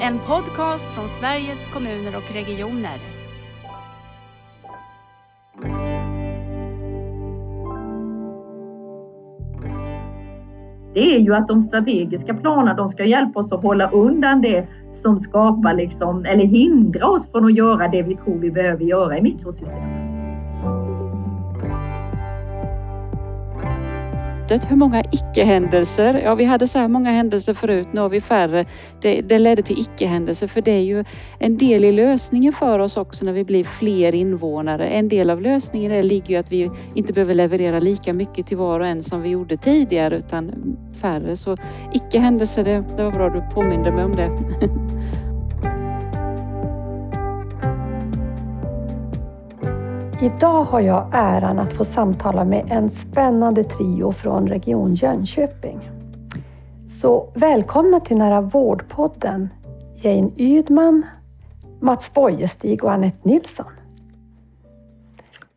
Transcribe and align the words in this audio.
En 0.00 0.18
podcast 0.18 0.94
från 0.94 1.08
Sveriges 1.08 1.72
kommuner 1.72 2.16
och 2.16 2.34
regioner. 2.34 2.98
det 10.94 11.16
är 11.16 11.20
ju 11.20 11.34
att 11.34 11.48
de 11.48 11.62
strategiska 11.62 12.34
planerna 12.34 12.74
de 12.74 12.88
ska 12.88 13.04
hjälpa 13.04 13.40
oss 13.40 13.52
att 13.52 13.62
hålla 13.62 13.90
undan 13.90 14.40
det 14.40 14.66
som 14.92 15.18
skapar 15.18 15.74
liksom, 15.74 16.24
eller 16.24 16.44
hindra 16.44 17.06
oss 17.06 17.30
från 17.30 17.44
att 17.44 17.54
göra 17.54 17.88
det 17.88 18.02
vi 18.02 18.16
tror 18.16 18.38
vi 18.38 18.50
behöver 18.50 18.84
göra 18.84 19.18
i 19.18 19.22
mikrosystemet. 19.22 19.97
Hur 24.50 24.76
många 24.76 25.00
icke-händelser? 25.00 26.20
Ja, 26.24 26.34
vi 26.34 26.44
hade 26.44 26.68
så 26.68 26.78
här 26.78 26.88
många 26.88 27.10
händelser 27.10 27.54
förut, 27.54 27.88
nu 27.92 28.00
har 28.00 28.08
vi 28.08 28.20
färre. 28.20 28.64
Det, 29.00 29.20
det 29.20 29.38
ledde 29.38 29.62
till 29.62 29.78
icke-händelser 29.78 30.46
för 30.46 30.60
det 30.60 30.70
är 30.70 30.82
ju 30.82 31.04
en 31.38 31.56
del 31.56 31.84
i 31.84 31.92
lösningen 31.92 32.52
för 32.52 32.78
oss 32.78 32.96
också 32.96 33.24
när 33.24 33.32
vi 33.32 33.44
blir 33.44 33.64
fler 33.64 34.14
invånare. 34.14 34.86
En 34.86 35.08
del 35.08 35.30
av 35.30 35.42
lösningen 35.42 35.92
är, 35.92 36.02
ligger 36.02 36.30
ju 36.30 36.36
att 36.36 36.52
vi 36.52 36.70
inte 36.94 37.12
behöver 37.12 37.34
leverera 37.34 37.80
lika 37.80 38.12
mycket 38.12 38.46
till 38.46 38.56
var 38.56 38.80
och 38.80 38.86
en 38.86 39.02
som 39.02 39.22
vi 39.22 39.28
gjorde 39.28 39.56
tidigare 39.56 40.16
utan 40.16 40.76
färre. 41.00 41.36
Så 41.36 41.56
icke-händelser, 41.92 42.64
det, 42.64 42.84
det 42.96 43.04
var 43.04 43.12
bra 43.12 43.28
du 43.28 43.54
påminde 43.54 43.90
mig 43.90 44.04
om 44.04 44.12
det. 44.16 44.30
Idag 50.22 50.64
har 50.64 50.80
jag 50.80 51.08
äran 51.12 51.58
att 51.58 51.72
få 51.72 51.84
samtala 51.84 52.44
med 52.44 52.66
en 52.70 52.90
spännande 52.90 53.64
trio 53.64 54.12
från 54.12 54.48
Region 54.48 54.94
Jönköping. 54.94 55.90
Så 56.88 57.32
välkomna 57.34 58.00
till 58.00 58.16
Nära 58.16 58.40
vårdpodden 58.40 59.48
Jane 59.96 60.30
Ydman, 60.36 61.06
Mats 61.80 62.14
Bojestig 62.14 62.84
och 62.84 62.92
Anette 62.92 63.28
Nilsson. 63.28 63.72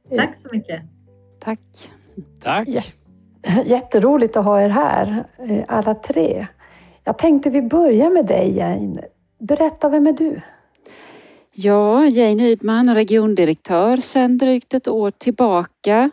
Tack 0.10 0.36
så 0.36 0.48
mycket. 0.52 0.82
Tack. 1.40 1.60
Tack. 2.44 2.68
Jätteroligt 3.66 4.38
att 4.38 4.46
ha 4.46 4.62
er 4.62 4.70
här, 4.70 5.24
eh, 5.38 5.64
alla 5.68 5.96
tre. 5.96 6.48
Jag 7.04 7.18
tänkte 7.18 7.50
vi 7.50 7.62
börjar 7.62 8.10
med 8.10 8.26
dig 8.26 8.58
Jane. 8.58 9.02
Berätta, 9.40 9.90
vem 9.90 10.08
är 10.08 10.14
du? 10.14 10.42
Ja, 11.64 12.08
Jane 12.08 12.50
Ydman, 12.50 12.96
regiondirektör 12.96 13.98
sedan 13.98 14.38
drygt 14.38 14.74
ett 14.74 14.88
år 14.88 15.12
tillbaka. 15.12 16.12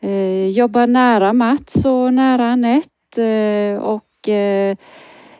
Eh, 0.00 0.48
jobbar 0.48 0.86
nära 0.86 1.32
Mats 1.32 1.84
och 1.84 2.14
nära 2.14 2.44
Anette 2.44 3.22
eh, 3.22 3.78
och 3.78 4.28
eh, 4.28 4.76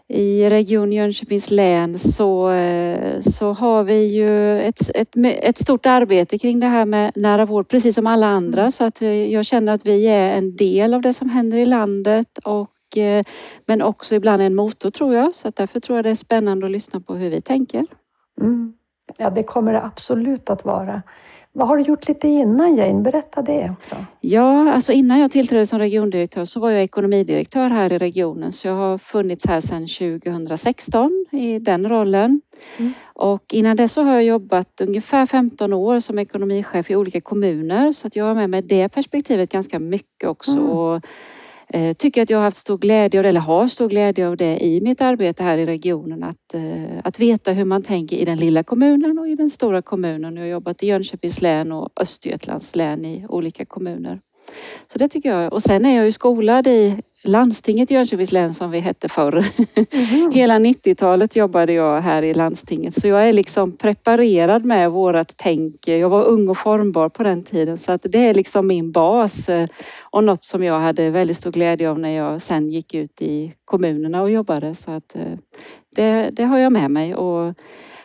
i 0.08 0.48
Region 0.48 0.92
Jönköpings 0.92 1.50
län 1.50 1.98
så, 1.98 2.50
så 3.20 3.52
har 3.52 3.84
vi 3.84 4.04
ju 4.04 4.60
ett, 4.60 4.90
ett, 4.94 5.16
ett, 5.24 5.58
stort 5.58 5.86
arbete 5.86 6.38
kring 6.38 6.60
det 6.60 6.66
här 6.66 6.84
med 6.84 7.12
nära 7.14 7.44
vård 7.44 7.68
precis 7.68 7.94
som 7.94 8.06
alla 8.06 8.26
andra 8.26 8.60
mm. 8.60 8.72
så 8.72 8.84
att 8.84 9.00
jag 9.30 9.46
känner 9.46 9.72
att 9.72 9.86
vi 9.86 10.06
är 10.06 10.32
en 10.32 10.56
del 10.56 10.94
av 10.94 11.02
det 11.02 11.12
som 11.12 11.30
händer 11.30 11.58
i 11.58 11.66
landet 11.66 12.38
och 12.44 12.70
men 13.66 13.82
också 13.82 14.14
ibland 14.14 14.42
en 14.42 14.54
motor 14.54 14.90
tror 14.90 15.14
jag 15.14 15.34
så 15.34 15.48
att 15.48 15.56
därför 15.56 15.80
tror 15.80 15.98
jag 15.98 16.04
det 16.04 16.10
är 16.10 16.14
spännande 16.14 16.66
att 16.66 16.72
lyssna 16.72 17.00
på 17.00 17.14
hur 17.14 17.30
vi 17.30 17.40
tänker. 17.40 17.86
Mm. 18.40 18.74
Ja, 19.18 19.30
det 19.30 19.42
kommer 19.42 19.72
det 19.72 19.82
absolut 19.82 20.50
att 20.50 20.64
vara. 20.64 21.02
Vad 21.56 21.68
har 21.68 21.76
du 21.76 21.82
gjort 21.82 22.08
lite 22.08 22.28
innan 22.28 22.76
Jane? 22.76 23.00
Berätta 23.00 23.42
det 23.42 23.70
också. 23.78 23.96
Ja, 24.20 24.72
alltså 24.72 24.92
innan 24.92 25.20
jag 25.20 25.30
tillträdde 25.30 25.66
som 25.66 25.78
regiondirektör 25.78 26.44
så 26.44 26.60
var 26.60 26.70
jag 26.70 26.82
ekonomidirektör 26.82 27.68
här 27.68 27.92
i 27.92 27.98
regionen 27.98 28.52
så 28.52 28.68
jag 28.68 28.74
har 28.74 28.98
funnits 28.98 29.46
här 29.46 29.60
sedan 29.60 29.86
2016 29.86 31.26
i 31.32 31.58
den 31.58 31.88
rollen. 31.88 32.40
Mm. 32.78 32.92
Och 33.04 33.44
innan 33.52 33.76
det 33.76 33.88
så 33.88 34.02
har 34.02 34.12
jag 34.12 34.24
jobbat 34.24 34.80
ungefär 34.80 35.26
15 35.26 35.72
år 35.72 36.00
som 36.00 36.18
ekonomichef 36.18 36.90
i 36.90 36.96
olika 36.96 37.20
kommuner 37.20 37.92
så 37.92 38.06
att 38.06 38.16
jag 38.16 38.24
har 38.24 38.34
med 38.34 38.50
mig 38.50 38.62
det 38.62 38.88
perspektivet 38.88 39.52
ganska 39.52 39.78
mycket 39.78 40.28
också. 40.28 40.58
Mm. 40.58 41.00
Eh, 41.68 41.92
tycker 41.92 42.22
att 42.22 42.30
jag 42.30 42.38
har 42.38 42.44
haft 42.44 42.56
stor 42.56 42.78
glädje 42.78 43.20
av 43.20 43.22
det, 43.22 43.28
eller 43.28 43.40
har 43.40 43.66
stor 43.66 43.88
glädje 43.88 44.28
av 44.28 44.36
det 44.36 44.64
i 44.64 44.80
mitt 44.80 45.00
arbete 45.00 45.42
här 45.42 45.58
i 45.58 45.66
regionen. 45.66 46.22
Att, 46.22 46.54
eh, 46.54 47.00
att 47.04 47.20
veta 47.20 47.52
hur 47.52 47.64
man 47.64 47.82
tänker 47.82 48.16
i 48.16 48.24
den 48.24 48.38
lilla 48.38 48.62
kommunen 48.62 49.18
och 49.18 49.28
i 49.28 49.34
den 49.34 49.50
stora 49.50 49.82
kommunen. 49.82 50.36
Jag 50.36 50.42
har 50.42 50.48
jobbat 50.48 50.82
i 50.82 50.86
Jönköpings 50.86 51.40
län 51.40 51.72
och 51.72 51.88
Östergötlands 52.00 52.76
län 52.76 53.04
i 53.04 53.26
olika 53.28 53.64
kommuner. 53.64 54.20
Så 54.92 54.98
det 54.98 55.08
tycker 55.08 55.30
jag. 55.30 55.52
Och 55.52 55.62
sen 55.62 55.84
är 55.84 55.96
jag 55.96 56.04
ju 56.04 56.12
skolad 56.12 56.66
i 56.66 57.02
landstinget 57.24 57.90
i 57.90 57.94
Jönköpings 57.94 58.32
län 58.32 58.54
som 58.54 58.70
vi 58.70 58.80
hette 58.80 59.08
förr. 59.08 59.44
Mm. 59.74 60.30
Hela 60.32 60.58
90-talet 60.58 61.36
jobbade 61.36 61.72
jag 61.72 62.00
här 62.00 62.22
i 62.22 62.34
landstinget 62.34 62.94
så 62.94 63.08
jag 63.08 63.28
är 63.28 63.32
liksom 63.32 63.76
preparerad 63.76 64.64
med 64.64 64.90
vårat 64.90 65.34
tänk. 65.36 65.88
Jag 65.88 66.08
var 66.08 66.24
ung 66.24 66.48
och 66.48 66.58
formbar 66.58 67.08
på 67.08 67.22
den 67.22 67.42
tiden 67.42 67.78
så 67.78 67.92
att 67.92 68.02
det 68.04 68.18
är 68.18 68.34
liksom 68.34 68.66
min 68.66 68.92
bas 68.92 69.48
eh, 69.48 69.68
och 70.00 70.24
något 70.24 70.42
som 70.42 70.64
jag 70.64 70.80
hade 70.80 71.10
väldigt 71.10 71.36
stor 71.36 71.52
glädje 71.52 71.90
av 71.90 71.98
när 71.98 72.10
jag 72.10 72.42
sen 72.42 72.70
gick 72.70 72.94
ut 72.94 73.22
i 73.22 73.54
kommunerna 73.64 74.22
och 74.22 74.30
jobbade 74.30 74.74
så 74.74 74.90
att 74.90 75.16
eh, 75.16 75.38
det, 75.96 76.30
det 76.32 76.44
har 76.44 76.58
jag 76.58 76.72
med 76.72 76.90
mig. 76.90 77.14
Och 77.14 77.54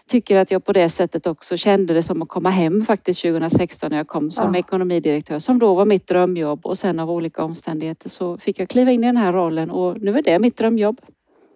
tycker 0.09 0.37
att 0.37 0.51
jag 0.51 0.65
på 0.65 0.73
det 0.73 0.89
sättet 0.89 1.27
också 1.27 1.57
kände 1.57 1.93
det 1.93 2.03
som 2.03 2.21
att 2.21 2.29
komma 2.29 2.49
hem 2.49 2.81
faktiskt 2.81 3.21
2016 3.21 3.89
när 3.91 3.97
jag 3.97 4.07
kom 4.07 4.31
som 4.31 4.53
ja. 4.53 4.59
ekonomidirektör 4.59 5.39
som 5.39 5.59
då 5.59 5.75
var 5.75 5.85
mitt 5.85 6.07
drömjobb 6.07 6.65
och 6.65 6.77
sen 6.77 6.99
av 6.99 7.11
olika 7.11 7.43
omständigheter 7.43 8.09
så 8.09 8.37
fick 8.37 8.59
jag 8.59 8.69
kliva 8.69 8.91
in 8.91 9.03
i 9.03 9.07
den 9.07 9.17
här 9.17 9.33
rollen 9.33 9.71
och 9.71 10.01
nu 10.01 10.17
är 10.17 10.23
det 10.23 10.39
mitt 10.39 10.57
drömjobb. 10.57 11.01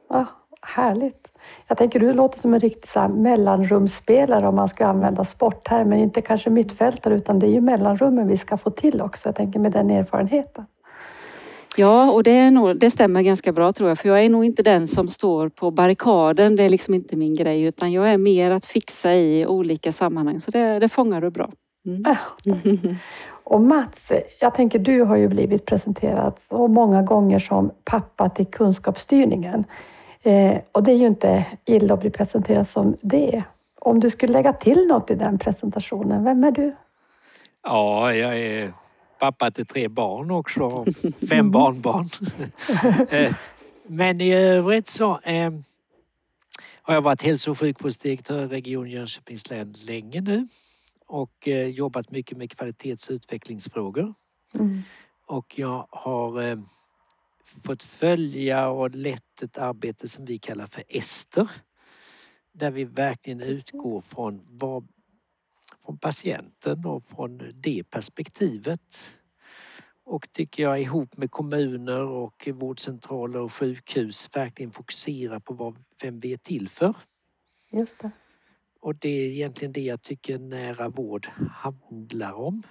Ja, 0.10 0.26
härligt. 0.62 1.32
Jag 1.68 1.78
tänker 1.78 2.00
du 2.00 2.14
låter 2.14 2.40
som 2.40 2.54
en 2.54 2.60
riktig 2.60 2.90
så 2.90 3.08
mellanrumsspelare 3.08 4.48
om 4.48 4.56
man 4.56 4.70
ska 4.70 4.86
använda 4.86 5.26
sporttermer, 5.26 5.98
inte 5.98 6.22
kanske 6.22 6.50
mittfältare 6.50 7.16
utan 7.16 7.40
det 7.40 7.48
är 7.48 7.52
ju 7.52 7.62
mellanrummen 7.62 8.28
vi 8.28 8.38
ska 8.38 8.58
få 8.58 8.70
till 8.70 9.02
också. 9.02 9.28
Jag 9.28 9.36
tänker 9.36 9.60
med 9.60 9.72
den 9.72 9.90
erfarenheten. 9.90 10.66
Ja, 11.78 12.12
och 12.12 12.24
det, 12.24 12.32
är 12.32 12.52
nog, 12.52 12.80
det 12.80 12.92
stämmer 12.92 13.22
ganska 13.22 13.52
bra 13.52 13.74
tror 13.74 13.90
jag, 13.90 13.98
för 13.98 14.10
jag 14.10 14.24
är 14.24 14.30
nog 14.30 14.46
inte 14.46 14.64
den 14.64 14.88
som 14.88 15.08
står 15.08 15.50
på 15.50 15.72
barrikaden. 15.72 16.56
Det 16.56 16.64
är 16.64 16.70
liksom 16.70 16.94
inte 16.94 17.16
min 17.16 17.34
grej, 17.34 17.64
utan 17.64 17.92
jag 17.92 18.10
är 18.10 18.18
mer 18.18 18.52
att 18.52 18.66
fixa 18.66 19.14
i 19.14 19.46
olika 19.48 19.92
sammanhang, 19.92 20.40
så 20.40 20.52
det, 20.52 20.80
det 20.80 20.90
fångar 20.90 21.22
du 21.22 21.30
bra. 21.30 21.50
Mm. 21.86 22.96
Och 23.44 23.62
Mats, 23.62 24.12
jag 24.42 24.54
tänker 24.54 24.80
du 24.80 25.02
har 25.02 25.16
ju 25.16 25.28
blivit 25.28 25.66
presenterad 25.66 26.34
så 26.50 26.68
många 26.68 27.02
gånger 27.02 27.40
som 27.40 27.72
pappa 27.84 28.30
till 28.30 28.46
kunskapsstyrningen. 28.46 29.64
Eh, 30.22 30.58
och 30.72 30.84
det 30.84 30.92
är 30.92 30.96
ju 30.96 31.08
inte 31.08 31.46
illa 31.66 31.94
att 31.94 32.00
bli 32.00 32.10
presenterad 32.10 32.68
som 32.68 32.96
det. 33.02 33.44
Om 33.80 34.00
du 34.00 34.10
skulle 34.10 34.34
lägga 34.34 34.54
till 34.54 34.88
något 34.88 35.12
i 35.12 35.16
den 35.16 35.38
presentationen, 35.38 36.24
vem 36.24 36.44
är 36.44 36.52
du? 36.52 36.76
Ja, 37.64 38.14
jag 38.14 38.38
är 38.40 38.74
pappa 39.24 39.52
till 39.52 39.66
tre 39.66 39.88
barn 39.88 40.32
också, 40.32 40.86
fem 41.30 41.52
barnbarn. 41.52 42.10
Eh, 43.10 43.36
men 43.88 44.22
i 44.22 44.34
övrigt 44.34 44.88
så 44.88 45.20
eh, 45.20 45.52
har 46.82 46.94
jag 46.94 47.02
varit 47.02 47.22
hälso 47.22 47.52
och 47.52 47.60
sjukvårdsdirektör 47.60 48.44
i 48.44 48.48
Region 48.48 48.90
Jönköpings 48.90 49.50
län 49.50 49.74
länge 49.88 50.22
nu 50.22 50.48
och 51.08 51.48
eh, 51.48 51.68
jobbat 51.68 52.12
mycket 52.12 52.38
med 52.38 52.52
kvalitets 52.52 53.10
och 53.10 53.14
utvecklingsfrågor. 53.14 54.14
Mm. 54.54 54.82
Och 55.28 55.60
jag 55.60 55.88
har 55.90 56.42
eh, 56.42 56.60
fått 57.66 57.84
följa 57.84 58.70
och 58.70 58.96
lett 58.96 59.42
ett 59.42 59.58
arbete 59.58 60.08
som 60.08 60.26
vi 60.26 60.38
kallar 60.38 60.68
för 60.68 60.84
Ester 60.90 61.50
där 62.54 62.72
vi 62.72 62.84
verkligen 62.84 63.42
utgår 63.42 64.02
från 64.02 64.42
vad 64.50 64.88
från 65.86 65.98
patienten 65.98 66.86
och 66.86 67.06
från 67.06 67.52
det 67.54 67.84
perspektivet. 67.84 69.18
Och 70.06 70.32
tycker 70.32 70.64
jag 70.64 70.82
ihop 70.82 71.18
med 71.18 71.32
kommuner 71.32 72.02
och 72.02 72.50
vårdcentraler 72.54 73.40
och 73.40 73.54
sjukhus 73.54 74.30
verkligen 74.34 74.72
fokuserar 74.72 75.40
på 75.40 75.54
vad, 75.54 75.84
vem 76.02 76.20
vi 76.20 76.34
är 76.34 76.38
till 76.38 76.70
för. 76.70 76.96
Just 77.72 78.00
det. 78.00 78.12
Och 78.80 78.96
det 78.96 79.10
är 79.10 79.28
egentligen 79.28 79.72
det 79.72 79.82
jag 79.82 80.02
tycker 80.02 80.40
nära 80.40 80.90
vård 80.90 81.28
handlar 81.52 82.34
om. 82.34 82.64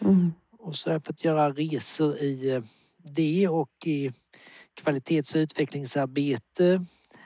Mm. 0.00 0.32
Och 0.58 0.74
så 0.74 0.88
har 0.88 0.94
jag 0.94 1.04
fått 1.04 1.24
göra 1.24 1.50
resor 1.50 2.16
i 2.16 2.50
eh, 2.50 2.62
det 2.96 3.48
och 3.48 3.86
i 3.86 4.12
kvalitets 4.74 5.34
och 5.34 5.38
utvecklingsarbete 5.38 6.84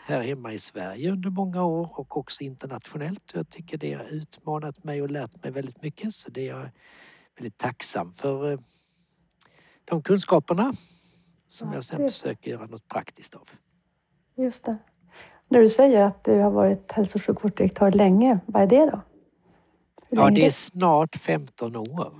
här 0.08 0.22
hemma 0.22 0.52
i 0.52 0.58
Sverige 0.58 1.12
under 1.12 1.30
många 1.30 1.64
år 1.64 1.98
och 1.98 2.16
också 2.16 2.44
internationellt. 2.44 3.32
Jag 3.34 3.50
tycker 3.50 3.78
det 3.78 3.92
har 3.92 4.04
utmanat 4.04 4.84
mig 4.84 5.02
och 5.02 5.10
lärt 5.10 5.42
mig 5.42 5.52
väldigt 5.52 5.82
mycket 5.82 6.12
så 6.12 6.30
det 6.30 6.48
är 6.48 6.56
jag 6.56 6.70
väldigt 7.36 7.58
tacksam 7.58 8.12
för 8.12 8.52
eh, 8.52 8.58
de 9.84 10.02
kunskaperna 10.02 10.72
som 11.48 11.72
jag 11.72 11.84
sen 11.84 12.08
försöker 12.08 12.50
göra 12.50 12.66
något 12.66 12.88
praktiskt 12.88 13.34
av. 13.34 13.48
Just 14.36 14.64
det. 14.64 14.76
När 15.48 15.60
du 15.60 15.68
säger 15.68 16.02
att 16.02 16.24
du 16.24 16.38
har 16.40 16.50
varit 16.50 16.92
hälso 16.92 17.18
och 17.18 17.22
sjukvårdsdirektör 17.22 17.92
länge, 17.92 18.38
vad 18.46 18.62
är 18.62 18.66
det 18.66 18.90
då? 18.90 19.00
Ja, 20.08 20.30
det 20.30 20.46
är 20.46 20.50
snart 20.50 21.16
15 21.16 21.76
år. 21.76 22.12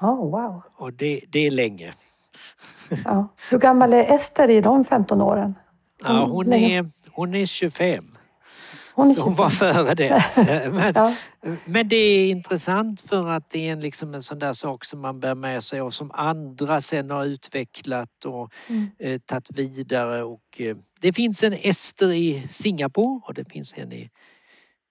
Oh, 0.00 0.30
wow. 0.30 0.62
Och 0.76 0.92
det, 0.92 1.24
det 1.28 1.46
är 1.46 1.50
länge. 1.50 1.92
Ja. 3.04 3.28
Hur 3.50 3.58
gammal 3.58 3.92
är 3.92 4.14
Ester 4.14 4.50
i 4.50 4.60
de 4.60 4.84
15 4.84 5.20
åren? 5.20 5.54
Ja, 6.02 6.26
hon, 6.26 6.52
är, 6.52 6.90
hon 7.10 7.34
är 7.34 7.46
25. 7.46 8.18
Hon 8.94 9.10
är 9.10 9.14
Så 9.14 9.20
hon 9.22 9.36
25. 9.36 9.36
var 9.36 9.50
före 9.50 9.94
det. 9.94 10.24
Men, 10.72 10.92
Ja. 10.94 11.14
men 11.64 11.88
det 11.88 11.96
är 11.96 12.30
intressant 12.30 13.00
för 13.00 13.28
att 13.28 13.50
det 13.50 13.68
är 13.68 13.72
en, 13.72 13.80
liksom 13.80 14.14
en 14.14 14.22
sån 14.22 14.38
där 14.38 14.52
sak 14.52 14.84
som 14.84 15.00
man 15.00 15.20
bär 15.20 15.34
med 15.34 15.62
sig 15.62 15.80
och 15.82 15.94
som 15.94 16.10
andra 16.14 16.80
sen 16.80 17.10
har 17.10 17.24
utvecklat 17.24 18.24
och 18.24 18.52
Mm. 18.68 18.86
eh, 18.98 19.18
tagit 19.20 19.50
vidare. 19.58 20.22
Och, 20.24 20.60
eh, 20.60 20.76
det 21.00 21.12
finns 21.12 21.42
en 21.42 21.52
Ester 21.52 22.12
i 22.12 22.46
Singapore 22.50 23.20
och 23.26 23.34
det 23.34 23.44
finns 23.44 23.74
en 23.78 23.92
i, 23.92 24.10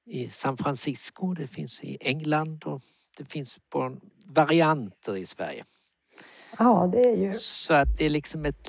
i 0.05 0.29
San 0.29 0.57
Francisco, 0.57 1.33
det 1.33 1.47
finns 1.47 1.83
i 1.83 1.97
England 2.01 2.63
och 2.65 2.81
det 3.17 3.25
finns 3.25 3.57
på 3.69 3.97
varianter 4.25 5.17
i 5.17 5.25
Sverige. 5.25 5.63
ja, 6.59 6.89
det 6.93 7.01
är 7.09 7.17
ju... 7.17 7.33
Så 7.33 7.73
att 7.73 7.97
det 7.97 8.05
är 8.05 8.09
liksom 8.09 8.45
ett... 8.45 8.67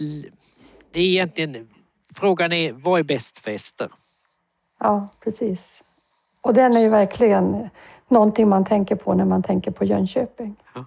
Det 0.93 1.00
är 1.00 1.05
egentligen... 1.05 1.69
Frågan 2.20 2.53
är 2.53 2.73
vad 2.73 3.00
är 3.00 3.05
bäst 3.05 3.38
för 3.38 3.50
Ester? 3.50 3.88
Ja, 4.81 5.09
precis. 5.25 5.82
Och 6.41 6.55
den 6.55 6.76
är 6.76 6.81
ju 6.81 6.88
verkligen 6.88 7.69
någonting 8.09 8.49
man 8.49 8.65
tänker 8.65 8.97
på 8.97 9.15
när 9.15 9.25
man 9.25 9.43
tänker 9.43 9.70
på 9.70 9.85
Jönköping. 9.85 10.56
Ja. 10.75 10.85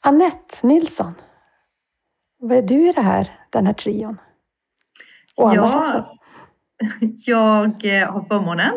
Annette 0.00 0.66
Nilsson, 0.66 1.14
vad 2.38 2.58
är 2.58 2.62
du 2.62 2.88
i 2.88 2.92
det 2.92 3.00
här, 3.02 3.30
den 3.50 3.66
här 3.66 3.72
trion? 3.72 4.20
Och 5.36 5.54
Ja. 5.54 5.84
också. 5.84 6.06
Jag 7.26 7.84
eh, 7.84 8.12
har 8.12 8.24
förmånen 8.28 8.72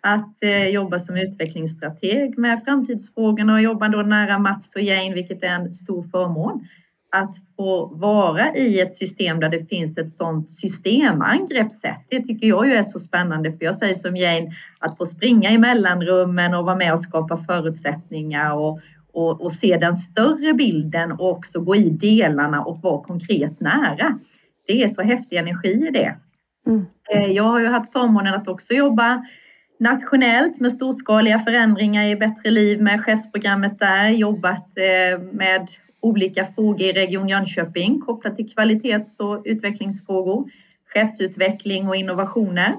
att 0.00 0.42
eh, 0.44 0.68
jobba 0.68 0.98
som 0.98 1.16
utvecklingsstrateg 1.16 2.38
med 2.38 2.62
framtidsfrågorna 2.64 3.52
och 3.54 3.60
jobbar 3.62 3.88
då 3.88 4.02
nära 4.02 4.38
Mats 4.38 4.74
och 4.74 4.80
Jane, 4.82 5.14
vilket 5.14 5.42
är 5.42 5.48
en 5.48 5.72
stor 5.72 6.02
förmån. 6.02 6.68
Att 7.12 7.34
få 7.56 7.86
vara 7.86 8.54
i 8.54 8.80
ett 8.80 8.94
system 8.94 9.40
där 9.40 9.48
det 9.48 9.68
finns 9.68 9.98
ett 9.98 10.10
sådant 10.10 10.50
systemangreppssätt, 10.50 12.06
det 12.08 12.20
tycker 12.20 12.46
jag 12.46 12.66
ju 12.66 12.72
är 12.72 12.82
så 12.82 12.98
spännande. 12.98 13.52
För 13.52 13.64
jag 13.64 13.74
säger 13.74 13.94
som 13.94 14.16
Jane, 14.16 14.52
att 14.78 14.96
få 14.96 15.06
springa 15.06 15.50
i 15.50 15.58
mellanrummen 15.58 16.54
och 16.54 16.64
vara 16.64 16.76
med 16.76 16.92
och 16.92 17.00
skapa 17.00 17.36
förutsättningar 17.36 18.54
och, 18.54 18.80
och, 19.12 19.40
och 19.40 19.52
se 19.52 19.76
den 19.76 19.96
större 19.96 20.54
bilden 20.54 21.12
och 21.12 21.30
också 21.30 21.60
gå 21.60 21.76
i 21.76 21.90
delarna 21.90 22.62
och 22.62 22.80
vara 22.82 23.04
konkret 23.04 23.60
nära. 23.60 24.18
Det 24.66 24.82
är 24.82 24.88
så 24.88 25.02
häftig 25.02 25.36
energi 25.36 25.86
i 25.88 25.90
det. 25.90 26.16
Mm. 26.66 26.86
Eh, 27.14 27.32
Jag 27.32 27.44
har 27.44 27.60
ju 27.60 27.66
haft 27.66 27.92
förmånen 27.92 28.34
att 28.34 28.48
också 28.48 28.72
jobba 28.72 29.24
nationellt 29.80 30.60
med 30.60 30.72
storskaliga 30.72 31.38
förändringar 31.38 32.04
i 32.04 32.16
Bättre 32.16 32.50
liv 32.50 32.82
med 32.82 33.04
chefsprogrammet 33.04 33.78
där, 33.78 34.08
jobbat 34.08 34.68
eh, 34.78 35.20
med 35.32 35.68
olika 36.00 36.44
frågor 36.44 36.82
i 36.82 36.92
Region 36.92 37.28
Jönköping 37.28 38.00
kopplat 38.00 38.36
till 38.36 38.52
kvalitets 38.52 39.20
och 39.20 39.42
utvecklingsfrågor, 39.44 40.50
chefsutveckling 40.94 41.88
och 41.88 41.96
innovationer. 41.96 42.74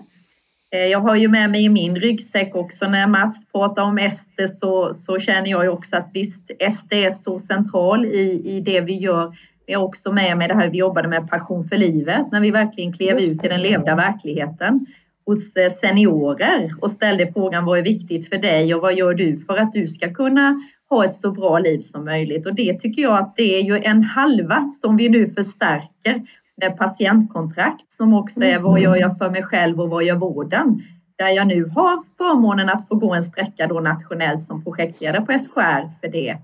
Eh, 0.74 0.86
Jag 0.86 1.00
har 1.00 1.16
ju 1.16 1.28
med 1.28 1.50
mig 1.50 1.64
i 1.64 1.70
min 1.70 1.96
ryggsäck 1.96 2.56
också 2.56 2.88
när 2.88 3.08
Mats 3.08 3.46
pratar 3.52 3.84
om 3.84 3.98
Ester 3.98 4.48
så, 4.48 4.94
så 4.94 5.20
känner 5.20 5.50
jag 5.50 5.64
ju 5.64 5.70
också 5.70 5.96
att 5.96 6.10
visst, 6.14 6.52
Ester 6.60 6.98
är 6.98 7.12
så 7.12 7.40
central 7.40 8.06
i, 8.06 8.42
i 8.46 8.60
det 8.60 8.82
vi 8.82 8.98
gör. 8.98 9.36
Vi 9.68 9.74
har 9.74 9.84
också 9.84 10.12
med 10.12 10.38
mig 10.38 10.48
det 10.48 10.56
här 10.56 10.70
vi 10.70 10.78
jobbade 10.78 11.08
med 11.08 11.30
Passion 11.30 11.68
för 11.68 11.78
livet 11.78 12.32
när 12.32 12.40
vi 12.42 12.52
verkligen 12.52 12.94
klev 12.94 13.18
ut 13.18 13.46
i 13.46 13.48
den 13.48 13.62
levda 13.62 13.96
verkligheten 13.96 14.86
hos 15.26 15.56
eh, 15.56 15.70
seniorer 15.70 16.72
och 16.82 16.92
ställde 16.92 17.34
frågan 17.34 17.66
vad 17.66 17.80
är 17.80 17.84
viktigt 17.84 18.30
för 18.30 18.38
dig 18.38 18.76
och 18.76 18.82
vad 18.82 18.94
gör 18.94 19.14
du 19.14 19.38
för 19.38 19.58
att 19.58 19.72
du 19.72 19.88
ska 19.88 20.14
kunna 20.14 20.62
ha 20.92 21.06
ett 21.06 21.14
så 21.14 21.32
bra 21.32 21.60
liv 21.60 21.80
som 21.80 22.06
möjligt. 22.06 22.46
Och 22.46 22.56
det 22.56 22.80
tycker 22.80 23.02
jag 23.02 23.20
att 23.20 23.36
det 23.36 23.60
är 23.60 23.64
ju 23.64 23.84
en 23.84 24.04
halva 24.04 24.70
som 24.82 24.98
vi 24.98 25.10
nu 25.10 25.30
förstärker 25.30 26.22
med 26.62 26.78
patientkontrakt 26.78 27.92
som 27.92 28.14
också 28.14 28.44
är 28.44 28.60
vad 28.60 28.80
gör 28.80 28.96
jag 28.96 29.18
för 29.18 29.30
mig 29.30 29.44
själv 29.44 29.82
och 29.82 29.90
vad 29.90 30.04
gör 30.04 30.16
vården? 30.16 30.82
Där 31.18 31.30
jag 31.30 31.48
nu 31.48 31.66
har 31.66 32.04
förmånen 32.18 32.70
att 32.70 32.88
få 32.88 32.96
gå 32.96 33.14
en 33.14 33.24
sträcka 33.24 33.68
då 33.68 33.80
nationellt 33.80 34.42
som 34.42 34.64
projektledare 34.64 35.26
på 35.26 35.40
SKR 35.40 36.00
för 36.02 36.12
det 36.12 36.38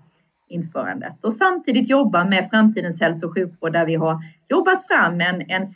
införandet 0.49 1.23
och 1.23 1.33
samtidigt 1.33 1.89
jobba 1.89 2.25
med 2.25 2.49
framtidens 2.49 3.01
hälso 3.01 3.27
och 3.27 3.33
sjukvård 3.33 3.73
där 3.73 3.85
vi 3.85 3.95
har 3.95 4.21
jobbat 4.49 4.87
fram 4.87 5.21
en, 5.21 5.51
en 5.51 5.67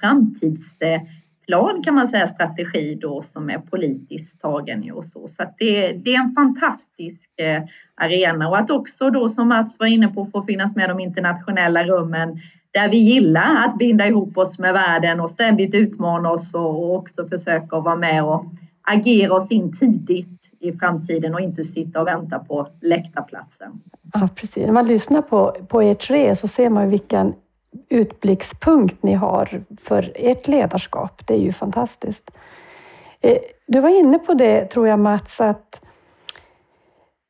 plan 1.51 1.83
kan 1.83 1.95
man 1.95 2.07
säga, 2.07 2.27
strategi 2.27 2.97
då 3.01 3.21
som 3.21 3.49
är 3.49 3.57
politiskt 3.57 4.41
tagen 4.41 4.91
och 4.91 5.05
så. 5.05 5.27
Så 5.27 5.43
att 5.43 5.55
det, 5.57 5.91
det 5.91 6.15
är 6.15 6.19
en 6.19 6.33
fantastisk 6.33 7.29
eh, 7.39 7.63
arena 7.95 8.49
och 8.49 8.57
att 8.57 8.69
också 8.69 9.09
då 9.09 9.29
som 9.29 9.47
Mats 9.47 9.79
var 9.79 9.85
inne 9.85 10.07
på 10.07 10.25
få 10.25 10.43
finnas 10.43 10.75
med 10.75 10.89
de 10.89 10.99
internationella 10.99 11.83
rummen 11.83 12.39
där 12.71 12.89
vi 12.89 12.97
gillar 12.97 13.67
att 13.67 13.77
binda 13.77 14.07
ihop 14.07 14.37
oss 14.37 14.59
med 14.59 14.73
världen 14.73 15.19
och 15.19 15.29
ständigt 15.29 15.75
utmana 15.75 16.31
oss 16.31 16.53
och, 16.53 16.95
också 16.95 17.27
försöka 17.27 17.79
vara 17.79 17.95
med 17.95 18.23
och 18.23 18.45
agera 18.81 19.33
oss 19.33 19.51
in 19.51 19.77
tidigt 19.77 20.39
i 20.59 20.71
framtiden 20.71 21.33
och 21.33 21.41
inte 21.41 21.63
sitta 21.63 22.01
och 22.01 22.07
vänta 22.07 22.39
på 22.39 22.67
läktarplatsen. 22.81 23.81
Ja, 24.13 24.29
precis. 24.35 24.65
När 24.65 24.73
man 24.73 24.87
lyssnar 24.87 25.21
på, 25.21 25.57
på 25.67 25.83
er 25.83 25.93
tre 25.93 26.35
så 26.35 26.47
ser 26.47 26.69
man 26.69 26.83
ju 26.83 26.89
vilken 26.89 27.33
utblickspunkt 27.89 29.03
ni 29.03 29.13
har 29.13 29.63
för 29.81 30.11
ert 30.15 30.47
ledarskap. 30.47 31.27
Det 31.27 31.33
är 31.33 31.39
ju 31.39 31.53
fantastiskt. 31.53 32.31
Eh, 33.21 33.37
du 33.67 33.79
var 33.79 33.89
inne 33.89 34.19
på 34.19 34.33
det, 34.33 34.65
tror 34.65 34.87
jag 34.87 34.99
Mats, 34.99 35.41
att 35.41 35.81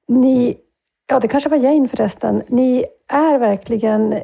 ni, 0.08 0.58
ja 1.08 1.20
det 1.20 1.28
kanske 1.28 1.50
var 1.50 1.58
Jane 1.58 1.88
förresten, 1.88 2.44
ni 2.48 2.86
är 3.08 3.40
verkligen 3.40 4.16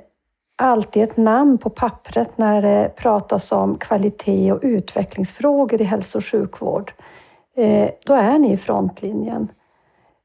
alltid 0.55 1.03
ett 1.03 1.17
namn 1.17 1.57
på 1.57 1.69
pappret 1.69 2.37
när 2.37 2.61
det 2.61 2.91
pratas 2.95 3.51
om 3.51 3.77
kvalitet 3.77 4.51
och 4.51 4.59
utvecklingsfrågor 4.61 5.81
i 5.81 5.83
hälso 5.83 6.17
och 6.17 6.25
sjukvård. 6.25 6.93
Eh, 7.55 7.89
då 8.05 8.13
är 8.13 8.39
ni 8.39 8.53
i 8.53 8.57
frontlinjen. 8.57 9.47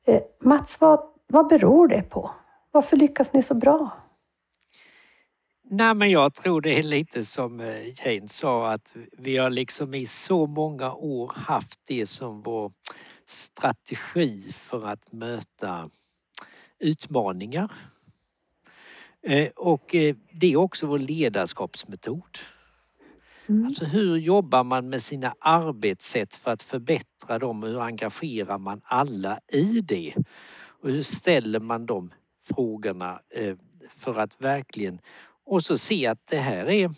Eh, 0.07 0.21
Mats, 0.41 0.81
vad, 0.81 1.01
vad 1.27 1.49
beror 1.49 1.89
det 1.89 2.03
på? 2.03 2.31
Varför 2.71 2.97
lyckas 2.97 3.33
ni 3.33 3.43
så 3.43 3.55
bra? 3.55 3.91
Nej 5.75 5.95
men 5.95 6.11
jag 6.11 6.35
tror 6.35 6.61
det 6.61 6.79
är 6.79 6.83
lite 6.83 7.23
som 7.23 7.61
eh, 7.61 8.07
Jane 8.07 8.29
sa 8.29 8.71
att 8.71 8.95
vi 9.19 9.37
har 9.37 9.51
liksom 9.51 9.95
i 9.95 10.07
så 10.07 10.47
många 10.47 10.95
år 10.95 11.33
haft 11.37 11.81
det 11.87 12.07
som 12.07 12.43
vår 12.43 12.73
strategi 13.25 14.53
för 14.53 14.87
att 14.87 15.13
möta 15.13 15.89
utmaningar. 16.79 17.73
Eh, 19.23 19.49
Och 19.57 19.95
eh, 19.95 20.17
det 20.33 20.53
är 20.53 20.57
också 20.57 20.87
vår 20.87 20.99
ledarskapsmetod. 20.99 22.39
Mm. 23.47 23.65
Alltså 23.65 23.85
hur 23.85 24.17
jobbar 24.17 24.65
man 24.65 24.89
med 24.89 25.03
sina 25.03 25.35
arbetssätt 25.41 26.35
för 26.35 26.51
att 26.51 26.63
förbättra 26.63 27.39
dem 27.39 27.63
hur 27.63 27.81
engagerar 27.81 28.59
man 28.59 28.81
alla 28.85 29.41
i 29.49 29.81
det? 29.81 30.15
Och 30.83 30.91
hur 30.91 31.03
ställer 31.03 31.61
man 31.61 31.87
de 31.87 32.13
frågorna 32.55 33.21
för 33.89 34.19
att 34.19 34.41
verkligen 34.41 35.01
och 35.53 35.63
så 35.63 35.79
se 35.79 36.07
att 36.07 36.27
det 36.29 36.37
här 36.37 36.71
är, 36.71 36.91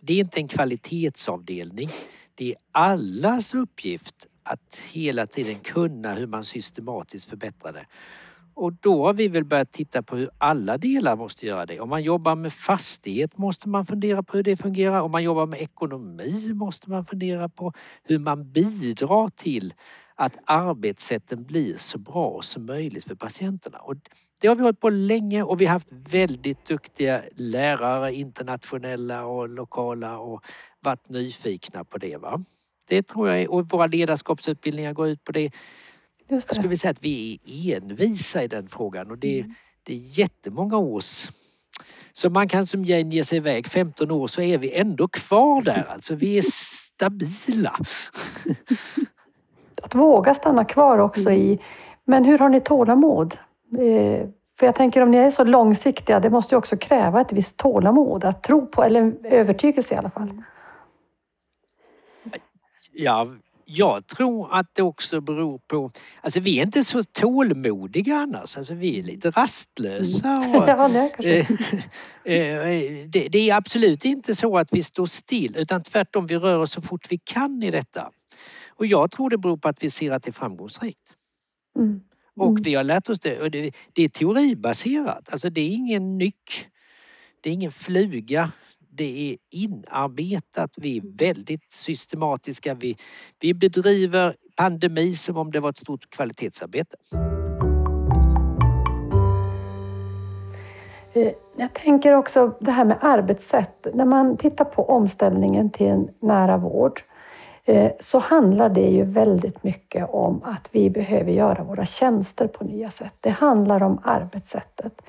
det 0.00 0.12
är 0.12 0.18
inte 0.20 0.40
en 0.40 0.48
kvalitetsavdelning. 0.48 1.88
Det 2.34 2.50
är 2.50 2.56
allas 2.72 3.54
uppgift 3.54 4.26
att 4.42 4.78
hela 4.92 5.26
tiden 5.26 5.54
kunna 5.54 6.14
hur 6.14 6.26
man 6.26 6.44
systematiskt 6.44 7.30
förbättrar 7.30 7.72
det. 7.72 7.86
Och 8.54 8.72
då 8.72 9.06
har 9.06 9.14
vi 9.14 9.28
väl 9.28 9.44
börjat 9.44 9.72
titta 9.72 10.02
på 10.02 10.16
hur 10.16 10.30
alla 10.38 10.78
delar 10.78 11.16
måste 11.16 11.46
göra 11.46 11.66
det. 11.66 11.80
Om 11.80 11.88
man 11.88 12.02
jobbar 12.02 12.36
med 12.36 12.52
fastighet 12.52 13.38
måste 13.38 13.68
man 13.68 13.86
fundera 13.86 14.22
på 14.22 14.36
hur 14.36 14.44
det 14.44 14.56
fungerar. 14.56 15.00
Om 15.00 15.10
man 15.10 15.22
jobbar 15.22 15.46
med 15.46 15.60
ekonomi 15.60 16.52
måste 16.54 16.90
man 16.90 17.04
fundera 17.04 17.48
på 17.48 17.72
hur 18.02 18.18
man 18.18 18.52
bidrar 18.52 19.28
till 19.28 19.74
att 20.16 20.38
arbetssätten 20.44 21.44
blir 21.44 21.76
så 21.76 21.98
bra 21.98 22.42
som 22.42 22.66
möjligt 22.66 23.04
för 23.04 23.14
patienterna. 23.14 23.78
Och 23.78 23.96
det 24.40 24.48
har 24.48 24.54
vi 24.56 24.62
hållit 24.62 24.80
på 24.80 24.90
länge 24.90 25.42
och 25.42 25.60
vi 25.60 25.66
har 25.66 25.72
haft 25.72 25.92
väldigt 25.92 26.66
duktiga 26.66 27.22
lärare, 27.36 28.14
internationella 28.14 29.26
och 29.26 29.48
lokala 29.48 30.18
och 30.18 30.44
varit 30.80 31.08
nyfikna 31.08 31.84
på 31.84 31.98
det. 31.98 32.16
Va? 32.16 32.44
Det 32.88 33.02
tror 33.02 33.28
jag 33.28 33.42
är, 33.42 33.50
och 33.50 33.68
våra 33.68 33.86
ledarskapsutbildningar 33.86 34.92
går 34.92 35.08
ut 35.08 35.24
på 35.24 35.32
det. 35.32 35.42
Just 35.42 35.52
Jag 36.30 36.42
skulle 36.42 36.62
det. 36.62 36.68
vilja 36.68 36.78
säga 36.78 36.90
att 36.90 37.04
vi 37.04 37.40
är 37.44 37.76
envisa 37.76 38.42
i 38.42 38.48
den 38.48 38.68
frågan 38.68 39.10
och 39.10 39.18
det, 39.18 39.46
det 39.82 39.92
är 39.92 40.18
jättemånga 40.18 40.76
års 40.76 41.28
så 42.12 42.30
man 42.30 42.48
kan 42.48 42.66
som 42.66 42.84
Jane 42.84 43.14
ge 43.14 43.24
sig 43.24 43.38
iväg 43.38 43.66
15 43.66 44.10
år 44.10 44.26
så 44.26 44.40
är 44.40 44.58
vi 44.58 44.72
ändå 44.72 45.08
kvar 45.08 45.62
där. 45.62 45.86
Alltså 45.88 46.14
vi 46.14 46.38
är 46.38 46.42
stabila. 46.42 47.78
Att 49.82 49.94
våga 49.94 50.34
stanna 50.34 50.64
kvar 50.64 50.98
också 50.98 51.30
i... 51.30 51.58
Men 52.04 52.24
hur 52.24 52.38
har 52.38 52.48
ni 52.48 52.60
tålamod? 52.60 53.36
Eh, 53.78 54.28
För 54.58 54.66
jag 54.66 54.74
tänker 54.74 55.02
om 55.02 55.10
ni 55.10 55.18
är 55.18 55.30
så 55.30 55.44
långsiktiga, 55.44 56.20
det 56.20 56.30
måste 56.30 56.54
ju 56.54 56.58
också 56.58 56.76
kräva 56.76 57.20
ett 57.20 57.32
visst 57.32 57.56
tålamod 57.56 58.24
att 58.24 58.42
tro 58.42 58.66
på, 58.66 58.82
eller 58.84 59.14
övertygelse 59.24 59.94
i 59.94 59.98
alla 59.98 60.10
fall. 60.10 60.42
Ja, 62.92 63.26
jag 63.68 64.06
tror 64.06 64.48
att 64.54 64.66
det 64.72 64.82
också 64.82 65.20
beror 65.20 65.58
på... 65.58 65.90
Alltså 66.20 66.40
vi 66.40 66.58
är 66.58 66.62
inte 66.62 66.84
så 66.84 67.02
tålmodiga 67.02 68.16
annars. 68.16 68.56
Alltså 68.56 68.74
vi 68.74 68.98
är 68.98 69.02
lite 69.02 69.30
rastlösa. 69.30 70.32
Och, 70.32 70.68
Ja, 70.68 70.88
det. 71.18 71.40
Eh, 72.24 72.34
eh, 72.34 73.06
det, 73.08 73.28
det 73.28 73.50
är 73.50 73.54
absolut 73.56 74.04
inte 74.04 74.34
så 74.34 74.58
att 74.58 74.72
vi 74.72 74.82
står 74.82 75.06
still 75.06 75.56
utan 75.56 75.82
tvärtom 75.82 76.26
vi 76.26 76.36
rör 76.36 76.58
oss 76.58 76.72
så 76.72 76.82
fort 76.82 77.06
vi 77.12 77.18
kan 77.18 77.62
i 77.62 77.70
detta. 77.70 78.10
Och 78.78 78.86
jag 78.86 79.10
tror 79.10 79.30
det 79.30 79.38
beror 79.38 79.56
på 79.56 79.68
att 79.68 79.82
vi 79.82 79.90
ser 79.90 80.10
att 80.10 80.22
det 80.22 80.30
är 80.30 80.32
framgångsrikt. 80.32 81.14
Mm. 81.78 82.00
Och 82.36 82.48
Mm. 82.50 82.62
vi 82.62 82.74
har 82.74 82.84
lärt 82.84 83.08
oss 83.08 83.20
det. 83.20 83.40
Och 83.40 83.50
det, 83.50 83.70
det 83.92 84.02
är 84.02 84.08
teoribaserat, 84.08 85.28
alltså 85.32 85.50
det 85.50 85.60
är 85.60 85.68
ingen 85.74 86.18
nyck. 86.18 86.68
Det 87.40 87.50
är 87.50 87.54
ingen 87.54 87.72
fluga. 87.72 88.50
Det 88.90 89.32
är 89.32 89.36
inarbetat. 89.50 90.70
Vi 90.76 90.96
är 90.96 91.02
väldigt 91.18 91.72
systematiska. 91.72 92.74
Vi, 92.74 92.96
vi 93.40 93.54
bedriver 93.54 94.34
pandemi 94.56 95.14
som 95.14 95.36
om 95.36 95.50
det 95.50 95.60
var 95.60 95.70
ett 95.70 95.78
stort 95.78 96.10
kvalitetsarbete. 96.10 96.96
Eh, 101.12 101.32
Jag 101.56 101.72
tänker 101.74 102.12
också 102.12 102.54
det 102.60 102.70
här 102.70 102.84
med 102.84 102.98
arbetssätt. 103.00 103.86
När 103.94 104.04
man 104.04 104.36
tittar 104.36 104.64
på 104.64 104.88
omställningen 104.88 105.70
till 105.70 105.86
en 105.86 106.08
nära 106.20 106.56
vård 106.56 107.00
Eh, 107.68 107.92
så 108.00 108.18
handlar 108.18 108.68
det 108.68 108.88
ju 108.88 109.04
väldigt 109.04 109.64
mycket 109.64 110.10
om 110.10 110.42
att 110.44 110.68
vi 110.72 110.90
behöver 110.90 111.32
göra 111.32 111.64
våra 111.64 111.86
tjänster 111.86 112.46
på 112.46 112.64
nya 112.64 112.90
sätt. 112.90 113.14
Det 113.20 113.30
handlar 113.30 113.82
om 113.82 114.00
arbetssättet. 114.04 115.02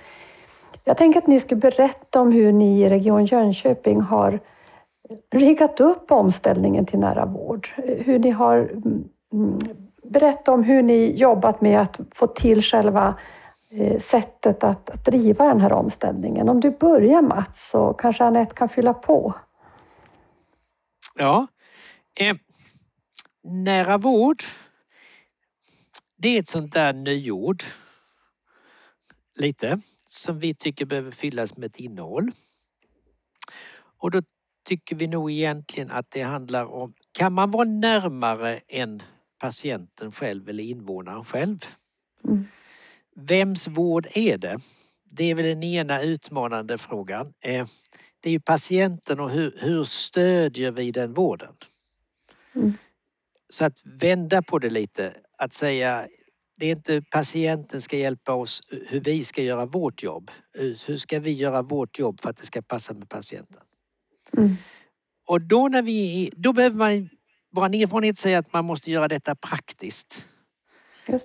Jag 0.84 0.98
tänker 0.98 1.20
att 1.20 1.28
ni 1.28 1.40
skulle 1.40 1.62
berätta 1.62 2.22
om 2.22 2.32
hur 2.32 2.52
ni 2.52 2.82
i 2.82 2.90
Region 2.90 3.26
Jönköping 3.26 4.02
har 4.02 4.40
riggat 5.32 5.80
upp 5.80 6.12
omställningen 6.12 6.86
till 6.86 7.00
nära 7.00 7.26
vård. 7.26 7.68
Eh, 7.78 7.98
hur 7.98 8.20
ni 8.20 8.30
har 8.30 8.58
mm, 8.58 9.04
mm, 9.34 9.60
berätta 10.04 10.54
om 10.54 10.64
hur 10.64 10.84
ni 10.84 11.16
jobbat 11.16 11.62
med 11.62 11.82
att 11.82 12.00
få 12.12 12.28
till 12.28 12.62
själva 12.62 13.16
eh, 13.72 14.00
sättet 14.00 14.64
att, 14.64 14.90
att 14.90 15.06
driva 15.06 15.46
den 15.46 15.62
här 15.62 15.74
omställningen. 15.74 16.50
Om 16.50 16.60
du 16.60 16.72
börjar 16.72 17.22
Mats 17.22 17.70
så 17.70 17.94
kanske 17.94 18.24
Anette 18.24 18.56
kan 18.56 18.70
fylla 18.70 18.94
på. 18.94 19.34
Ja. 21.18 21.48
Nära 23.50 23.98
vård. 23.98 24.44
Det 26.18 26.30
är 26.30 26.40
ett 26.40 26.48
sånt 26.48 26.74
där 26.74 26.94
nyord. 26.94 27.64
Lite. 29.40 29.80
Som 30.10 30.40
vi 30.40 30.56
tycker 30.56 30.86
behöver 30.86 31.12
fyllas 31.12 31.58
med 31.58 31.68
ett 31.68 31.80
innehåll. 31.80 32.32
Och 33.98 34.12
då 34.12 34.22
tycker 34.66 34.96
vi 34.96 35.08
nog 35.08 35.32
egentligen 35.32 35.92
att 35.92 36.12
det 36.12 36.22
handlar 36.22 36.66
om, 36.66 36.94
kan 37.12 37.34
man 37.34 37.52
vara 37.52 37.64
närmare 37.70 38.60
än 38.68 39.04
patienten 39.40 40.12
själv 40.12 40.50
eller 40.50 40.64
invånaren 40.64 41.26
själv? 41.26 41.66
Mm. 42.24 42.46
Vems 43.16 43.68
vård 43.68 44.08
är 44.14 44.38
det? 44.38 44.58
Det 45.12 45.24
är 45.24 45.36
väl 45.36 45.46
den 45.46 45.64
ena 45.64 46.02
utmanande 46.02 46.78
frågan. 46.78 47.34
Eh, 47.40 47.68
Det 48.20 48.30
är 48.30 48.34
ju 48.34 48.40
patienten 48.40 49.20
och 49.20 49.30
hur, 49.30 49.58
hur 49.60 49.84
stödjer 49.84 50.72
vi 50.72 50.92
den 50.92 51.14
vården? 51.14 51.56
Mm. 52.56 52.74
Så 53.50 53.66
att 53.66 53.82
vända 53.86 54.42
på 54.42 54.60
det 54.60 54.70
lite, 54.70 55.14
att 55.38 55.54
säga 55.54 56.08
det 56.58 56.66
är 56.66 56.72
inte 56.72 57.02
patienten 57.02 57.82
ska 57.82 57.98
hjälpa 57.98 58.34
oss 58.34 58.62
hur 58.88 59.00
vi 59.00 59.24
ska 59.24 59.44
göra 59.44 59.66
vårt 59.66 60.04
jobb. 60.04 60.32
Hur 60.86 60.98
ska 60.98 61.20
vi 61.20 61.32
göra 61.32 61.62
vårt 61.62 62.00
jobb 62.00 62.22
för 62.22 62.30
att 62.30 62.38
det 62.38 62.46
ska 62.46 62.62
passa 62.62 62.94
med 62.94 63.10
patienten? 63.10 63.62
Mm. 64.38 64.56
Och 65.28 65.42
då, 65.42 65.68
när 65.68 65.82
vi, 65.82 66.30
då 66.36 66.54
behöver 66.54 66.78
man, 66.78 67.10
vår 67.52 67.66
erfarenhet 67.66 68.18
säger 68.18 68.40
att 68.40 68.54
man 68.54 68.66
måste 68.66 68.92
göra 68.92 69.08
detta 69.08 69.36
praktiskt. 69.36 70.26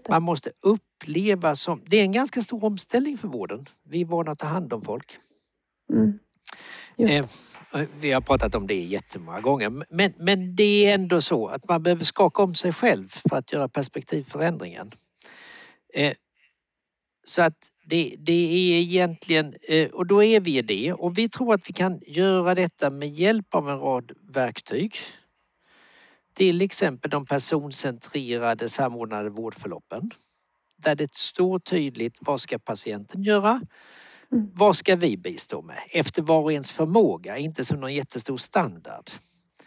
Man 0.09 0.23
måste 0.23 0.51
uppleva 0.61 1.55
som, 1.55 1.83
det 1.87 1.97
är 1.97 2.03
en 2.03 2.13
ganska 2.13 2.41
stor 2.41 2.65
omställning 2.65 3.19
för 3.19 3.29
vården. 3.29 3.67
Vi 3.83 4.01
är 4.01 4.05
vana 4.05 4.31
att 4.31 4.39
ta 4.39 4.47
hand 4.47 4.73
om 4.73 4.83
folk. 4.83 5.19
Mm. 5.93 6.19
Vi 8.01 8.13
har 8.13 8.21
pratat 8.21 8.55
om 8.55 8.67
det 8.67 8.83
jättemånga 8.85 9.41
gånger 9.41 9.71
men, 9.91 10.15
men 10.19 10.57
det 10.57 10.87
är 10.87 10.95
ändå 10.95 11.21
så 11.21 11.49
att 11.49 11.69
man 11.69 11.83
behöver 11.83 12.05
skaka 12.05 12.43
om 12.43 12.55
sig 12.55 12.73
själv 12.73 13.09
för 13.09 13.37
att 13.37 13.53
göra 13.53 13.69
perspektivförändringen. 13.69 14.93
Eh, 15.95 16.13
Så 17.27 17.43
att 17.43 17.69
det, 17.87 18.17
det 18.19 18.33
är 18.33 18.81
egentligen, 18.81 19.55
eh, 19.69 19.91
och 19.91 20.07
då 20.07 20.25
är 20.25 20.41
vi 20.41 20.59
i 20.59 20.63
det 20.63 20.93
och 20.93 21.19
vi 21.19 21.29
tror 21.29 21.55
att 21.55 21.71
vi 21.71 21.73
kan 21.73 22.01
göra 22.07 22.57
detta 22.57 22.91
med 22.91 23.09
hjälp 23.09 23.55
av 23.57 23.71
en 23.71 23.79
rad 23.81 24.13
verktyg. 24.35 24.97
Till 26.35 26.63
exempel 26.63 27.11
de 27.11 27.27
personcentrerade 27.27 28.69
samordnade 28.69 29.31
vårdförloppen. 29.31 30.11
Där 30.79 30.95
det 30.95 31.15
står 31.15 31.59
tydligt 31.59 32.19
vad 32.21 32.41
ska 32.41 32.59
patienten 32.59 33.23
göra? 33.25 33.63
Mm. 34.33 34.51
Vad 34.55 34.77
ska 34.77 34.97
vi 34.97 35.17
bistå 35.17 35.63
med? 35.63 35.79
Efter 35.91 36.23
var 36.23 36.41
och 36.41 36.53
ens 36.53 36.73
förmåga, 36.73 37.39
inte 37.39 37.65
som 37.65 37.81
någon 37.81 37.95
jättestor 37.95 38.37
standard. 38.37 39.11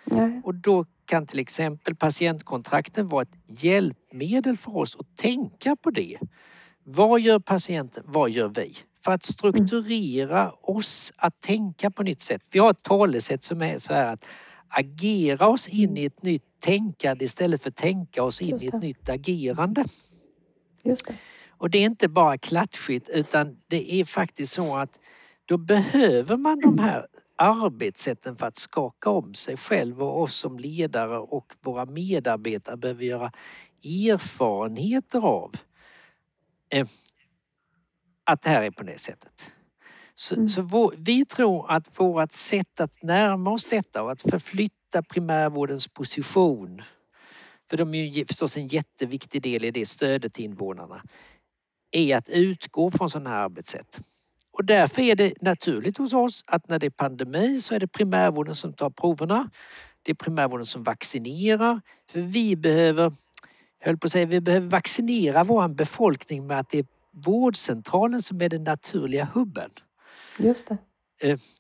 Nej. 0.06 0.42
Och 0.44 0.56
då 0.56 0.86
kan 1.06 1.28
till 1.28 1.40
exempel 1.40 1.96
patientkontrakten 1.96 3.08
vara 3.08 3.22
ett 3.22 3.64
hjälpmedel 3.64 4.58
för 4.58 4.78
oss 4.78 4.96
att 5.00 5.18
tänka 5.18 5.76
på 5.76 5.92
det. 5.92 6.18
Vad 6.84 7.22
gör 7.22 7.40
patienten? 7.40 8.04
Vad 8.08 8.30
gör 8.30 8.50
vi? 8.50 8.74
För 9.04 9.12
att 9.12 9.24
strukturera 9.24 10.52
oss 10.52 11.14
att 11.16 11.42
tänka 11.42 11.92
på 11.92 12.04
nytt 12.04 12.22
sätt. 12.22 12.48
Vi 12.52 12.60
har 12.60 12.72
ett 12.72 12.84
talesätt 12.84 13.44
som 13.44 13.62
är 13.62 13.78
så 13.80 13.94
här 13.94 14.14
att 14.14 14.26
agera 14.68 15.48
oss 15.48 15.68
in 15.68 15.98
i 15.98 16.06
ett 16.06 16.24
nytt 16.24 16.44
tänkande 16.60 17.26
istället 17.26 17.64
för 17.64 17.72
tänka 17.72 18.24
oss 18.24 18.42
in 18.42 18.62
i 18.62 18.68
ett 18.68 18.82
nytt 18.82 19.10
agerande. 19.10 19.86
Just 20.84 21.06
det. 21.06 21.14
Och 21.66 21.72
det 21.72 21.78
är 21.78 21.86
inte 21.86 22.08
bara 22.08 22.38
klatschigt 22.38 23.10
utan 23.10 23.58
det 23.68 23.94
är 23.94 24.06
faktiskt 24.06 24.54
så 24.54 24.78
att 24.78 25.02
då 25.46 25.58
behöver 25.58 26.38
man 26.38 26.60
de 26.60 26.80
här 26.80 27.08
arbetssätten 27.38 28.38
för 28.38 28.46
att 28.46 28.58
skaka 28.58 29.10
om 29.10 29.34
sig 29.34 29.58
själv 29.58 30.02
och 30.04 30.22
oss 30.22 30.36
som 30.36 30.60
ledare 30.60 31.18
och 31.18 31.54
våra 31.62 31.86
medarbetare 31.86 32.78
behöver 32.78 33.04
göra 33.04 33.32
erfarenheter 33.84 35.26
av 35.26 35.56
eh, 36.70 36.88
att 38.24 38.42
det 38.42 38.50
här 38.50 38.64
är 38.64 38.72
på 38.72 38.84
det 38.84 39.00
sättet. 39.00 39.54
Så, 40.16 40.36
Mm. 40.36 40.50
så 40.50 40.62
vår, 40.62 40.94
vi 40.98 41.26
tror 41.26 41.72
att 41.72 42.00
vårt 42.00 42.32
sätt 42.32 42.80
att 42.80 43.04
närma 43.04 43.52
oss 43.52 43.64
detta 43.64 44.04
och 44.04 44.12
att 44.12 44.22
förflytta 44.22 45.04
primärvårdens 45.04 45.88
position 45.88 46.82
för 47.70 47.78
de 47.78 47.94
är 47.94 48.06
ju 48.06 48.26
förstås 48.26 48.58
en 48.58 48.68
jätteviktig 48.68 49.42
del 49.42 49.66
i 49.66 49.72
det 49.72 49.86
stödet 49.86 50.34
till 50.34 50.46
invånarna 50.46 51.02
är 51.96 52.18
att 52.18 52.30
utgå 52.30 52.92
från 52.92 53.10
sådana 53.10 53.30
här 53.30 53.44
arbetssätt. 53.44 54.00
Och 54.52 54.66
därför 54.66 55.02
är 55.02 55.16
det 55.16 55.42
naturligt 55.42 55.98
hos 55.98 56.14
oss 56.14 56.44
att 56.48 56.70
när 56.70 56.80
det 56.80 56.86
är 56.86 56.90
pandemi 56.90 57.62
så 57.62 57.76
är 57.76 57.80
det 57.80 57.88
primärvården 57.88 58.56
som 58.56 58.74
tar 58.74 58.90
proverna. 58.90 59.50
Det 60.02 60.12
är 60.12 60.16
primärvården 60.16 60.66
som 60.66 60.84
vaccinerar. 60.84 61.82
För 62.12 62.20
vi 62.20 62.56
behöver, 62.56 63.04
jag 63.80 63.88
höll 63.88 63.98
på 63.98 64.06
att 64.06 64.12
säga, 64.12 64.26
vi 64.26 64.42
behöver 64.42 64.68
vaccinera 64.68 65.44
vår 65.44 65.68
befolkning 65.68 66.48
med 66.48 66.60
att 66.60 66.70
det 66.70 66.80
är 66.80 66.86
vårdcentralen 67.12 68.22
som 68.22 68.42
är 68.42 68.50
den 68.50 68.64
naturliga 68.64 69.28
hubben. 69.34 69.72
Just 70.38 70.68
det. 70.68 70.78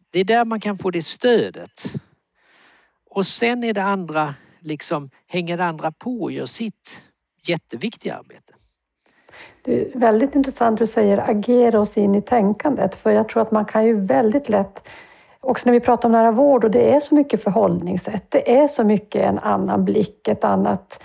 Det 0.09 0.19
är 0.19 0.23
där 0.23 0.45
man 0.45 0.59
kan 0.59 0.77
få 0.77 0.91
det 0.91 1.01
stödet. 1.01 1.93
Och 3.09 3.25
sen 3.25 3.63
är 3.63 3.73
det 3.73 3.83
andra, 3.83 4.35
liksom 4.59 5.09
hänger 5.27 5.57
det 5.57 5.65
andra 5.65 5.91
på 5.91 6.21
och 6.21 6.31
gör 6.31 6.45
sitt 6.45 7.03
jätteviktiga 7.47 8.15
arbete. 8.17 8.53
Det 9.61 9.81
är 9.81 9.99
väldigt 9.99 10.35
intressant 10.35 10.79
du 10.79 10.87
säger 10.87 11.29
agera 11.29 11.79
oss 11.79 11.97
in 11.97 12.15
i 12.15 12.21
tänkandet 12.21 12.95
för 12.95 13.11
jag 13.11 13.29
tror 13.29 13.41
att 13.41 13.51
man 13.51 13.65
kan 13.65 13.85
ju 13.85 13.99
väldigt 13.99 14.49
lätt 14.49 14.81
Också 15.45 15.69
när 15.69 15.73
vi 15.73 15.79
pratar 15.79 16.09
om 16.09 16.11
nära 16.11 16.31
vård 16.31 16.63
och 16.63 16.71
det 16.71 16.93
är 16.93 16.99
så 16.99 17.15
mycket 17.15 17.43
förhållningssätt. 17.43 18.25
Det 18.29 18.57
är 18.57 18.67
så 18.67 18.83
mycket 18.83 19.21
en 19.21 19.39
annan 19.39 19.85
blick, 19.85 20.27
ett 20.27 20.43
annat, 20.43 21.03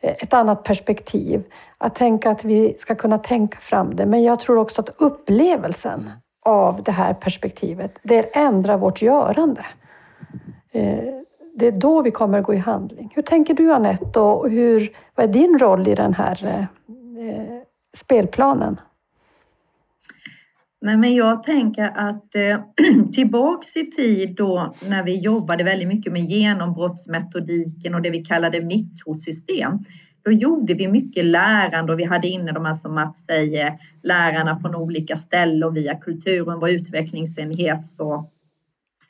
ett 0.00 0.32
annat 0.32 0.64
perspektiv. 0.64 1.44
Att 1.78 1.94
tänka 1.94 2.30
att 2.30 2.44
vi 2.44 2.74
ska 2.78 2.94
kunna 2.94 3.18
tänka 3.18 3.58
fram 3.58 3.96
det. 3.96 4.06
Men 4.06 4.22
jag 4.22 4.40
tror 4.40 4.58
också 4.58 4.80
att 4.80 4.90
upplevelsen 4.98 6.10
av 6.44 6.82
det 6.82 6.92
här 6.92 7.14
perspektivet, 7.14 7.98
det 8.02 8.36
ändrar 8.36 8.76
vårt 8.76 9.02
görande. 9.02 9.66
Eh, 10.72 10.98
det 11.54 11.66
är 11.66 11.72
då 11.72 12.02
vi 12.02 12.10
kommer 12.10 12.38
att 12.38 12.44
gå 12.44 12.54
i 12.54 12.58
handling. 12.58 13.12
Hur 13.14 13.22
tänker 13.22 13.54
du 13.54 13.72
Anette 13.72 14.20
och 14.20 14.50
hur, 14.50 14.96
vad 15.14 15.28
är 15.28 15.32
din 15.32 15.58
roll 15.58 15.88
i 15.88 15.94
den 15.94 16.14
här 16.14 16.40
eh, 16.44 17.59
spelplanen? 17.96 18.80
Nej, 20.82 20.96
men 20.96 21.14
jag 21.14 21.42
tänker 21.42 21.82
att 21.82 22.34
eh, 22.34 22.60
tillbaks 23.12 23.76
i 23.76 23.90
tid 23.90 24.34
då 24.36 24.74
när 24.88 25.02
vi 25.02 25.20
jobbade 25.20 25.64
väldigt 25.64 25.88
mycket 25.88 26.12
med 26.12 26.22
genombrottsmetodiken 26.22 27.94
och 27.94 28.02
det 28.02 28.10
vi 28.10 28.24
kallade 28.24 28.60
mikrosystem. 28.60 29.78
Då 30.22 30.32
gjorde 30.32 30.74
vi 30.74 30.88
mycket 30.88 31.24
lärande 31.24 31.92
och 31.92 31.98
vi 31.98 32.04
hade 32.04 32.28
inne 32.28 32.52
de 32.52 32.64
här 32.64 32.72
som 32.72 32.94
Mats 32.94 33.24
säger, 33.24 33.78
lärarna 34.02 34.60
från 34.60 34.74
olika 34.74 35.16
ställen 35.16 35.62
och 35.62 35.76
via 35.76 35.94
kulturen, 35.94 36.60
vår 36.60 36.70
utvecklingsenhet 36.70 37.86
så 37.86 38.30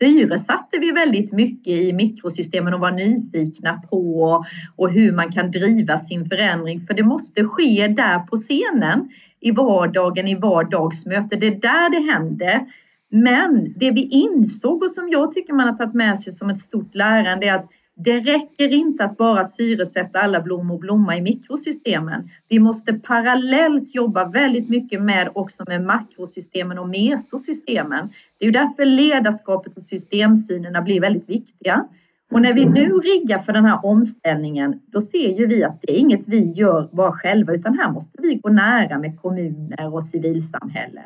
syresatte 0.01 0.79
vi 0.79 0.91
väldigt 0.91 1.33
mycket 1.33 1.73
i 1.73 1.93
mikrosystemen 1.93 2.75
och 2.75 2.81
var 2.81 2.91
nyfikna 2.91 3.83
på 3.91 4.45
och 4.77 4.91
hur 4.91 5.13
man 5.13 5.33
kan 5.33 5.51
driva 5.51 5.99
sin 5.99 6.29
förändring. 6.29 6.87
För 6.87 6.95
det 6.95 7.03
måste 7.03 7.45
ske 7.45 7.89
där 7.89 8.19
på 8.19 8.37
scenen 8.37 9.09
i 9.41 9.51
vardagen, 9.51 10.29
i 10.29 10.35
vardagsmöte. 10.35 11.37
Det 11.37 11.47
är 11.47 11.61
där 11.61 11.91
det 11.91 12.13
händer. 12.13 12.67
Men 13.09 13.75
det 13.77 13.91
vi 13.91 14.09
insåg 14.09 14.83
och 14.83 14.91
som 14.91 15.09
jag 15.09 15.33
tycker 15.33 15.53
man 15.53 15.69
har 15.69 15.77
tagit 15.77 15.95
med 15.95 16.19
sig 16.19 16.33
som 16.33 16.51
ett 16.51 16.59
stort 16.59 16.95
lärande 16.95 17.47
är 17.47 17.55
att 17.55 17.71
det 18.05 18.21
räcker 18.21 18.73
inte 18.73 19.05
att 19.05 19.17
bara 19.17 19.45
syresätta 19.45 20.19
alla 20.19 20.41
blommor 20.41 20.75
och 20.75 20.81
blomma 20.81 21.17
i 21.17 21.21
mikrosystemen. 21.21 22.31
Vi 22.49 22.59
måste 22.59 22.93
parallellt 22.93 23.95
jobba 23.95 24.25
väldigt 24.25 24.69
mycket 24.69 25.03
med 25.03 25.31
också 25.35 25.65
med 25.67 25.83
makrosystemen 25.83 26.79
och 26.79 26.89
mesosystemen. 26.89 28.09
Det 28.39 28.45
är 28.45 28.47
ju 28.47 28.53
därför 28.53 28.87
ledarskapet 28.87 29.77
och 29.77 29.83
systemsynerna 29.83 30.83
blir 30.83 31.01
väldigt 31.01 31.29
viktiga. 31.29 31.89
Och 32.33 32.43
när 32.43 32.53
vi 32.53 32.65
nu 32.65 32.89
riggar 32.89 33.39
för 33.39 33.53
den 33.53 33.65
här 33.65 33.87
omställningen, 33.87 34.81
då 34.87 35.01
ser 35.01 35.39
ju 35.39 35.47
vi 35.47 35.65
att 35.65 35.83
det 35.83 35.93
är 35.93 35.99
inget 35.99 36.29
vi 36.29 36.53
gör 36.53 36.89
bara 36.93 37.13
själva, 37.13 37.55
utan 37.55 37.79
här 37.79 37.93
måste 37.93 38.23
vi 38.23 38.35
gå 38.35 38.49
nära 38.49 38.99
med 38.99 39.21
kommuner 39.21 39.95
och 39.95 40.05
civilsamhälle. 40.05 41.03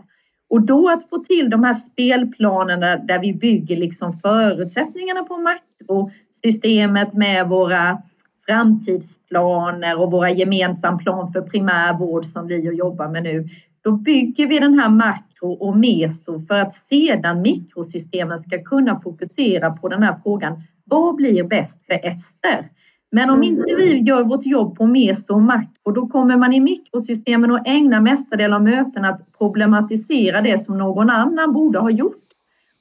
Och 0.48 0.62
då 0.62 0.88
att 0.88 1.08
få 1.08 1.18
till 1.18 1.50
de 1.50 1.64
här 1.64 1.74
spelplanerna 1.74 2.96
där 2.96 3.18
vi 3.18 3.34
bygger 3.34 3.76
liksom 3.76 4.18
förutsättningarna 4.18 5.22
på 5.24 5.36
makro 5.36 6.10
makrosystemet 6.44 7.14
med 7.14 7.48
våra 7.48 8.02
framtidsplaner 8.46 10.00
och 10.00 10.10
våra 10.10 10.30
gemensam 10.30 10.98
plan 10.98 11.32
för 11.32 11.40
primärvård 11.40 12.26
som 12.26 12.46
vi 12.46 12.76
jobbar 12.76 13.08
med 13.08 13.22
nu. 13.22 13.48
Då 13.84 13.92
bygger 13.92 14.46
vi 14.46 14.58
den 14.58 14.78
här 14.78 14.88
makro 14.88 15.52
och 15.52 15.76
meso 15.76 16.46
för 16.46 16.54
att 16.54 16.72
sedan 16.72 17.42
mikrosystemen 17.42 18.38
ska 18.38 18.62
kunna 18.62 19.00
fokusera 19.00 19.70
på 19.70 19.88
den 19.88 20.02
här 20.02 20.16
frågan. 20.22 20.62
Vad 20.84 21.14
blir 21.14 21.44
bäst 21.44 21.86
för 21.86 22.08
Ester? 22.08 22.70
Men 23.12 23.30
om 23.30 23.42
inte 23.42 23.74
vi 23.76 23.98
gör 23.98 24.24
vårt 24.24 24.46
jobb 24.46 24.76
på 24.76 24.86
meso 24.86 25.34
och 25.34 25.42
makro, 25.42 25.92
då 25.94 26.06
kommer 26.06 26.36
man 26.36 26.52
i 26.52 26.60
mikrosystemen 26.60 27.50
och 27.50 27.66
ägna 27.68 28.00
mestadel 28.00 28.52
av 28.52 28.62
mötena 28.62 29.08
att 29.08 29.38
problematisera 29.38 30.40
det 30.40 30.64
som 30.64 30.78
någon 30.78 31.10
annan 31.10 31.52
borde 31.52 31.78
ha 31.78 31.90
gjort. 31.90 32.24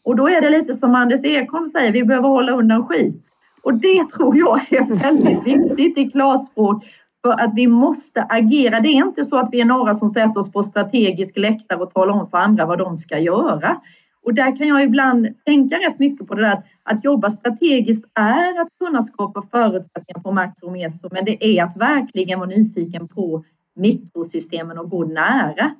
Och 0.03 0.15
då 0.15 0.29
är 0.29 0.41
det 0.41 0.49
lite 0.49 0.73
som 0.73 0.95
Anders 0.95 1.23
Ekholm 1.23 1.69
säger, 1.69 1.91
vi 1.91 2.03
behöver 2.03 2.29
hålla 2.29 2.51
undan 2.51 2.83
skit. 2.87 3.32
Och 3.63 3.73
det 3.73 4.09
tror 4.09 4.37
jag 4.37 4.73
är 4.73 4.95
väldigt 4.95 5.43
viktigt 5.43 5.97
i 5.97 6.11
klarspråk 6.11 6.83
för 7.25 7.31
att 7.31 7.51
vi 7.55 7.67
måste 7.67 8.23
agera. 8.29 8.79
Det 8.79 8.89
är 8.89 9.07
inte 9.07 9.25
så 9.25 9.37
att 9.37 9.49
vi 9.51 9.61
är 9.61 9.65
några 9.65 9.93
som 9.93 10.09
sätter 10.09 10.39
oss 10.39 10.51
på 10.51 10.63
strategisk 10.63 11.37
läktare 11.37 11.79
och 11.79 11.89
talar 11.89 12.13
om 12.13 12.29
för 12.29 12.37
andra 12.37 12.65
vad 12.65 12.77
de 12.77 12.95
ska 12.95 13.19
göra. 13.19 13.81
Och 14.25 14.33
där 14.33 14.57
kan 14.57 14.67
jag 14.67 14.83
ibland 14.83 15.27
tänka 15.45 15.75
rätt 15.75 15.99
mycket 15.99 16.27
på 16.27 16.35
det 16.35 16.41
där 16.41 16.63
att 16.83 17.03
jobba 17.03 17.29
strategiskt 17.29 18.05
är 18.13 18.61
att 18.61 18.67
kunna 18.79 19.01
skapa 19.01 19.41
förutsättningar 19.51 20.19
på 20.23 20.31
makro 20.31 20.65
och 20.65 20.71
meso, 20.71 21.09
men 21.11 21.25
det 21.25 21.45
är 21.45 21.63
att 21.63 21.77
verkligen 21.77 22.39
vara 22.39 22.49
nyfiken 22.49 23.07
på 23.07 23.43
mikrosystemen 23.75 24.77
och 24.77 24.89
gå 24.89 25.05
nära 25.05 25.75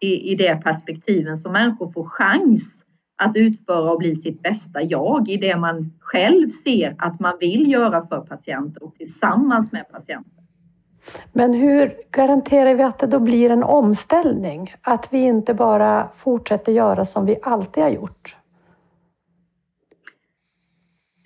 i, 0.00 0.32
i 0.32 0.34
det 0.34 0.56
perspektiven 0.56 1.36
så 1.36 1.50
människor 1.50 1.92
får 1.92 2.04
chans 2.04 2.84
att 3.18 3.36
utföra 3.36 3.92
och 3.92 3.98
bli 3.98 4.14
sitt 4.14 4.42
bästa 4.42 4.82
jag 4.82 5.28
i 5.28 5.36
det 5.36 5.56
man 5.56 5.92
själv 6.00 6.48
ser 6.48 6.96
att 6.98 7.20
man 7.20 7.36
vill 7.40 7.72
göra 7.72 8.06
för 8.06 8.20
patienter 8.20 8.82
och 8.82 8.94
tillsammans 8.94 9.72
med 9.72 9.88
patienter. 9.88 10.44
Men 11.32 11.54
hur 11.54 11.94
garanterar 12.10 12.74
vi 12.74 12.82
att 12.82 12.98
det 12.98 13.06
då 13.06 13.18
blir 13.18 13.50
en 13.50 13.62
omställning? 13.62 14.74
Att 14.82 15.08
vi 15.10 15.18
inte 15.18 15.54
bara 15.54 16.08
fortsätter 16.16 16.72
göra 16.72 17.04
som 17.04 17.26
vi 17.26 17.38
alltid 17.42 17.82
har 17.82 17.90
gjort? 17.90 18.36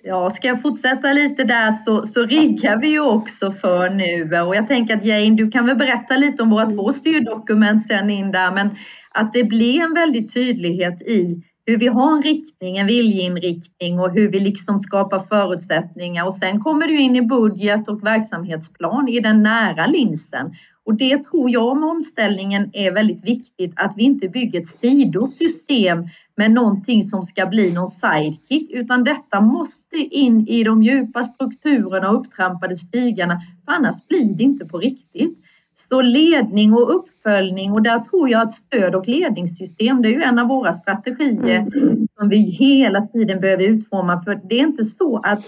Ja, 0.05 0.29
ska 0.29 0.47
jag 0.47 0.61
fortsätta 0.61 1.13
lite 1.13 1.43
där 1.43 1.71
så, 1.71 2.03
så 2.03 2.25
riggar 2.25 2.77
vi 2.77 2.87
ju 2.87 2.99
också 2.99 3.51
för 3.51 3.89
nu 3.89 4.41
och 4.41 4.55
jag 4.55 4.67
tänker 4.67 4.97
att 4.97 5.05
Jane, 5.05 5.35
du 5.35 5.51
kan 5.51 5.65
väl 5.65 5.75
berätta 5.75 6.15
lite 6.15 6.43
om 6.43 6.49
våra 6.49 6.69
två 6.69 6.91
styrdokument 6.91 7.87
sen 7.87 8.09
in 8.09 8.31
där, 8.31 8.51
men 8.51 8.69
att 9.11 9.33
det 9.33 9.43
blir 9.43 9.81
en 9.81 9.93
väldig 9.93 10.33
tydlighet 10.33 11.01
i 11.01 11.43
hur 11.65 11.77
vi 11.77 11.87
har 11.87 12.15
en 12.15 12.23
riktning, 12.23 12.77
en 12.77 12.87
viljeinriktning 12.87 13.99
och 13.99 14.11
hur 14.11 14.31
vi 14.31 14.39
liksom 14.39 14.77
skapar 14.77 15.19
förutsättningar 15.19 16.25
och 16.25 16.33
sen 16.33 16.59
kommer 16.59 16.87
du 16.87 16.99
in 16.99 17.15
i 17.15 17.21
budget 17.21 17.87
och 17.87 18.05
verksamhetsplan 18.05 19.07
i 19.07 19.19
den 19.19 19.43
nära 19.43 19.85
linsen. 19.85 20.53
Och 20.85 20.95
det 20.95 21.23
tror 21.23 21.49
jag 21.49 21.77
med 21.77 21.89
omställningen 21.89 22.69
är 22.73 22.91
väldigt 22.91 23.27
viktigt 23.27 23.73
att 23.75 23.93
vi 23.97 24.03
inte 24.03 24.29
bygger 24.29 24.59
ett 24.59 24.67
sidosystem 24.67 26.07
med 26.37 26.51
någonting 26.51 27.03
som 27.03 27.23
ska 27.23 27.45
bli 27.45 27.73
någon 27.73 27.87
sidekick 27.87 28.71
utan 28.71 29.03
detta 29.03 29.41
måste 29.41 29.97
in 29.97 30.47
i 30.47 30.63
de 30.63 30.83
djupa 30.83 31.23
strukturerna 31.23 32.09
och 32.09 32.19
upptrampade 32.19 32.75
stigarna 32.75 33.41
för 33.65 33.71
annars 33.71 34.07
blir 34.07 34.37
det 34.37 34.43
inte 34.43 34.65
på 34.65 34.77
riktigt. 34.77 35.39
Så 35.75 36.01
ledning 36.01 36.73
och 36.73 36.95
uppföljning 36.95 37.71
och 37.71 37.81
där 37.81 37.99
tror 37.99 38.29
jag 38.29 38.41
att 38.41 38.51
stöd 38.51 38.95
och 38.95 39.07
ledningssystem, 39.07 40.01
det 40.01 40.07
är 40.07 40.11
ju 40.11 40.21
en 40.21 40.39
av 40.39 40.47
våra 40.47 40.73
strategier 40.73 41.57
mm. 41.57 42.07
som 42.17 42.29
vi 42.29 42.37
hela 42.37 43.01
tiden 43.01 43.39
behöver 43.39 43.63
utforma. 43.63 44.21
För 44.21 44.41
det 44.49 44.55
är 44.55 44.63
inte 44.63 44.83
så 44.83 45.17
att 45.17 45.39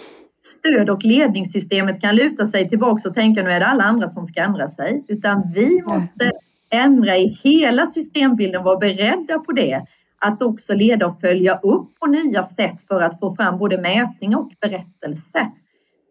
stöd 0.45 0.89
och 0.89 1.03
ledningssystemet 1.03 2.01
kan 2.01 2.15
luta 2.15 2.45
sig 2.45 2.69
tillbaka 2.69 3.09
och 3.09 3.15
tänka 3.15 3.43
nu 3.43 3.49
är 3.49 3.59
det 3.59 3.65
alla 3.65 3.83
andra 3.83 4.07
som 4.07 4.25
ska 4.25 4.41
ändra 4.41 4.67
sig. 4.67 5.03
Utan 5.07 5.43
vi 5.55 5.81
måste 5.85 6.31
ändra 6.69 7.17
i 7.17 7.27
hela 7.43 7.85
systembilden, 7.85 8.63
vara 8.63 8.77
beredda 8.77 9.39
på 9.39 9.51
det. 9.51 9.85
Att 10.19 10.41
också 10.41 10.73
leda 10.73 11.05
och 11.05 11.21
följa 11.21 11.55
upp 11.55 11.99
på 11.99 12.05
nya 12.05 12.43
sätt 12.43 12.87
för 12.87 13.01
att 13.01 13.19
få 13.19 13.35
fram 13.35 13.57
både 13.57 13.81
mätning 13.81 14.35
och 14.35 14.51
berättelse. 14.61 15.51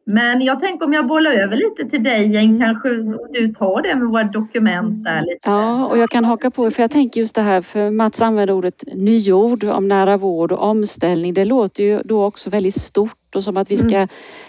Men 0.07 0.40
jag 0.43 0.61
tänker 0.61 0.87
om 0.87 0.93
jag 0.93 1.07
bollar 1.07 1.33
över 1.33 1.57
lite 1.57 1.85
till 1.90 2.03
dig 2.03 2.33
Jane, 2.33 2.47
mm. 2.47 2.61
kanske 2.61 2.88
du 3.33 3.49
tar 3.49 3.83
det 3.83 3.95
med 3.95 4.09
våra 4.09 4.25
dokument 4.25 5.05
där 5.05 5.21
lite. 5.21 5.38
Ja, 5.43 5.87
och 5.87 5.99
jag 5.99 6.11
kan 6.11 6.25
haka 6.25 6.51
på 6.51 6.71
för 6.71 6.83
jag 6.83 6.90
tänker 6.90 7.21
just 7.21 7.35
det 7.35 7.43
här 7.43 7.61
för 7.61 7.90
Mats 7.90 8.23
använder 8.23 8.55
ordet 8.55 8.85
nyord 8.95 9.64
om 9.64 9.88
nära 9.88 10.17
vård 10.17 10.53
och 10.53 10.62
omställning. 10.62 11.35
Det 11.35 11.45
låter 11.45 11.85
ju 11.85 12.01
då 12.05 12.25
också 12.25 12.51
väldigt 12.51 12.81
stort 12.81 13.35
och 13.35 13.45
som 13.45 13.57
att 13.57 13.71
vi 13.71 13.77
ska 13.77 13.97
mm. 13.97 14.09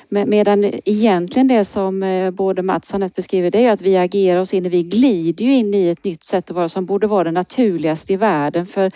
Medan 0.10 0.72
egentligen 0.86 1.48
det 1.48 1.65
som 1.65 2.04
eh, 2.04 2.32
både 2.32 2.62
Mats 2.62 2.89
och 2.89 2.96
Anette 2.96 3.13
beskriver 3.15 3.52
det 3.52 3.65
är 3.65 3.72
att 3.72 3.82
vi 3.82 3.98
agerar 3.98 4.39
oss 4.39 4.54
in, 4.54 4.70
vi 4.70 4.84
glider 4.84 5.46
ju 5.46 5.56
in 5.56 5.74
i 5.74 5.89
ett 5.89 6.04
nytt 6.04 6.24
sätt 6.24 6.50
att 6.50 6.56
vara 6.56 6.70
som 6.70 6.86
borde 6.86 7.08
vara 7.08 7.24
det 7.24 7.32
naturligaste 7.32 8.13
i 8.13 8.15
världen. 8.15 8.65
För 8.65 8.91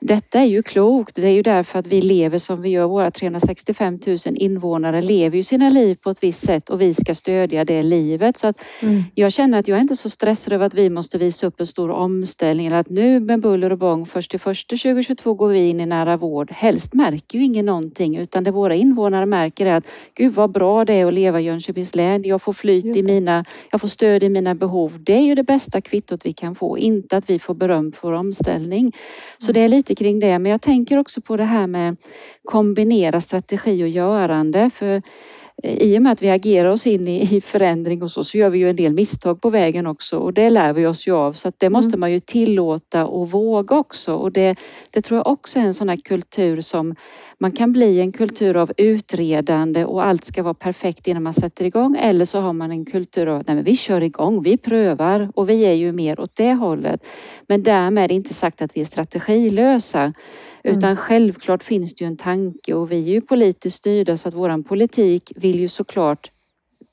detta 0.00 0.40
är 0.40 0.44
ju 0.44 0.62
klokt. 0.62 1.14
Det 1.14 1.26
är 1.26 1.32
ju 1.32 1.42
därför 1.42 1.78
att 1.78 1.86
vi 1.86 2.00
lever 2.00 2.38
som 2.38 2.62
vi 2.62 2.68
gör. 2.68 2.86
Våra 2.86 3.10
365 3.10 3.98
000 4.06 4.18
invånare 4.24 5.02
lever 5.02 5.36
ju 5.36 5.42
sina 5.42 5.68
liv 5.68 5.94
på 5.94 6.10
ett 6.10 6.22
visst 6.22 6.46
sätt 6.46 6.70
och 6.70 6.80
vi 6.80 6.94
ska 6.94 7.14
stödja 7.14 7.64
det 7.64 7.82
livet. 7.82 8.36
Så 8.36 8.46
att 8.46 8.64
mm. 8.82 9.02
Jag 9.14 9.32
känner 9.32 9.58
att 9.58 9.68
jag 9.68 9.76
är 9.76 9.82
inte 9.82 9.96
så 9.96 10.10
stressad 10.10 10.52
över 10.52 10.66
att 10.66 10.74
vi 10.74 10.90
måste 10.90 11.18
visa 11.18 11.46
upp 11.46 11.60
en 11.60 11.66
stor 11.66 11.90
omställning 11.90 12.66
eller 12.66 12.76
att 12.76 12.90
nu 12.90 13.20
med 13.20 13.40
buller 13.40 13.72
och 13.72 13.78
bång 13.78 14.06
först 14.06 14.30
till 14.30 14.40
första 14.40 14.76
2022 14.76 15.34
går 15.34 15.48
vi 15.48 15.68
in 15.68 15.80
i 15.80 15.86
nära 15.86 16.16
vård. 16.16 16.50
Helst 16.50 16.94
märker 16.94 17.38
ju 17.38 17.44
ingen 17.44 17.66
någonting 17.66 18.16
utan 18.16 18.44
det 18.44 18.50
våra 18.50 18.74
invånare 18.74 19.26
märker 19.26 19.66
är 19.66 19.74
att 19.74 19.88
gud 20.14 20.34
vad 20.34 20.52
bra 20.52 20.84
det 20.84 20.94
är 20.94 21.06
att 21.06 21.14
leva 21.14 21.40
i 21.40 21.44
Jönköpings 21.44 21.94
län. 21.94 22.22
Jag 22.24 22.42
får 22.42 22.52
flyt 22.52 22.96
i 22.96 23.02
mina, 23.02 23.44
jag 23.70 23.80
får 23.80 23.88
stöd 23.88 24.22
i 24.22 24.28
mina 24.28 24.54
behov. 24.54 24.96
Det 25.00 25.14
är 25.14 25.22
ju 25.22 25.34
det 25.34 25.44
bästa 25.44 25.80
kvittot 25.80 26.20
vi 26.24 26.32
kan 26.32 26.54
få, 26.54 26.78
inte 26.78 27.16
att 27.16 27.30
vi 27.30 27.38
får 27.38 27.54
beröm 27.54 27.92
för 27.92 28.08
vår 28.08 28.14
omställning. 28.14 28.92
Så 29.38 29.52
det 29.52 29.60
är 29.60 29.68
lite 29.68 29.87
lite 29.88 30.04
kring 30.04 30.18
det. 30.20 30.38
Men 30.38 30.52
jag 30.52 30.60
tänker 30.60 30.98
också 30.98 31.20
på 31.20 31.36
det 31.36 31.44
här 31.44 31.66
med 31.66 31.96
kombinera 32.44 33.20
strategi 33.20 33.84
och 33.84 33.88
görande. 33.88 34.70
För 34.70 35.02
i 35.62 35.98
och 35.98 36.02
med 36.02 36.12
att 36.12 36.22
vi 36.22 36.30
agerar 36.30 36.68
oss 36.68 36.86
in 36.86 37.08
i, 37.08 37.40
förändring 37.40 38.02
och 38.02 38.10
så, 38.10 38.24
så 38.24 38.38
gör 38.38 38.50
vi 38.50 38.58
ju 38.58 38.70
en 38.70 38.76
del 38.76 38.92
misstag 38.92 39.40
på 39.40 39.50
vägen 39.50 39.86
också 39.86 40.16
och 40.18 40.32
det 40.32 40.50
lär 40.50 40.72
vi 40.72 40.86
oss 40.86 41.06
ju 41.06 41.14
av. 41.14 41.32
Så 41.32 41.48
att 41.48 41.54
det 41.58 41.70
måste 41.70 41.88
mm. 41.88 42.00
man 42.00 42.12
ju 42.12 42.18
tillåta 42.18 43.06
och 43.06 43.30
våga 43.30 43.76
också. 43.76 44.14
Och 44.14 44.32
det, 44.32 44.58
det 44.90 45.00
tror 45.00 45.18
jag 45.18 45.26
också 45.26 45.58
är 45.58 45.62
en 45.62 45.74
sån 45.74 45.88
här 45.88 45.96
kultur 45.96 46.60
som 46.60 46.94
man 47.38 47.52
kan 47.52 47.72
bli 47.72 48.00
en 48.00 48.12
kultur 48.12 48.56
av 48.56 48.72
utredande 48.76 49.84
och 49.84 50.04
allt 50.04 50.24
ska 50.24 50.42
vara 50.42 50.54
perfekt 50.54 51.06
innan 51.06 51.22
man 51.22 51.34
sätter 51.34 51.64
igång. 51.64 51.96
Eller 52.00 52.24
så 52.24 52.40
har 52.40 52.52
man 52.52 52.70
en 52.70 52.84
kultur 52.84 53.26
av 53.26 53.40
att 53.40 53.48
vi 53.48 53.76
kör 53.76 54.00
igång, 54.00 54.42
vi 54.42 54.56
prövar 54.56 55.30
och 55.34 55.48
vi 55.48 55.66
är 55.66 55.74
ju 55.74 55.92
mer 55.92 56.20
åt 56.20 56.36
det 56.36 56.52
hållet. 56.52 57.06
Men 57.46 57.62
därmed 57.62 58.10
inte 58.10 58.34
sagt 58.34 58.62
att 58.62 58.76
vi 58.76 58.80
är 58.80 58.84
strategilösa. 58.84 60.12
Mm. 60.68 60.78
Utan 60.78 60.90
mm. 60.90 60.96
självklart 60.96 61.62
finns 61.62 61.94
det 61.94 62.04
ju 62.04 62.08
en 62.08 62.16
tanke 62.16 62.74
och 62.74 62.92
vi 62.92 62.96
är 62.96 63.14
ju 63.14 63.20
politiskt 63.20 63.76
styrda 63.76 64.16
så 64.16 64.28
att 64.28 64.34
våran 64.34 64.64
politik 64.64 65.32
vill 65.36 65.60
ju 65.60 65.68
såklart 65.68 66.30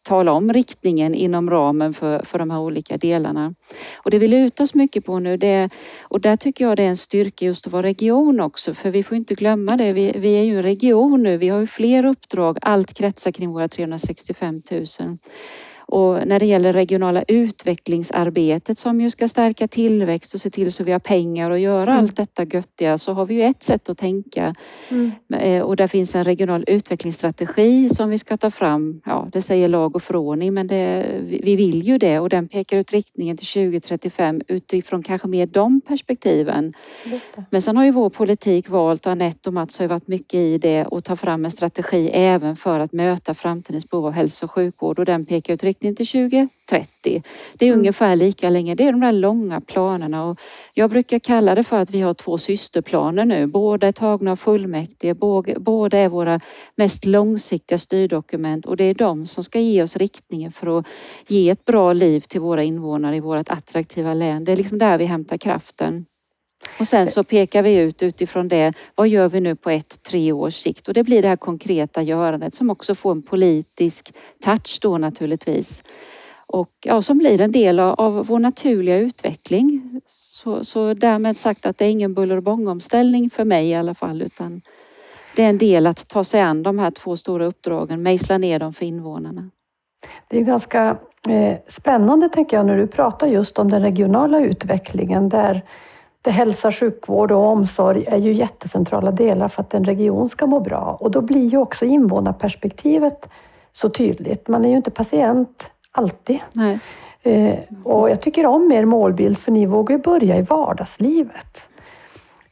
tala 0.06 0.32
om 0.32 0.54
riktningen 0.54 1.16
inom 1.16 1.50
ramen 1.50 1.94
för, 1.94 2.24
för 2.26 2.40
de 2.40 2.52
här 2.52 2.60
olika 2.60 2.98
delarna. 2.98 3.54
Och 3.96 4.12
det 4.12 4.20
vi 4.20 4.28
lutar 4.28 4.64
oss 4.64 4.74
mycket 4.74 5.06
på 5.06 5.20
nu 5.20 5.38
det, 5.38 5.70
och 6.04 6.22
där 6.22 6.36
tycker 6.36 6.66
jag 6.66 6.78
det 6.78 6.84
är 6.84 6.88
en 6.88 6.98
styrka 6.98 7.46
just 7.46 7.68
att 7.68 7.74
vara 7.74 7.84
region 7.84 8.40
också 8.40 8.74
för 8.74 8.92
vi 8.92 9.04
får 9.04 9.18
inte 9.18 9.36
glömma 9.36 9.78
det. 9.78 9.94
Vi, 9.94 10.14
vi 10.16 10.34
är 10.34 10.44
ju 10.44 10.58
en 10.58 10.64
region 10.64 11.24
nu, 11.24 11.38
vi 11.38 11.50
har 11.50 11.60
ju 11.60 11.68
fler 11.68 12.06
uppdrag, 12.06 12.58
allt 12.62 12.94
kretsar 12.94 13.32
kring 13.32 13.50
våra 13.50 13.68
365 13.68 14.62
000. 14.72 14.86
Och 15.88 16.28
när 16.28 16.40
det 16.40 16.46
gäller 16.46 16.74
regionala 16.74 17.24
utvecklingsarbetet 17.28 18.78
som 18.78 19.02
ju 19.02 19.10
ska 19.10 19.28
stärka 19.28 19.68
tillväxt 19.68 20.34
och 20.34 20.42
se 20.42 20.50
till 20.50 20.74
så 20.74 20.84
vi 20.84 20.92
har 20.92 21.00
pengar 21.00 21.52
att 21.52 21.60
göra 21.60 21.92
mm. 21.92 21.98
allt 21.98 22.16
detta 22.16 22.44
göttiga 22.44 22.98
så 22.98 23.14
har 23.14 23.26
vi 23.26 23.34
ju 23.34 23.42
ett 23.42 23.64
sätt 23.64 23.90
att 23.90 23.98
tänka. 23.98 24.54
Mm. 24.90 25.12
Eh, 25.40 25.62
och 25.62 25.76
där 25.76 25.88
finns 25.88 26.16
en 26.16 26.24
regional 26.24 26.64
utvecklingsstrategi 26.68 27.90
som 27.90 28.10
vi 28.10 28.18
ska 28.18 28.38
ta 28.38 28.52
fram. 28.52 29.02
Ja, 29.06 29.28
det 29.32 29.42
säger 29.42 29.68
lag 29.68 29.96
och 29.96 30.04
förordning 30.04 30.54
men 30.54 30.68
det, 30.68 31.06
vi 31.22 31.56
vill 31.56 31.82
ju 31.82 31.98
det 31.98 32.20
och 32.20 32.30
den 32.30 32.48
pekar 32.48 32.78
ut 32.78 32.92
riktningen 32.92 33.38
till 33.38 33.48
2035 33.48 34.42
utifrån 34.48 35.04
kanske 35.04 35.28
mer 35.28 35.46
de 35.46 35.82
perspektiven. 35.82 36.74
Men 37.50 37.62
sen 37.62 37.78
har 37.78 37.86
ju 37.86 37.92
vår 37.92 38.10
politik 38.10 38.70
valt 38.70 39.06
och 39.06 39.12
Anette 39.12 39.50
och 39.50 39.54
Mats 39.54 39.80
har 39.80 39.84
ju 39.84 39.88
varit 39.90 40.08
mycket 40.08 40.36
i 40.36 40.58
det 40.58 40.86
och 40.86 41.04
ta 41.04 41.16
fram 41.16 41.46
en 41.46 41.52
strategi 41.52 42.10
även 42.14 42.56
för 42.56 42.80
att 42.80 42.94
möta 42.94 43.34
framtidens 43.34 43.90
behov 43.90 44.06
av 44.06 44.12
hälso 44.12 44.46
och 44.46 44.52
sjukvård 44.52 45.00
och 45.00 45.06
den 45.06 45.26
pekar 45.26 45.54
ut 45.54 45.64
riktningen 45.76 45.96
till 45.96 46.08
2030. 46.08 47.24
Det 47.58 47.66
är 47.66 47.70
mm. 47.70 47.80
ungefär 47.80 48.16
lika 48.16 48.50
länge. 48.50 48.76
Det 48.76 48.84
är 48.84 48.92
de 48.92 49.02
där 49.02 49.12
långa 49.12 49.62
planerna 49.62 50.26
och 50.26 50.40
jag 50.74 50.90
brukar 50.90 51.20
kalla 51.20 51.56
det 51.56 51.64
för 51.64 51.80
att 51.80 51.90
vi 51.90 52.02
har 52.02 52.14
två 52.14 52.38
systerplaner 52.38 53.26
nu. 53.26 53.48
Båda 53.48 53.88
är 53.88 53.92
tagna 53.92 54.32
av 54.32 54.36
fullmäktige, 54.36 55.14
båda 55.60 55.98
är 55.98 56.10
våra 56.10 56.40
mest 56.76 57.06
långsiktiga 57.06 57.78
styrdokument 57.78 58.66
och 58.66 58.78
det 58.78 58.84
är 58.84 58.94
de 58.94 59.26
som 59.26 59.44
ska 59.44 59.60
ge 59.60 59.84
oss 59.84 59.98
riktningen 59.98 60.52
för 60.52 60.80
att 60.80 60.86
ge 61.28 61.50
ett 61.50 61.66
bra 61.66 61.94
liv 61.94 62.20
till 62.20 62.42
våra 62.42 62.64
invånare 62.64 63.16
i 63.16 63.20
vårt 63.20 63.50
attraktiva 63.50 64.14
län. 64.14 64.46
Det 64.46 64.52
är 64.52 64.58
liksom 64.58 64.78
där 64.78 64.98
vi 64.98 65.06
hämtar 65.06 65.38
kraften. 65.38 66.06
Och 66.80 66.88
sen 66.88 67.12
så 67.12 67.24
pekar 67.24 67.62
vi 67.64 67.76
ut 67.76 68.04
utifrån 68.04 68.48
det, 68.48 68.74
vad 68.96 69.08
gör 69.08 69.30
vi 69.30 69.40
nu 69.40 69.56
på 69.56 69.70
ett, 69.70 70.04
tre 70.04 70.32
års 70.32 70.54
sikt? 70.54 70.88
Och 70.88 70.94
det 70.94 71.04
blir 71.04 71.22
det 71.22 71.28
här 71.28 71.36
konkreta 71.36 72.02
görandet 72.02 72.54
som 72.54 72.70
också 72.70 72.96
får 72.96 73.12
en 73.12 73.22
politisk 73.22 74.14
touch 74.44 74.80
då 74.82 74.98
naturligtvis. 74.98 75.84
Och 76.48 76.70
ja, 76.86 77.02
som 77.02 77.18
blir 77.18 77.42
en 77.42 77.52
del 77.52 77.80
av, 77.80 78.26
vår 78.28 78.40
naturliga 78.40 78.98
utveckling. 78.98 80.02
Så, 80.08 80.64
så 80.64 80.94
därmed 80.94 81.38
sagt 81.38 81.66
att 81.66 81.78
det 81.78 81.86
är 81.86 81.90
ingen 81.90 82.14
buller 82.14 82.38
och 82.38 82.44
bångomställning 82.44 83.30
för 83.30 83.46
mig 83.46 83.70
i 83.70 83.76
alla 83.76 83.94
fall 83.94 84.22
utan 84.22 84.62
det 85.36 85.44
är 85.44 85.50
en 85.50 85.58
del 85.58 85.88
att 85.88 86.08
ta 86.08 86.24
sig 86.24 86.42
an 86.42 86.64
de 86.64 86.80
här 86.80 86.92
två 86.92 87.18
stora 87.18 87.46
uppdragen, 87.46 88.04
mejsla 88.04 88.38
ner 88.38 88.60
dem 88.60 88.74
för 88.74 88.86
invånarna. 88.86 89.50
Det 90.28 90.40
är 90.40 90.44
ganska 90.44 90.98
eh, 91.30 91.58
spännande 91.68 92.30
tänker 92.30 92.58
jag 92.58 92.66
när 92.66 92.78
du 92.78 92.88
pratar 92.88 93.28
just 93.28 93.60
om 93.60 93.72
den 93.72 93.82
regionala 93.82 94.40
utvecklingen 94.40 95.30
där 95.30 95.62
där 96.26 96.32
hälsa, 96.32 96.72
sjukvård 96.72 97.32
och 97.32 97.44
omsorg 97.44 98.06
är 98.08 98.18
ju 98.18 98.34
jättecentrala 98.34 99.12
delar 99.12 99.48
för 99.48 99.62
att 99.62 99.74
en 99.74 99.86
region 99.86 100.30
ska 100.30 100.46
må 100.46 100.60
bra. 100.60 100.98
Och 101.00 101.12
då 101.12 101.22
blir 101.22 101.48
ju 101.48 101.58
också 101.58 101.86
invånarperspektivet 101.86 103.30
så 103.72 103.90
tydligt. 103.90 104.48
Man 104.48 104.66
är 104.66 104.70
ju 104.70 104.76
inte 104.76 104.92
patient 104.92 105.72
alltid. 105.92 106.40
Nej. 106.54 106.80
Eh, 107.22 107.60
och 107.84 108.10
jag 108.10 108.22
tycker 108.22 108.46
om 108.46 108.72
er 108.72 108.86
målbild 108.86 109.40
för 109.40 109.52
ni 109.52 109.66
vågar 109.66 109.96
ju 109.96 110.02
börja 110.02 110.38
i 110.38 110.42
vardagslivet. 110.42 111.70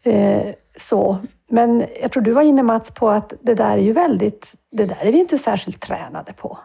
Eh, 0.03 0.53
så. 0.77 1.17
Men 1.49 1.85
jag 2.01 2.11
tror 2.11 2.23
du 2.23 2.31
var 2.31 2.41
inne 2.41 2.63
Mats 2.63 2.91
på 2.91 3.09
att 3.09 3.33
det 3.41 3.55
där 3.55 3.77
är 3.77 3.81
ju 3.81 3.91
väldigt, 3.91 4.53
det 4.71 4.85
där 4.85 4.97
är 5.01 5.11
vi 5.11 5.19
inte 5.19 5.37
särskilt 5.37 5.79
tränade 5.79 6.33
på. 6.33 6.57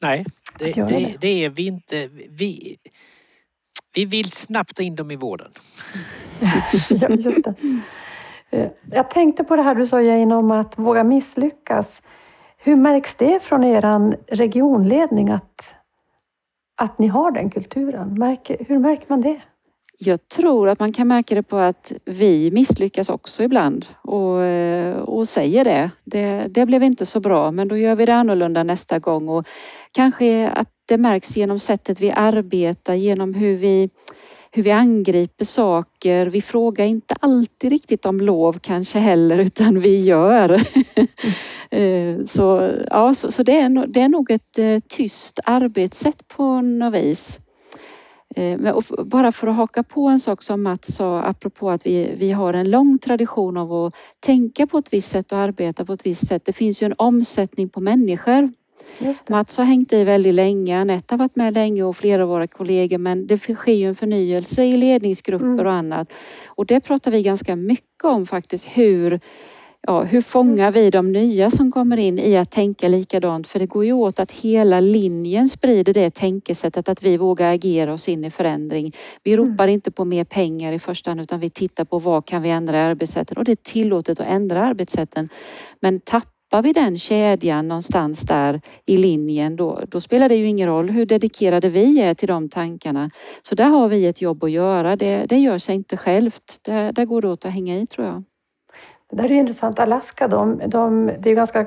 Nej, 0.00 0.24
det, 0.58 0.72
det, 0.72 0.82
det. 0.82 1.16
det 1.20 1.44
är 1.44 1.48
vi 1.48 1.66
inte. 1.66 2.08
Vi, 2.30 2.76
vi 3.96 4.04
vill 4.04 4.30
snabbt 4.30 4.80
in 4.80 4.96
dem 4.96 5.10
i 5.10 5.16
vården. 5.16 5.50
ja, 6.90 7.08
just 7.08 7.44
det. 7.44 7.54
Eh, 8.50 8.68
jag 8.90 9.10
tänkte 9.10 9.44
på 9.44 9.56
det 9.56 9.62
här 9.62 9.74
du 9.74 9.86
sa 9.86 10.02
Jane 10.02 10.34
om 10.34 10.50
att 10.50 10.78
våga 10.78 11.04
misslyckas. 11.04 12.02
Hur 12.58 12.76
märks 12.76 13.16
det 13.16 13.42
från 13.42 13.64
er 13.64 14.16
regionledning 14.36 15.30
att, 15.30 15.74
att 16.76 16.98
ni 16.98 17.06
har 17.06 17.30
den 17.30 17.50
kulturen? 17.50 18.14
Märker, 18.18 18.64
hur 18.68 18.78
märker 18.78 19.06
man 19.08 19.20
det? 19.20 19.40
Jag 19.98 20.28
tror 20.28 20.68
att 20.68 20.80
man 20.80 20.92
kan 20.92 21.08
märka 21.08 21.34
det 21.34 21.42
på 21.42 21.56
att 21.56 21.92
vi 22.04 22.50
misslyckas 22.50 23.10
också 23.10 23.42
ibland 23.42 23.86
och, 24.02 24.42
eh, 24.42 24.96
och 24.96 25.28
säger 25.28 25.64
det. 25.64 25.90
det. 26.04 26.46
det. 26.50 26.66
blev 26.66 26.82
inte 26.82 27.06
så 27.06 27.20
bra 27.20 27.50
men 27.50 27.68
då 27.68 27.76
gör 27.76 27.96
vi 27.96 28.04
det 28.04 28.14
annorlunda 28.14 28.62
nästa 28.62 28.98
gång 28.98 29.28
och 29.28 29.46
kanske 29.92 30.48
att 30.48 30.68
det 30.86 30.98
märks 30.98 31.36
genom 31.36 31.58
sättet 31.58 32.00
vi 32.00 32.10
arbetar, 32.10 32.94
genom 32.94 33.34
hur 33.34 33.56
vi, 33.56 33.90
hur 34.50 34.62
vi 34.62 34.70
angriper 34.70 35.44
saker. 35.44 36.26
Vi 36.26 36.42
frågar 36.42 36.84
inte 36.84 37.14
alltid 37.20 37.70
riktigt 37.70 38.06
om 38.06 38.20
lov 38.20 38.58
kanske 38.62 38.98
heller 38.98 39.38
utan 39.38 39.80
vi 39.80 40.04
gör. 40.04 40.60
Mm. 41.70 42.26
så 42.26 42.72
ja, 42.90 43.14
så, 43.14 43.32
så 43.32 43.42
det, 43.42 43.60
är, 43.60 43.86
det 43.86 44.00
är 44.00 44.08
nog 44.08 44.30
ett 44.30 44.58
eh, 44.58 44.78
tyst 44.88 45.40
arbetssätt 45.44 46.28
på 46.28 46.60
något 46.60 46.94
vis. 46.94 47.38
Eh, 48.36 48.78
bara 49.04 49.32
för 49.32 49.46
att 49.46 49.56
haka 49.56 49.82
på 49.82 50.08
en 50.08 50.20
sak 50.20 50.42
som 50.42 50.62
Mats 50.62 50.94
sa 50.94 51.20
apropå 51.20 51.70
att 51.70 51.86
vi, 51.86 52.14
vi 52.16 52.32
har 52.32 52.54
en 52.54 52.70
lång 52.70 52.98
tradition 52.98 53.56
av 53.56 53.72
att 53.72 53.94
tänka 54.20 54.66
på 54.66 54.78
ett 54.78 54.92
visst 54.92 55.08
sätt 55.08 55.32
och 55.32 55.38
arbeta 55.38 55.84
på 55.84 55.92
ett 55.92 56.06
visst 56.06 56.26
sätt. 56.26 56.42
Det 56.44 56.52
finns 56.52 56.82
ju 56.82 56.84
en 56.84 56.94
omsättning 56.98 57.68
på 57.68 57.80
människor. 57.80 58.52
Mats 59.28 59.58
har 59.58 59.64
hängt 59.64 59.92
i 59.92 60.04
väldigt 60.04 60.34
länge, 60.34 60.80
Anette 60.80 61.14
har 61.14 61.18
varit 61.18 61.36
med 61.36 61.54
länge 61.54 61.82
och 61.82 61.96
flera 61.96 62.22
av 62.22 62.28
våra 62.28 62.46
kollegor 62.46 62.98
men 62.98 63.26
det 63.26 63.38
sker 63.38 63.72
ju 63.72 63.88
en 63.88 63.94
förnyelse 63.94 64.64
i 64.64 64.76
ledningsgrupper 64.76 65.46
mm. 65.46 65.66
och 65.66 65.72
annat. 65.72 66.12
Och 66.46 66.66
det 66.66 66.80
pratar 66.80 67.10
vi 67.10 67.22
ganska 67.22 67.56
mycket 67.56 68.04
om 68.04 68.26
faktiskt 68.26 68.64
hur 68.64 69.20
ja, 69.86 70.02
hur 70.02 70.20
fångar 70.20 70.70
vi 70.70 70.90
de 70.90 71.12
nya 71.12 71.50
som 71.50 71.72
kommer 71.72 71.96
in 71.96 72.18
i 72.18 72.36
att 72.36 72.50
tänka 72.50 72.88
likadant? 72.88 73.48
För 73.48 73.58
det 73.58 73.66
går 73.66 73.84
ju 73.84 73.92
åt 73.92 74.18
att 74.18 74.32
hela 74.32 74.80
linjen 74.80 75.48
sprider 75.48 75.94
det 75.94 76.14
tänkesättet 76.14 76.88
att 76.88 77.02
vi 77.02 77.16
vågar 77.16 77.54
agera 77.54 77.92
oss 77.92 78.08
in 78.08 78.24
i 78.24 78.30
förändring. 78.30 78.92
Vi 79.22 79.32
mm. 79.32 79.46
ropar 79.46 79.64
mm. 79.64 79.74
inte 79.74 79.90
på 79.90 80.04
mer 80.04 80.24
pengar 80.24 80.72
i 80.72 80.78
första 80.78 81.10
hand 81.10 81.20
utan 81.20 81.40
vi 81.40 81.50
tittar 81.50 81.84
på 81.84 81.98
vad 81.98 82.26
kan 82.26 82.42
vi 82.42 82.50
ändra 82.50 82.76
i 82.76 82.80
arbetssätten 82.80 83.36
och 83.36 83.44
det 83.44 83.52
är 83.52 83.56
tillåtet 83.56 84.20
att 84.20 84.26
ändra 84.26 84.64
arbetssätten. 84.64 85.28
Men 85.80 86.00
tappar 86.00 86.35
Tappar 86.50 86.62
vi 86.62 86.72
den 86.72 86.98
kedjan 86.98 87.68
någonstans 87.68 88.20
där 88.20 88.60
i 88.86 88.96
linjen 88.96 89.56
då, 89.56 89.80
då, 89.88 90.00
spelar 90.00 90.28
det 90.28 90.34
ju 90.34 90.46
ingen 90.46 90.68
roll 90.68 90.90
hur 90.90 91.06
dedikerade 91.06 91.68
vi 91.68 92.00
är 92.00 92.14
till 92.14 92.28
de 92.28 92.48
tankarna. 92.48 93.10
Så 93.42 93.54
där 93.54 93.68
har 93.68 93.88
vi 93.88 94.06
ett 94.06 94.22
jobb 94.22 94.44
att 94.44 94.50
göra. 94.50 94.96
Det, 94.96 95.26
det 95.26 95.38
gör 95.38 95.58
sig 95.58 95.74
inte 95.74 95.96
självt. 95.96 96.58
Där, 96.62 96.92
där 96.92 97.04
går 97.04 97.22
det 97.22 97.28
åt 97.28 97.44
att 97.44 97.50
hänga 97.50 97.76
i 97.76 97.86
tror 97.86 98.06
jag. 98.06 98.24
Det 99.10 99.16
där 99.16 99.32
är 99.32 99.34
intressant. 99.34 99.78
Alaska, 99.78 100.28
de, 100.28 100.62
de, 100.66 101.10
det 101.18 101.30
är 101.30 101.34
ganska 101.34 101.66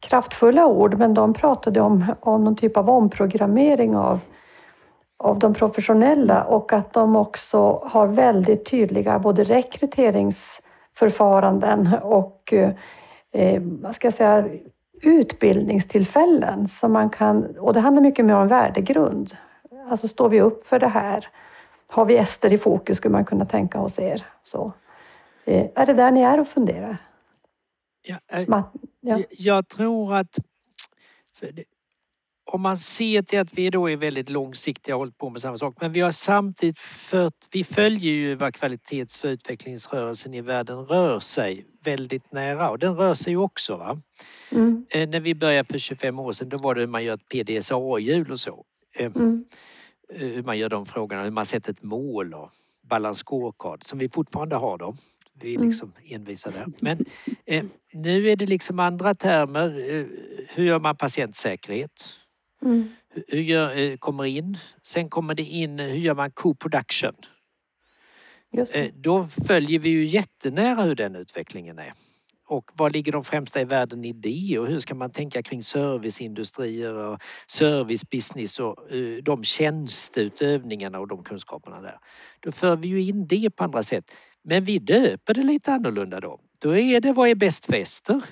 kraftfulla 0.00 0.66
ord, 0.66 0.98
men 0.98 1.14
de 1.14 1.34
pratade 1.34 1.80
om, 1.80 2.04
om 2.20 2.44
någon 2.44 2.56
typ 2.56 2.76
av 2.76 2.90
omprogrammering 2.90 3.96
av, 3.96 4.20
av 5.16 5.38
de 5.38 5.54
professionella 5.54 6.44
och 6.44 6.72
att 6.72 6.92
de 6.92 7.16
också 7.16 7.82
har 7.86 8.06
väldigt 8.06 8.70
tydliga 8.70 9.18
både 9.18 9.44
rekryteringsförfaranden 9.44 11.90
och 12.02 12.52
eh, 12.52 12.70
eh, 13.34 13.62
vad 13.62 13.94
ska 13.94 14.06
jag 14.06 14.14
säga, 14.14 14.48
utbildningstillfällen 15.02 16.68
som 16.68 16.92
man 16.92 17.10
kan, 17.10 17.58
och 17.58 17.72
det 17.72 17.80
handlar 17.80 18.02
mycket 18.02 18.24
mer 18.24 18.34
om 18.34 18.48
värdegrund. 18.48 19.36
Alltså 19.88 20.08
står 20.08 20.28
vi 20.28 20.40
upp 20.40 20.66
för 20.66 20.78
det 20.78 20.88
här? 20.88 21.28
Har 21.90 22.04
vi 22.04 22.16
Ester 22.16 22.52
i 22.52 22.58
fokus 22.58 22.96
skulle 22.96 23.12
man 23.12 23.24
kunna 23.24 23.44
tänka 23.44 23.78
hos 23.78 23.98
er. 23.98 24.26
Så. 24.42 24.72
Eh, 25.44 25.66
är 25.74 25.86
det 25.86 25.92
där 25.92 26.10
ni 26.10 26.20
är 26.20 26.40
och 26.40 26.48
funderar? 26.48 26.96
Ja, 28.08 28.16
äh, 28.38 28.62
ja. 29.00 29.18
Jag 29.30 29.68
tror 29.68 30.14
att 30.14 30.38
om 32.44 32.60
man 32.60 32.76
ser 32.76 33.22
till 33.22 33.38
att 33.38 33.58
vi 33.58 33.70
då 33.70 33.90
är 33.90 33.96
väldigt 33.96 34.30
långsiktiga 34.30 34.94
och 34.94 34.98
hållit 34.98 35.18
på 35.18 35.30
med 35.30 35.40
samma 35.40 35.58
sak 35.58 35.76
men 35.80 35.92
vi 35.92 36.00
har 36.00 36.10
samtidigt 36.10 36.78
fört, 36.78 37.34
vi 37.52 37.64
följer 37.64 38.12
ju 38.12 38.34
vad 38.34 38.54
kvalitets 38.54 39.24
och 39.24 39.28
utvecklingsrörelsen 39.28 40.34
i 40.34 40.40
världen 40.40 40.76
rör 40.76 41.20
sig 41.20 41.66
väldigt 41.84 42.32
nära 42.32 42.70
och 42.70 42.78
den 42.78 42.96
rör 42.96 43.14
sig 43.14 43.32
ju 43.32 43.36
också. 43.36 43.76
Va? 43.76 44.00
Mm. 44.52 44.86
Eh, 44.90 45.08
när 45.08 45.20
vi 45.20 45.34
började 45.34 45.72
för 45.72 45.78
25 45.78 46.18
år 46.18 46.32
sedan 46.32 46.48
då 46.48 46.56
var 46.56 46.74
det 46.74 46.80
hur 46.80 46.88
man 46.88 47.04
gör 47.04 47.14
ett 47.14 47.28
PDSA-hjul 47.28 48.30
och 48.30 48.40
så. 48.40 48.64
Eh, 48.96 49.12
mm. 49.16 49.44
Hur 50.08 50.42
man 50.42 50.58
gör 50.58 50.68
de 50.68 50.86
frågorna, 50.86 51.24
hur 51.24 51.30
man 51.30 51.46
sätter 51.46 51.72
ett 51.72 51.82
mål 51.82 52.34
och 52.34 52.50
balance 52.82 53.24
scorecard 53.24 53.84
som 53.84 53.98
vi 53.98 54.08
fortfarande 54.08 54.56
har 54.56 54.78
då. 54.78 54.94
Vi 55.40 55.50
är 55.50 55.56
mm. 55.56 55.68
liksom 55.68 55.92
envisa 56.04 56.50
där. 56.50 56.66
Men 56.80 57.04
eh, 57.46 57.64
nu 57.92 58.28
är 58.28 58.36
det 58.36 58.46
liksom 58.46 58.78
andra 58.80 59.14
termer. 59.14 59.94
Eh, 59.94 60.06
hur 60.48 60.64
gör 60.64 60.80
man 60.80 60.96
patientsäkerhet? 60.96 62.16
Mm. 62.64 62.88
Hur 63.28 63.40
gör, 63.40 63.76
eh, 63.76 63.96
kommer 63.96 64.24
in? 64.24 64.58
Sen 64.82 65.08
kommer 65.08 65.34
det 65.34 65.42
in, 65.42 65.78
hur 65.78 65.98
gör 65.98 66.14
man 66.14 66.30
co-production? 66.30 67.14
Eh, 68.72 68.90
då 68.94 69.28
följer 69.46 69.78
vi 69.78 69.88
ju 69.88 70.04
jättenära 70.04 70.82
hur 70.82 70.94
den 70.94 71.16
utvecklingen 71.16 71.78
är. 71.78 71.92
Och 72.46 72.70
vad 72.74 72.92
ligger 72.92 73.12
de 73.12 73.24
främsta 73.24 73.60
i 73.60 73.64
världen 73.64 74.04
i 74.04 74.12
det 74.12 74.58
och 74.58 74.66
hur 74.66 74.78
ska 74.78 74.94
man 74.94 75.10
tänka 75.10 75.42
kring 75.42 75.62
serviceindustrier 75.62 76.94
och 76.94 77.22
servicebusiness 77.46 78.58
och 78.58 78.76
uh, 78.92 79.22
de 79.22 79.44
tjänsteutövningarna 79.44 81.00
och 81.00 81.08
de 81.08 81.24
kunskaperna 81.24 81.80
där. 81.80 81.98
Då 82.40 82.52
för 82.52 82.76
vi 82.76 82.88
ju 82.88 83.02
in 83.02 83.26
det 83.26 83.50
på 83.50 83.64
andra 83.64 83.82
sätt. 83.82 84.10
Men 84.42 84.64
vi 84.64 84.78
döper 84.78 85.34
det 85.34 85.42
lite 85.42 85.72
annorlunda 85.72 86.20
då. 86.20 86.40
Då 86.58 86.76
är 86.76 87.00
det 87.00 87.12
vad 87.12 87.28
är 87.28 87.34
bäst 87.34 87.68
väster? 87.68 88.14
Eh, 88.14 88.22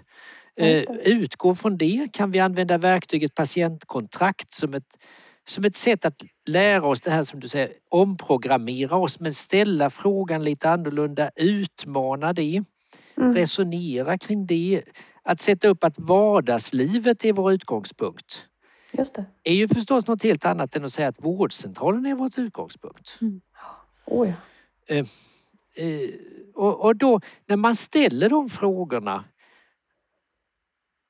utgå 1.05 1.55
från 1.55 1.77
det 1.77 2.09
kan 2.13 2.31
vi 2.31 2.41
använda 2.41 2.79
verktyget 2.79 3.35
patientkontrakt 3.35 4.53
som 4.53 4.75
ett, 4.75 4.99
som 5.49 5.65
ett 5.65 5.77
sätt 5.77 6.05
att 6.05 6.23
lära 6.47 6.87
oss 6.87 7.01
det 7.01 7.11
här 7.11 7.25
som 7.25 7.41
du 7.41 7.49
säger, 7.49 7.73
omprogrammera 7.89 8.97
oss 8.97 9.21
men 9.21 9.35
ställa 9.35 9.91
frågan 9.91 10.45
lite 10.45 10.71
annorlunda, 10.71 11.31
utmana 11.37 12.33
det, 12.33 12.65
mm. 13.17 13.35
resonera 13.35 14.19
kring 14.19 14.47
det. 14.47 14.83
Att 15.25 15.41
sätta 15.41 15.69
upp 15.69 15.85
att 15.85 15.95
vardagslivet 15.99 17.25
är 17.25 17.33
vår 17.33 17.53
utgångspunkt. 17.53 18.49
Just 18.93 19.15
det. 19.15 19.25
är 19.45 19.55
ju 19.55 19.69
förstås 19.69 20.07
något 20.07 20.23
helt 20.23 20.45
annat 20.45 20.77
än 20.77 20.85
att 20.85 20.93
säga 20.93 21.09
att 21.09 21.25
vårdcentralen 21.25 22.07
är 22.07 22.15
vår 22.15 22.31
utgångspunkt. 22.37 23.19
Mm. 23.21 23.41
Oh 24.07 24.29
ja. 24.29 24.35
eh, 24.95 25.07
eh, 25.77 26.11
och, 26.55 26.85
och 26.85 26.97
då 26.97 27.21
när 27.47 27.57
man 27.57 27.75
ställer 27.75 28.29
de 28.29 28.49
frågorna 28.49 29.25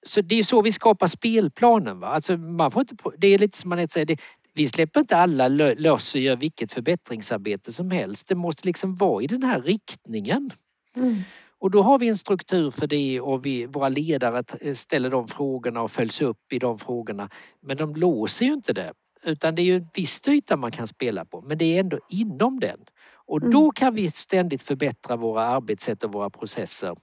så 0.07 0.21
det 0.21 0.39
är 0.39 0.43
så 0.43 0.63
vi 0.63 0.73
skapar 0.73 1.07
spelplanen. 1.07 2.01
Va? 2.01 2.07
Alltså 2.07 2.37
man 2.37 2.71
får 2.71 2.81
inte, 2.81 2.97
det 3.19 3.27
är 3.27 3.39
lite 3.39 3.59
som 3.59 3.71
man 3.71 3.89
säger, 3.89 4.07
det, 4.07 4.21
vi 4.55 4.67
släpper 4.67 5.01
inte 5.01 5.17
alla 5.17 5.49
löss 5.49 6.15
och 6.15 6.21
gör 6.21 6.37
vilket 6.37 6.73
förbättringsarbete 6.73 7.73
som 7.73 7.91
helst. 7.91 8.29
Det 8.29 8.35
måste 8.35 8.67
liksom 8.67 8.97
vara 8.97 9.23
i 9.23 9.27
den 9.27 9.43
här 9.43 9.61
riktningen. 9.63 10.51
Mm. 10.97 11.17
Och 11.59 11.71
då 11.71 11.83
har 11.83 11.99
vi 11.99 12.09
en 12.09 12.17
struktur 12.17 12.71
för 12.71 12.87
det 12.87 13.21
och 13.21 13.47
vi, 13.47 13.67
våra 13.67 13.89
ledare 13.89 14.75
ställer 14.75 15.11
de 15.11 15.29
frågorna 15.29 15.83
och 15.83 15.91
följs 15.91 16.21
upp 16.21 16.53
i 16.53 16.59
de 16.59 16.79
frågorna. 16.79 17.29
Men 17.61 17.77
de 17.77 17.95
låser 17.95 18.47
ju 18.47 18.53
inte 18.53 18.73
det 18.73 18.93
utan 19.25 19.55
det 19.55 19.63
är 19.63 19.65
ju 19.65 19.77
en 19.77 19.89
viss 19.95 20.23
yta 20.29 20.57
man 20.57 20.71
kan 20.71 20.87
spela 20.87 21.25
på 21.25 21.41
men 21.41 21.59
det 21.59 21.65
är 21.65 21.81
ändå 21.81 21.99
inom 22.09 22.61
den. 22.61 22.79
Och 23.27 23.41
då 23.51 23.61
mm. 23.61 23.73
kan 23.73 23.95
vi 23.95 24.11
ständigt 24.11 24.63
förbättra 24.63 25.17
våra 25.17 25.43
arbetssätt 25.43 26.05
och 26.05 26.13
våra 26.13 26.31
processer 26.31 26.97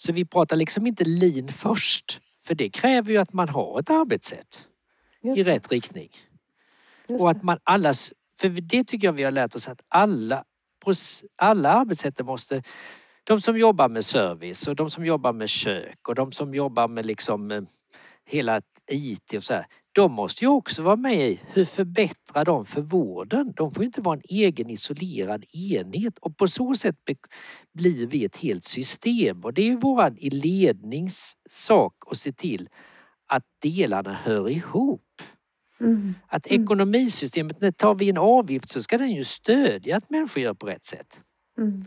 så 0.00 0.12
vi 0.12 0.24
pratar 0.24 0.56
liksom 0.56 0.86
inte 0.86 1.04
lean 1.04 1.48
först 1.48 2.20
för 2.44 2.54
det 2.54 2.70
kräver 2.70 3.12
ju 3.12 3.18
att 3.18 3.32
man 3.32 3.48
har 3.48 3.80
ett 3.80 3.90
arbetssätt 3.90 4.64
i 5.36 5.42
rätt 5.42 5.72
riktning. 5.72 6.10
Och 7.08 7.30
att 7.30 7.42
man 7.42 7.58
allas, 7.64 8.12
för 8.40 8.48
det 8.48 8.84
tycker 8.84 9.06
jag 9.06 9.12
vi 9.12 9.22
har 9.22 9.30
lärt 9.30 9.54
oss 9.54 9.68
att 9.68 9.80
alla, 9.88 10.44
alla 11.38 11.72
arbetssätt 11.72 12.26
måste 12.26 12.62
de 13.24 13.40
som 13.40 13.58
jobbar 13.58 13.88
med 13.88 14.04
service 14.04 14.66
och 14.66 14.76
de 14.76 14.90
som 14.90 15.06
jobbar 15.06 15.32
med 15.32 15.48
kök 15.48 16.08
och 16.08 16.14
de 16.14 16.32
som 16.32 16.54
jobbar 16.54 16.88
med 16.88 17.06
liksom 17.06 17.50
eh, 17.50 17.62
hela 18.24 18.60
IT 18.90 19.34
och 19.36 19.44
så 19.44 19.54
här 19.54 19.66
de 19.98 20.12
måste 20.12 20.44
ju 20.44 20.48
också 20.48 20.82
vara 20.82 20.96
med 20.96 21.30
i 21.30 21.40
hur 21.52 21.64
förbättrar 21.64 22.44
de 22.44 22.66
för 22.66 22.80
vården? 22.80 23.52
De 23.56 23.72
får 23.72 23.84
inte 23.84 24.00
vara 24.00 24.16
en 24.16 24.22
egen 24.28 24.70
isolerad 24.70 25.44
enhet 25.52 26.18
och 26.18 26.36
på 26.36 26.48
så 26.48 26.74
sätt 26.74 26.96
blir 27.74 28.06
vi 28.06 28.24
ett 28.24 28.36
helt 28.36 28.64
system 28.64 29.44
och 29.44 29.54
det 29.54 29.62
är 29.62 29.66
ju 29.66 29.76
våran 29.76 30.16
ledningssak 30.20 31.94
att 32.10 32.18
se 32.18 32.32
till 32.32 32.68
att 33.26 33.44
delarna 33.62 34.12
hör 34.12 34.48
ihop. 34.48 35.22
Mm. 35.80 36.14
Att 36.28 36.50
mm. 36.50 36.62
ekonomisystemet, 36.62 37.60
när 37.60 37.70
tar 37.70 37.94
vi 37.94 38.10
en 38.10 38.18
avgift 38.18 38.70
så 38.70 38.82
ska 38.82 38.98
den 38.98 39.10
ju 39.10 39.24
stödja 39.24 39.96
att 39.96 40.10
människor 40.10 40.42
gör 40.42 40.54
på 40.54 40.66
rätt 40.66 40.84
sätt. 40.84 41.20
Mm. 41.58 41.84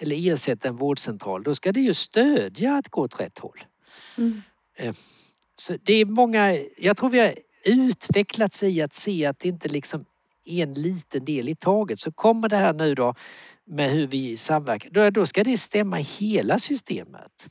Eller 0.00 0.32
ersätta 0.32 0.68
en 0.68 0.76
vårdcentral, 0.76 1.42
då 1.42 1.54
ska 1.54 1.72
det 1.72 1.80
ju 1.80 1.94
stödja 1.94 2.74
att 2.74 2.88
gå 2.88 3.00
åt 3.00 3.20
rätt 3.20 3.38
håll. 3.38 3.58
Mm. 4.18 4.42
Eh, 4.76 4.94
så 5.56 5.76
det 5.82 5.94
är 5.94 6.04
många, 6.04 6.58
jag 6.78 6.96
tror 6.96 7.10
vi 7.10 7.20
har 7.20 7.34
utvecklats 7.64 8.62
i 8.62 8.82
att 8.82 8.94
se 8.94 9.26
att 9.26 9.40
det 9.40 9.48
inte 9.48 9.68
liksom 9.68 10.04
är 10.44 10.62
en 10.62 10.72
liten 10.72 11.24
del 11.24 11.48
i 11.48 11.54
taget. 11.54 12.00
Så 12.00 12.12
kommer 12.12 12.48
det 12.48 12.56
här 12.56 12.72
nu 12.72 12.94
då 12.94 13.14
med 13.64 13.90
hur 13.90 14.06
vi 14.06 14.36
samverkar, 14.36 15.10
då, 15.10 15.26
ska 15.26 15.44
det 15.44 15.56
stämma 15.56 15.96
hela 15.96 16.58
systemet. 16.58 17.46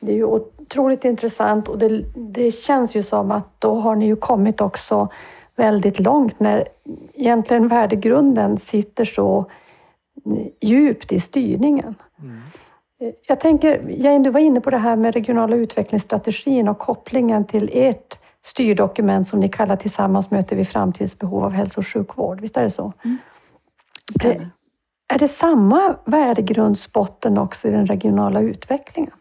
Det 0.00 0.12
är 0.12 0.16
ju 0.16 0.24
otroligt 0.24 1.04
intressant 1.04 1.68
och 1.68 1.78
det, 1.78 2.04
det, 2.16 2.50
känns 2.50 2.96
ju 2.96 3.02
som 3.02 3.30
att 3.30 3.60
då 3.60 3.74
har 3.74 3.96
ni 3.96 4.06
ju 4.06 4.16
kommit 4.16 4.60
också 4.60 5.08
väldigt 5.56 6.00
långt 6.00 6.40
när 6.40 6.68
egentligen 7.14 7.68
värdegrunden 7.68 8.58
sitter 8.58 9.04
så 9.04 9.50
djupt 10.60 11.12
i 11.12 11.20
styrningen. 11.20 11.94
Mm. 12.22 12.40
Jag 13.26 13.40
tänker, 13.40 13.84
Jane, 13.88 14.24
du 14.24 14.30
var 14.30 14.40
inne 14.40 14.60
på 14.60 14.70
det 14.70 14.78
här 14.78 14.96
med 14.96 15.14
regionala 15.14 15.56
utvecklingsstrategin 15.56 16.68
och 16.68 16.78
kopplingen 16.78 17.44
till 17.44 17.70
ert 17.72 18.18
styrdokument 18.44 19.26
som 19.26 19.40
ni 19.40 19.48
kallar 19.48 19.76
Tillsammans 19.76 20.30
möter 20.30 20.56
vi 20.56 20.64
framtidens 20.64 21.18
behov 21.18 21.44
av 21.44 21.52
hälso 21.52 21.80
och 21.80 21.86
sjukvård. 21.86 22.40
Visst 22.40 22.56
är 22.56 22.62
det 22.62 22.70
så? 22.70 22.92
Mm. 23.04 23.18
Det 24.22 24.50
är 25.12 25.18
det 25.18 25.28
samma 25.28 25.96
värdegrundsbotten 26.04 27.38
också 27.38 27.68
i 27.68 27.70
den 27.70 27.86
regionala 27.86 28.40
utvecklingen? 28.40 29.12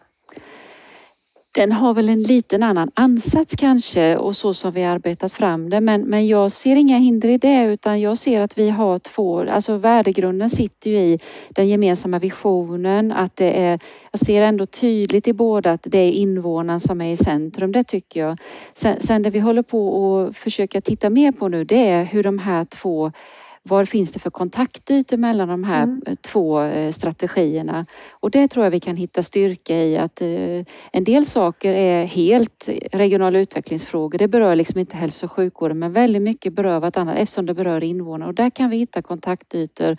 Den 1.55 1.71
har 1.71 1.93
väl 1.93 2.09
en 2.09 2.21
liten 2.23 2.63
annan 2.63 2.91
ansats 2.93 3.55
kanske 3.55 4.17
och 4.17 4.35
så 4.35 4.53
som 4.53 4.71
vi 4.71 4.83
arbetat 4.83 5.33
fram 5.33 5.69
det 5.69 5.81
men, 5.81 6.01
men 6.01 6.27
jag 6.27 6.51
ser 6.51 6.75
inga 6.75 6.97
hinder 6.97 7.29
i 7.29 7.37
det 7.37 7.63
utan 7.63 8.01
jag 8.01 8.17
ser 8.17 8.41
att 8.41 8.57
vi 8.57 8.69
har 8.69 8.97
två, 8.97 9.39
alltså 9.39 9.77
värdegrunden 9.77 10.49
sitter 10.49 10.89
ju 10.89 10.97
i 10.97 11.19
den 11.49 11.67
gemensamma 11.67 12.19
visionen 12.19 13.11
att 13.11 13.35
det 13.35 13.51
är, 13.59 13.79
jag 14.11 14.19
ser 14.19 14.41
ändå 14.41 14.65
tydligt 14.65 15.27
i 15.27 15.33
båda 15.33 15.71
att 15.71 15.83
det 15.83 15.97
är 15.97 16.11
invånaren 16.11 16.79
som 16.79 17.01
är 17.01 17.11
i 17.11 17.17
centrum, 17.17 17.71
det 17.71 17.83
tycker 17.83 18.19
jag. 18.19 18.37
Sen, 18.73 18.99
sen 18.99 19.23
det 19.23 19.29
vi 19.29 19.39
håller 19.39 19.63
på 19.63 20.19
att 20.19 20.37
försöka 20.37 20.81
titta 20.81 21.09
mer 21.09 21.31
på 21.31 21.47
nu 21.47 21.63
det 21.63 21.89
är 21.89 22.03
hur 22.03 22.23
de 22.23 22.39
här 22.39 22.65
två 22.65 23.11
vad 23.69 23.89
finns 23.89 24.11
det 24.11 24.19
för 24.19 24.29
kontaktytor 24.29 25.17
mellan 25.17 25.47
de 25.47 25.63
här 25.63 25.83
mm. 25.83 26.01
två 26.21 26.61
eh, 26.61 26.91
strategierna? 26.91 27.85
Och 28.11 28.31
det 28.31 28.47
tror 28.47 28.65
jag 28.65 28.71
vi 28.71 28.79
kan 28.79 28.95
hitta 28.95 29.23
styrka 29.23 29.75
i 29.75 29.97
att 29.97 30.21
eh, 30.21 30.65
en 30.91 31.03
del 31.03 31.25
saker 31.25 31.73
är 31.73 32.05
helt 32.05 32.69
regionala 32.91 33.39
utvecklingsfrågor. 33.39 34.17
Det 34.17 34.27
berör 34.27 34.55
liksom 34.55 34.79
inte 34.79 34.97
hälso 34.97 35.25
och 35.25 35.31
sjukvården 35.31 35.79
men 35.79 35.93
väldigt 35.93 36.21
mycket 36.21 36.53
berör 36.53 36.79
vartannat 36.79 37.17
eftersom 37.17 37.45
det 37.45 37.53
berör 37.53 37.83
invånare 37.83 38.29
och 38.29 38.35
där 38.35 38.49
kan 38.49 38.69
vi 38.69 38.77
hitta 38.77 39.01
kontaktytor 39.01 39.95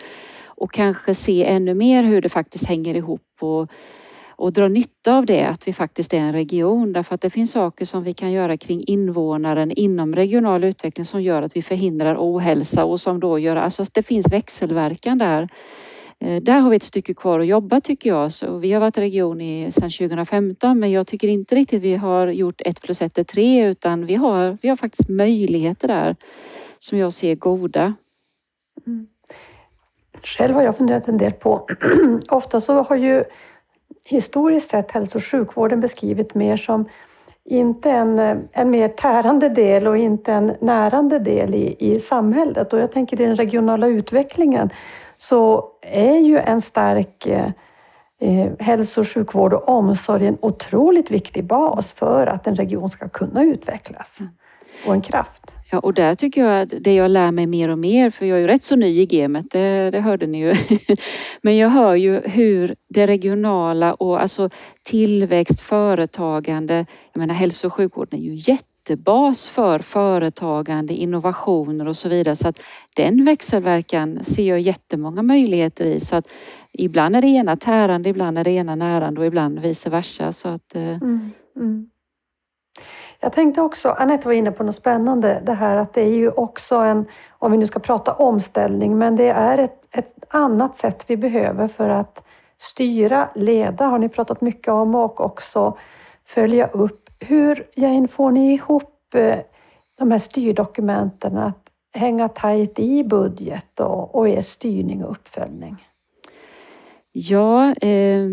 och 0.61 0.72
kanske 0.72 1.14
se 1.14 1.44
ännu 1.44 1.74
mer 1.74 2.02
hur 2.02 2.22
det 2.22 2.28
faktiskt 2.28 2.64
hänger 2.64 2.94
ihop 2.94 3.22
och 3.40 3.70
och 4.40 4.53
dra 4.53 4.68
nytta 4.68 5.16
av 5.16 5.26
det, 5.26 5.44
att 5.44 5.68
vi 5.68 5.72
faktiskt 5.72 6.14
är 6.14 6.18
en 6.18 6.33
region. 6.33 6.92
Därför 6.92 7.14
att 7.14 7.20
det 7.20 7.31
finns 7.31 7.53
saker 7.53 7.85
som 7.85 8.03
vi 8.03 8.12
kan 8.12 8.33
göra 8.33 8.57
kring 8.57 8.85
invånaren 8.87 9.70
inom 9.70 10.14
regional 10.14 10.64
utveckling 10.64 11.05
som 11.05 11.22
gör 11.22 11.42
att 11.42 11.57
vi 11.57 11.62
förhindrar 11.62 12.16
ohälsa 12.18 12.85
och 12.85 13.00
som 13.00 13.20
då 13.20 13.38
gör, 13.38 13.57
alltså 13.57 13.85
det 13.92 14.03
finns 14.03 14.33
växelverkan 14.33 15.18
där. 15.18 15.48
Eh, 16.20 16.42
där 16.42 16.61
har 16.61 16.70
vi 16.70 16.76
ett 16.76 16.83
stycke 16.83 17.14
kvar 17.14 17.40
att 17.40 17.46
jobba 17.46 17.81
tycker 17.81 18.11
jag. 18.11 18.33
Så 18.33 18.59
vi 18.59 18.72
har 18.72 18.81
varit 18.81 18.98
region 18.98 19.40
i, 19.40 19.72
sedan 19.72 19.90
2015 19.90 20.79
men 20.79 20.90
jag 20.90 21.07
tycker 21.07 21.29
inte 21.29 21.55
riktigt 21.55 21.83
vi 21.83 21.96
har 21.96 22.26
gjort 22.26 22.61
ett 22.64 22.83
plus 22.83 23.03
ett 23.03 23.18
är 23.18 23.24
tre 23.24 23.66
utan 23.66 24.07
vi 24.07 24.14
har, 24.14 24.59
vi 24.62 24.68
har 24.68 24.76
faktiskt 24.76 25.09
möjligheter 25.09 25.88
där 25.88 26.16
som 26.79 26.98
jag 26.98 27.12
ser 27.12 27.35
goda. 27.35 27.94
Mm. 28.87 29.07
Själv 30.22 30.55
har 30.55 30.62
jag 30.62 30.76
funderat 30.76 31.09
en 31.09 31.18
del 31.18 31.33
på, 31.33 31.66
ofta 32.29 32.61
så 32.61 32.83
har 32.83 32.96
ju 32.96 33.24
historiskt 34.07 34.70
sett 34.70 34.90
hälso 34.90 35.18
och 35.18 35.24
sjukvården 35.24 35.81
beskrivit 35.81 36.35
mer 36.35 36.57
som 36.57 36.88
inte 37.44 37.90
en, 37.90 38.18
en 38.53 38.70
mer 38.70 38.88
tärande 38.88 39.48
del 39.48 39.87
och 39.87 39.96
inte 39.96 40.33
en 40.33 40.57
närande 40.61 41.18
del 41.18 41.55
i, 41.55 41.76
i 41.79 41.98
samhället. 42.00 42.72
Och 42.72 42.79
jag 42.79 42.92
tänker 42.92 43.20
i 43.20 43.24
den 43.24 43.37
regionala 43.37 43.87
utvecklingen 43.87 44.70
så 45.16 45.70
är 45.83 46.18
ju 46.18 46.38
en 46.38 46.61
stark 46.61 47.26
eh, 47.26 47.48
eh 48.20 48.53
hälso 48.59 49.00
och 49.00 49.09
sjukvård 49.09 49.53
och 49.53 49.68
omsorg 49.68 50.26
en 50.26 50.38
otroligt 50.40 51.11
viktig 51.11 51.44
bas 51.44 51.92
för 51.92 52.26
att 52.26 52.46
en 52.46 52.55
region 52.55 52.90
ska 52.90 53.09
kunna 53.09 53.42
utvecklas 53.42 54.20
mm. 54.20 54.33
och 54.87 54.94
en 54.94 55.00
kraft. 55.00 55.55
Ja, 55.72 55.78
och 55.78 55.94
där 55.94 56.14
tycker 56.14 56.44
jag 56.44 56.62
att 56.62 56.72
det 56.80 56.94
jag 56.94 57.11
lär 57.11 57.30
mig 57.30 57.46
mer 57.46 57.68
och 57.68 57.78
mer, 57.78 58.11
för 58.11 58.26
jag 58.26 58.38
är 58.38 58.40
ju 58.40 58.46
rätt 58.46 58.62
så 58.62 58.76
ny 58.76 59.00
i 59.00 59.06
gamet, 59.06 59.46
det, 59.50 59.90
det 59.90 60.00
hörde 60.00 60.26
ni 60.26 60.38
ju. 60.38 60.54
Men 61.42 61.56
jag 61.56 61.68
hör 61.68 61.94
ju 61.94 62.20
hur 62.20 62.74
det 62.88 63.06
regionala 63.06 63.94
och 63.94 64.22
alltså 64.22 64.50
tillväxt, 64.83 65.61
företagande, 65.61 66.87
jag 67.12 67.20
menar 67.20 67.35
hälso 67.35 67.66
och 67.66 67.72
sjukvården 67.72 68.20
är 68.20 68.24
ju 68.24 68.35
jättebas 68.35 69.48
för 69.48 69.78
företagande, 69.78 70.94
innovationer 70.94 71.88
och 71.88 71.96
så 71.96 72.09
vidare. 72.09 72.37
Så 72.37 72.48
att 72.48 72.61
den 72.96 73.24
växelverkan 73.24 74.24
ser 74.24 74.48
jag 74.48 74.61
jättemånga 74.61 75.22
möjligheter 75.22 75.85
i. 75.85 76.00
Så 76.00 76.16
att 76.16 76.28
ibland 76.72 77.16
är 77.16 77.22
det 77.22 77.28
ena 77.28 77.56
tärande, 77.56 78.09
ibland 78.09 78.38
är 78.38 78.44
det 78.44 78.50
ena 78.50 78.74
närande 78.74 79.20
och 79.20 79.26
ibland 79.26 79.59
vice 79.59 79.90
versa. 79.90 80.33
Så 80.33 80.48
att, 80.48 80.74
eh, 80.74 80.83
mm, 80.83 81.30
mm. 81.56 81.90
Jag 83.22 83.33
tänkte 83.33 83.61
också, 83.61 83.90
Anette 83.90 84.28
var 84.28 84.33
inne 84.33 84.50
på 84.50 84.64
något 84.64 84.74
spännande, 84.74 85.42
det 85.44 85.52
här 85.52 85.76
att 85.76 85.92
det 85.92 86.00
är 86.00 86.14
ju 86.16 86.30
också 86.30 86.76
en, 86.76 87.06
om 87.30 87.52
vi 87.52 87.59
nu 87.59 87.66
ska 87.66 87.80
prata 87.80 88.12
omställning, 88.12 88.98
men 88.98 89.16
det 89.16 89.28
är 89.28 89.59
ett, 89.59 89.88
ett 89.90 90.14
annat 90.28 90.76
sätt 90.76 91.04
vi 91.06 91.16
behöver 91.16 91.68
för 91.68 91.88
att 91.88 92.24
styra, 92.59 93.28
leda 93.35 93.85
har 93.87 93.98
ni 93.98 94.09
pratat 94.09 94.40
mycket 94.40 94.68
om 94.68 94.94
och 94.94 95.20
också 95.20 95.76
följa 96.24 96.66
upp. 96.66 97.11
Hur, 97.20 97.66
Jane, 97.74 98.09
får 98.09 98.30
ni 98.30 98.54
ihop 98.54 99.14
eh, 99.14 99.38
de 99.98 100.11
här 100.11 100.18
styrdokumenten 100.18 101.38
att 101.38 101.59
hänga 101.92 102.28
tajt 102.28 102.78
i 102.78 103.04
budget 103.04 103.80
och, 103.80 104.14
och 104.14 104.28
er 104.28 104.42
styrning 104.42 105.04
och 105.04 105.11
uppföljning? 105.11 105.76
Ja, 107.12 107.75
eh, 107.75 108.27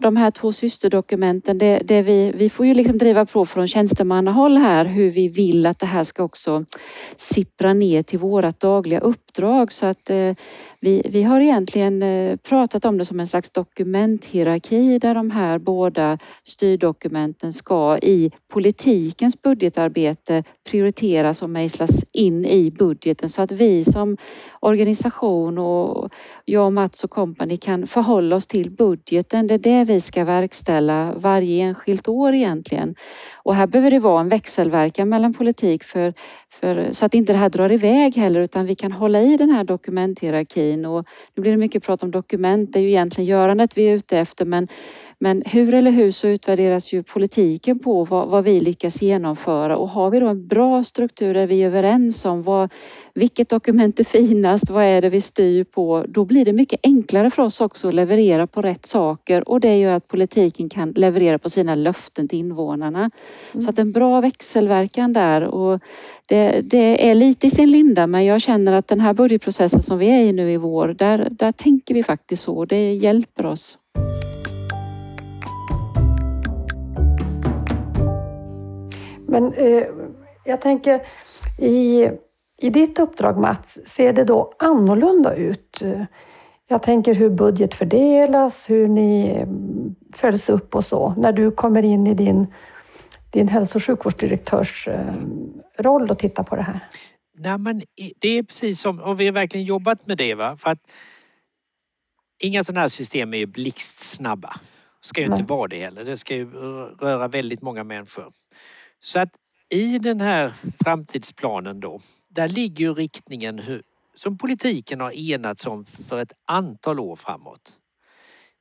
de 0.00 0.16
här 0.16 0.30
två 0.30 0.52
systerdokumenten, 0.52 1.58
det, 1.58 1.78
det 1.84 2.02
vi, 2.02 2.32
vi 2.36 2.50
får 2.50 2.66
ju 2.66 2.74
liksom 2.74 2.98
driva 2.98 3.26
på 3.26 3.46
från 3.46 3.68
tjänstemannahåll 3.68 4.56
här 4.56 4.84
hur 4.84 5.10
vi 5.10 5.28
vill 5.28 5.66
att 5.66 5.78
det 5.78 5.86
här 5.86 6.04
ska 6.04 6.22
också 6.22 6.64
sippra 7.16 7.72
ner 7.72 8.02
till 8.02 8.18
vårat 8.18 8.60
dagliga 8.60 9.00
uppdrag 9.36 9.72
så 9.72 9.86
att 9.86 10.10
eh, 10.10 10.34
vi, 10.80 11.02
vi 11.10 11.22
har 11.22 11.40
egentligen 11.40 12.02
eh, 12.02 12.36
pratat 12.36 12.84
om 12.84 12.98
det 12.98 13.04
som 13.04 13.20
en 13.20 13.26
slags 13.26 13.50
dokumenthierarki 13.50 14.98
där 14.98 15.14
de 15.14 15.30
här 15.30 15.58
båda 15.58 16.18
styrdokumenten 16.42 17.52
ska 17.52 17.98
i 17.98 18.30
politikens 18.52 19.42
budgetarbete 19.42 20.44
prioriteras 20.70 21.42
och 21.42 21.50
mejslas 21.50 22.04
in 22.12 22.44
i 22.44 22.70
budgeten 22.70 23.28
så 23.28 23.42
att 23.42 23.52
vi 23.52 23.84
som 23.84 24.16
organisation 24.60 25.58
och 25.58 26.12
jag, 26.44 26.72
Mats 26.72 27.04
och 27.04 27.10
kompani 27.10 27.56
kan 27.56 27.86
förhålla 27.86 28.36
oss 28.36 28.46
till 28.46 28.70
budgeten. 28.70 29.46
Det 29.46 29.54
är 29.54 29.58
det 29.58 29.84
vi 29.84 30.00
ska 30.00 30.24
verkställa 30.24 31.14
varje 31.16 31.64
enskilt 31.64 32.08
år 32.08 32.34
egentligen. 32.34 32.94
Och 33.34 33.54
här 33.54 33.66
behöver 33.66 33.90
det 33.90 33.98
vara 33.98 34.20
en 34.20 34.28
växelverkan 34.28 35.08
mellan 35.08 35.34
politik 35.34 35.84
för, 35.84 36.14
för, 36.60 36.92
så 36.92 37.06
att 37.06 37.14
inte 37.14 37.32
det 37.32 37.38
här 37.38 37.48
drar 37.48 37.72
iväg 37.72 38.16
heller 38.16 38.40
utan 38.40 38.66
vi 38.66 38.74
kan 38.74 38.92
hålla 38.92 39.20
i 39.20 39.36
den 39.36 39.50
här 39.50 39.64
dokumenthierarkin. 39.64 40.84
Och 40.84 41.06
nu 41.34 41.40
blir 41.40 41.52
det 41.52 41.58
mycket 41.58 41.82
prat 41.82 42.02
om 42.02 42.10
dokument, 42.10 42.72
det 42.72 42.78
är 42.78 42.82
ju 42.82 42.88
egentligen 42.88 43.28
görandet 43.28 43.78
vi 43.78 43.88
är 43.88 43.94
ute 43.94 44.18
efter 44.18 44.44
men 44.44 44.68
men 45.18 45.42
hur 45.46 45.74
eller 45.74 45.90
hur 45.90 46.10
så 46.10 46.28
utvärderas 46.28 46.92
ju 46.92 47.02
politiken 47.02 47.78
på 47.78 48.04
vad, 48.04 48.28
vad, 48.28 48.44
vi 48.44 48.60
lyckas 48.60 49.02
genomföra 49.02 49.76
och 49.76 49.88
har 49.88 50.10
vi 50.10 50.20
då 50.20 50.28
en 50.28 50.46
bra 50.46 50.82
struktur 50.82 51.34
där 51.34 51.46
vi 51.46 51.62
är 51.62 51.66
överens 51.66 52.24
om 52.24 52.42
vad, 52.42 52.72
vilket 53.14 53.48
dokument 53.48 54.00
är 54.00 54.04
finast, 54.04 54.70
vad 54.70 54.84
är 54.84 55.02
det 55.02 55.08
vi 55.08 55.20
styr 55.20 55.64
på, 55.64 56.04
då 56.08 56.24
blir 56.24 56.44
det 56.44 56.52
mycket 56.52 56.80
enklare 56.82 57.30
för 57.30 57.42
oss 57.42 57.60
också 57.60 57.88
att 57.88 57.94
leverera 57.94 58.46
på 58.46 58.62
rätt 58.62 58.86
saker 58.86 59.48
och 59.48 59.60
det 59.60 59.78
gör 59.78 59.92
att 59.92 60.08
politiken 60.08 60.68
kan 60.68 60.90
leverera 60.90 61.38
på 61.38 61.50
sina 61.50 61.74
löften 61.74 62.28
till 62.28 62.38
invånarna. 62.38 63.10
Mm. 63.52 63.62
Så 63.62 63.70
att 63.70 63.78
en 63.78 63.92
bra 63.92 64.20
växelverkan 64.20 65.12
där 65.12 65.42
och 65.42 65.80
det, 66.28 66.60
det, 66.60 67.10
är 67.10 67.14
lite 67.14 67.46
i 67.46 67.50
sin 67.50 67.70
linda 67.70 68.06
men 68.06 68.24
jag 68.24 68.40
känner 68.40 68.72
att 68.72 68.88
den 68.88 69.00
här 69.00 69.14
budgetprocessen 69.14 69.82
som 69.82 69.98
vi 69.98 70.06
är 70.06 70.20
i 70.20 70.32
nu 70.32 70.50
i 70.50 70.56
vår, 70.56 70.88
där, 70.88 71.28
där 71.30 71.52
tänker 71.52 71.94
vi 71.94 72.02
faktiskt 72.02 72.42
så. 72.42 72.64
Det 72.64 72.92
hjälper 72.94 73.46
oss. 73.46 73.78
Men 79.28 79.52
eh, 79.52 79.84
jag 80.44 80.60
tänker 80.60 81.06
i, 81.58 82.10
i 82.58 82.70
ditt 82.70 82.98
uppdrag 82.98 83.38
Mats, 83.38 83.80
ser 83.86 84.12
det 84.12 84.24
då 84.24 84.52
annorlunda 84.58 85.34
ut? 85.34 85.82
Jag 86.68 86.82
tänker 86.82 87.14
hur 87.14 87.30
budget 87.30 87.74
fördelas, 87.74 88.70
hur 88.70 88.88
ni 88.88 89.30
mm, 89.30 89.94
följs 90.14 90.48
upp 90.48 90.74
och 90.74 90.84
så 90.84 91.14
när 91.16 91.32
du 91.32 91.50
kommer 91.50 91.82
in 91.82 92.06
i 92.06 92.14
din, 92.14 92.46
din 93.30 93.48
hälso 93.48 93.78
och 93.78 93.82
sjukvårdsdirektörs 93.82 94.88
eh, 94.88 95.14
roll 95.78 96.10
och 96.10 96.18
tittar 96.18 96.42
på 96.42 96.56
det 96.56 96.62
här. 96.62 96.80
Nej, 97.38 97.58
men 97.58 97.82
det 98.18 98.28
är 98.28 98.42
precis 98.42 98.80
som, 98.80 99.00
och 99.00 99.20
vi 99.20 99.26
har 99.26 99.32
verkligen 99.32 99.66
jobbat 99.66 100.06
med 100.06 100.18
det. 100.18 100.34
Va? 100.34 100.56
För 100.56 100.70
att 100.70 100.80
inga 102.42 102.64
sådana 102.64 102.80
här 102.80 102.88
system 102.88 103.34
är 103.34 103.38
ju 103.38 103.46
blixtsnabba. 103.46 104.52
Ska 105.00 105.20
ju 105.20 105.28
Nej. 105.28 105.38
inte 105.38 105.52
vara 105.52 105.68
det 105.68 105.80
heller. 105.80 106.04
Det 106.04 106.16
ska 106.16 106.34
ju 106.34 106.50
röra 107.00 107.28
väldigt 107.28 107.62
många 107.62 107.84
människor. 107.84 108.30
Så 109.06 109.18
att 109.18 109.30
i 109.68 109.98
den 109.98 110.20
här 110.20 110.54
framtidsplanen 110.84 111.80
då, 111.80 112.00
där 112.28 112.48
ligger 112.48 112.84
ju 112.84 112.94
riktningen 112.94 113.58
hur, 113.58 113.82
som 114.14 114.38
politiken 114.38 115.00
har 115.00 115.12
enats 115.12 115.66
om 115.66 115.84
för 115.84 116.18
ett 116.18 116.32
antal 116.44 117.00
år 117.00 117.16
framåt. 117.16 117.76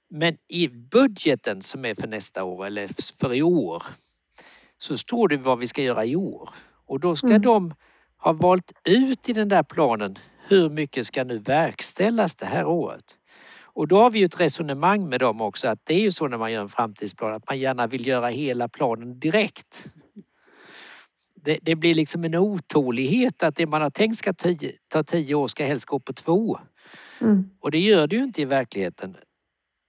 Men 0.10 0.38
i 0.48 0.68
budgeten 0.68 1.62
som 1.62 1.86
är 1.86 1.96
för 1.96 2.08
nästa 2.08 2.44
år 2.44 2.66
eller 2.66 2.90
för 3.20 3.34
i 3.34 3.42
år 3.42 3.84
så 4.78 4.98
står 4.98 5.28
det 5.28 5.38
vad 5.38 5.60
vi 5.60 5.68
ska 5.68 5.82
göra 5.84 6.06
i 6.06 6.16
år 6.16 6.50
och 6.86 7.00
då 7.00 7.16
ska 7.16 7.28
mm. 7.28 7.42
de 7.42 7.74
ha 8.18 8.34
valt 8.34 8.72
ut 8.84 9.30
i 9.30 9.34
den 9.34 9.50
där 9.50 9.64
planen 9.64 10.18
hur 10.48 10.70
mycket 10.70 11.08
ska 11.08 11.24
nu 11.24 11.40
verkställas 11.40 12.36
det 12.36 12.46
här 12.46 12.66
året. 12.66 13.20
Och 13.64 13.88
då 13.88 13.98
har 13.98 14.10
vi 14.10 14.20
ju 14.20 14.26
ett 14.26 14.40
resonemang 14.40 15.10
med 15.10 15.20
dem 15.20 15.42
också 15.42 15.68
att 15.68 15.80
det 15.84 15.94
är 15.94 16.02
ju 16.02 16.12
så 16.12 16.28
när 16.28 16.38
man 16.38 16.52
gör 16.52 16.62
en 16.62 16.70
framtidsplan 16.70 17.34
att 17.34 17.50
man 17.50 17.60
gärna 17.60 17.88
vill 17.88 18.08
göra 18.08 18.28
hela 18.28 18.70
planen 18.70 19.20
direkt 19.20 19.90
det, 21.46 21.60
det, 21.62 21.76
blir 21.76 21.94
liksom 21.94 22.24
en 22.24 22.36
otålighet 22.36 23.44
att 23.44 23.56
det 23.56 23.66
man 23.66 23.82
har 23.82 23.90
tänkt 23.90 24.18
ska 24.18 24.34
tio, 24.34 24.72
ta 24.88 25.04
tio 25.04 25.36
år 25.36 25.48
ska 25.48 25.66
helst 25.66 25.86
gå 25.86 26.00
på 26.00 26.14
två. 26.14 26.60
Mm. 27.22 27.50
Och 27.60 27.72
det 27.72 27.80
gör 27.80 28.08
det 28.08 28.16
ju 28.16 28.24
inte 28.24 28.42
i 28.42 28.46
verkligheten. 28.46 29.18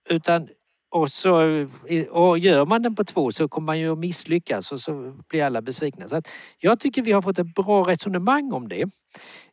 Utan 0.08 0.48
och, 0.90 1.10
så, 1.10 1.66
och 2.10 2.38
gör 2.38 2.66
man 2.66 2.82
den 2.82 2.94
på 2.94 3.04
två 3.04 3.32
så 3.32 3.48
kommer 3.48 3.66
man 3.66 3.78
ju 3.78 3.92
att 3.92 3.98
misslyckas 3.98 4.72
och 4.72 4.80
så 4.80 5.14
blir 5.28 5.44
alla 5.44 5.62
besvikna. 5.62 6.08
Så 6.08 6.22
jag 6.58 6.80
tycker 6.80 7.02
vi 7.02 7.12
har 7.12 7.22
fått 7.22 7.38
ett 7.38 7.54
bra 7.54 7.82
resonemang 7.88 8.52
om 8.52 8.68
det. 8.68 8.82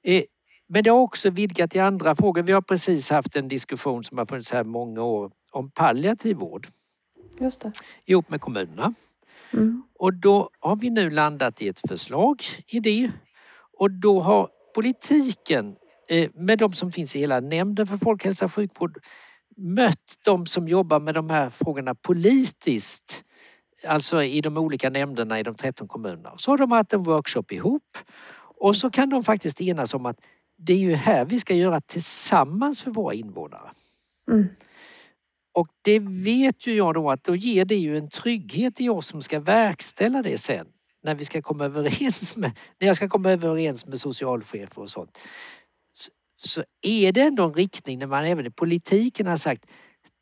Eh, 0.03 0.23
men 0.69 0.83
det 0.83 0.89
har 0.89 0.99
också 0.99 1.29
vidgat 1.29 1.75
i 1.75 1.79
andra 1.79 2.15
frågor. 2.15 2.43
Vi 2.43 2.51
har 2.51 2.61
precis 2.61 3.09
haft 3.09 3.35
en 3.35 3.47
diskussion 3.47 4.03
som 4.03 4.17
har 4.17 4.25
funnits 4.25 4.51
här 4.51 4.63
många 4.63 5.03
år 5.03 5.31
om 5.51 5.71
palliativ 5.71 6.37
vård. 6.37 6.67
Just 7.39 7.61
det. 7.61 7.71
Ihop 8.05 8.29
med 8.29 8.41
kommunerna. 8.41 8.93
Mm. 9.53 9.83
Och 9.99 10.13
då 10.13 10.49
har 10.59 10.75
vi 10.75 10.89
nu 10.89 11.09
landat 11.09 11.61
i 11.61 11.67
ett 11.67 11.81
förslag 11.87 12.43
i 12.67 12.79
det 12.79 13.11
och 13.77 13.91
då 13.91 14.19
har 14.19 14.49
politiken 14.75 15.75
eh, 16.09 16.29
med 16.33 16.59
de 16.59 16.73
som 16.73 16.91
finns 16.91 17.15
i 17.15 17.19
hela 17.19 17.39
nämnden 17.39 17.87
för 17.87 17.97
folkhälsa 17.97 18.45
och 18.45 18.53
sjukvård 18.53 18.97
mött 19.57 20.19
de 20.25 20.45
som 20.45 20.67
jobbar 20.67 20.99
med 20.99 21.15
de 21.15 21.29
här 21.29 21.49
frågorna 21.49 21.95
politiskt 21.95 23.23
alltså 23.87 24.23
i 24.23 24.41
de 24.41 24.57
olika 24.57 24.89
nämnderna 24.89 25.39
i 25.39 25.43
de 25.43 25.55
13 25.55 25.87
kommunerna. 25.87 26.33
Så 26.37 26.51
har 26.51 26.57
de 26.57 26.71
haft 26.71 26.93
en 26.93 27.03
workshop 27.03 27.45
ihop 27.49 27.97
och 28.59 28.75
så 28.75 28.89
kan 28.89 29.09
de 29.09 29.23
faktiskt 29.23 29.61
enas 29.61 29.93
om 29.93 30.05
att 30.05 30.17
det 30.57 30.73
är 30.73 30.77
ju 30.77 30.93
här 30.93 31.25
vi 31.25 31.39
ska 31.39 31.53
göra 31.53 31.81
tillsammans 31.81 32.81
för 32.81 32.91
våra 32.91 33.13
invånare. 33.13 33.71
Mm. 34.31 34.47
Och 35.53 35.67
det 35.81 35.99
vet 35.99 36.67
ju 36.67 36.75
jag 36.75 36.93
då 36.93 37.09
att 37.11 37.23
då 37.23 37.35
ger 37.35 37.65
det 37.65 37.75
ju 37.75 37.97
en 37.97 38.09
trygghet 38.09 38.81
i 38.81 38.89
oss 38.89 39.07
som 39.07 39.21
ska 39.21 39.39
verkställa 39.39 40.21
det 40.21 40.37
sen 40.37 40.67
när 41.03 41.15
vi 41.15 41.25
ska 41.25 41.41
komma 41.41 41.65
överens 41.65 42.35
med, 42.35 42.57
när 42.79 42.87
jag 42.87 42.95
ska 42.95 43.09
komma 43.09 43.31
överens 43.31 43.85
med 43.85 43.99
socialchefer 43.99 44.79
och 44.79 44.89
sånt. 44.89 45.17
Så, 45.93 46.11
så 46.37 46.63
är 46.81 47.11
det 47.11 47.21
ändå 47.21 47.43
en 47.43 47.53
riktning 47.53 47.99
när 47.99 48.07
man 48.07 48.25
även 48.25 48.45
i 48.45 48.51
politiken 48.51 49.27
har 49.27 49.37
sagt 49.37 49.65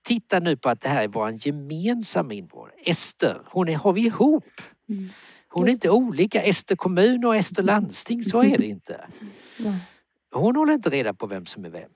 titta 0.07 0.39
nu 0.39 0.57
på 0.57 0.69
att 0.69 0.81
det 0.81 0.89
här 0.89 1.03
är 1.03 1.07
vår 1.07 1.47
gemensamma 1.47 2.33
invånare. 2.33 2.75
Ester, 2.85 3.41
hon 3.51 3.69
är, 3.69 3.75
har 3.75 3.93
vi 3.93 4.01
ihop. 4.01 4.61
Mm. 4.89 5.09
Hon 5.47 5.67
är 5.67 5.71
inte 5.71 5.89
olika. 5.89 6.41
Ester 6.41 6.75
kommun 6.75 7.25
och 7.25 7.35
Ester 7.35 7.63
landsting, 7.63 8.23
så 8.23 8.43
är 8.43 8.57
det 8.57 8.65
inte. 8.65 9.07
Hon 10.33 10.55
håller 10.55 10.73
inte 10.73 10.89
reda 10.89 11.13
på 11.13 11.27
vem 11.27 11.45
som 11.45 11.65
är 11.65 11.69
vem. 11.69 11.89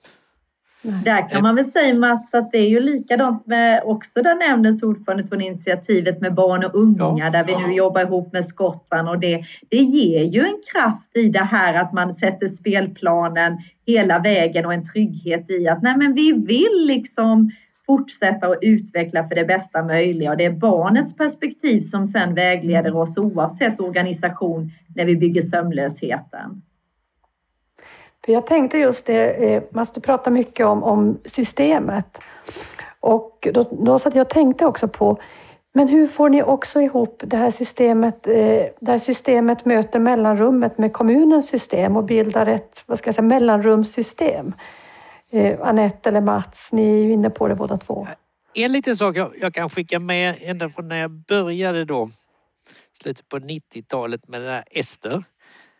Där 1.04 1.28
kan 1.28 1.42
man 1.42 1.54
väl 1.54 1.64
säga 1.64 1.94
Mats 1.94 2.34
att 2.34 2.52
det 2.52 2.58
är 2.58 2.68
ju 2.68 2.80
likadant 2.80 3.46
med 3.46 3.82
också 3.84 4.22
där 4.22 4.34
nämndens 4.34 4.82
ordförande 4.82 5.26
tog 5.26 5.42
initiativet 5.42 6.20
med 6.20 6.34
barn 6.34 6.64
och 6.64 6.74
unga 6.74 7.24
ja, 7.24 7.30
där 7.30 7.44
vi 7.44 7.66
nu 7.66 7.74
jobbar 7.74 8.00
ihop 8.00 8.32
med 8.32 8.44
Skottland. 8.44 9.08
Och 9.08 9.18
det, 9.18 9.44
det 9.68 9.76
ger 9.76 10.24
ju 10.24 10.40
en 10.40 10.60
kraft 10.72 11.16
i 11.16 11.28
det 11.28 11.44
här 11.44 11.74
att 11.74 11.92
man 11.92 12.14
sätter 12.14 12.48
spelplanen 12.48 13.58
hela 13.86 14.18
vägen 14.18 14.66
och 14.66 14.74
en 14.74 14.84
trygghet 14.84 15.50
i 15.50 15.68
att 15.68 15.82
nej 15.82 15.96
men 15.96 16.14
vi 16.14 16.32
vill 16.32 16.86
liksom 16.86 17.50
fortsätta 17.86 18.46
att 18.46 18.58
utveckla 18.62 19.24
för 19.24 19.34
det 19.34 19.44
bästa 19.44 19.82
möjliga. 19.82 20.30
Och 20.30 20.36
det 20.36 20.44
är 20.44 20.58
barnets 20.58 21.16
perspektiv 21.16 21.80
som 21.80 22.06
sen 22.06 22.34
vägleder 22.34 22.96
oss 22.96 23.18
oavsett 23.18 23.80
organisation 23.80 24.72
när 24.94 25.04
vi 25.04 25.16
bygger 25.16 25.42
sömlösheten. 25.42 26.62
För 28.26 28.32
jag 28.32 28.46
tänkte 28.46 28.78
just 28.78 29.06
det, 29.06 29.30
eh, 29.30 29.62
man 29.70 29.86
pratar 30.02 30.30
mycket 30.30 30.66
om, 30.66 30.84
om 30.84 31.18
systemet. 31.24 32.20
Och 33.00 33.48
då, 33.54 33.62
då 33.70 33.98
satt 33.98 34.14
jag 34.14 34.24
och 34.24 34.30
tänkte 34.30 34.66
också 34.66 34.88
på, 34.88 35.18
men 35.74 35.88
hur 35.88 36.06
får 36.06 36.28
ni 36.28 36.42
också 36.42 36.80
ihop 36.80 37.22
det 37.24 37.36
här 37.36 37.50
systemet, 37.50 38.26
eh, 38.26 38.64
där 38.80 38.98
systemet 38.98 39.64
möter 39.64 39.98
mellanrummet 39.98 40.78
med 40.78 40.92
kommunens 40.92 41.48
system 41.48 41.96
och 41.96 42.04
bildar 42.04 42.46
ett 42.46 42.84
vad 42.86 42.98
ska 42.98 43.08
jag 43.08 43.14
säga, 43.14 43.26
mellanrumssystem? 43.26 44.54
Eh, 45.30 45.60
Anette 45.60 46.08
eller 46.08 46.20
Mats, 46.20 46.72
ni 46.72 47.00
är 47.00 47.04
ju 47.04 47.12
inne 47.12 47.30
på 47.30 47.48
det 47.48 47.54
båda 47.54 47.76
två. 47.76 48.06
En 48.54 48.72
liten 48.72 48.96
sak 48.96 49.16
jag, 49.16 49.32
jag 49.40 49.54
kan 49.54 49.70
skicka 49.70 49.98
med 49.98 50.36
ända 50.40 50.70
från 50.70 50.88
när 50.88 50.96
jag 50.96 51.10
började 51.10 51.84
då, 51.84 52.10
slutet 52.92 53.28
på 53.28 53.38
90-talet 53.38 54.28
med 54.28 54.40
den 54.40 54.50
här 54.50 54.64
Ester, 54.70 55.24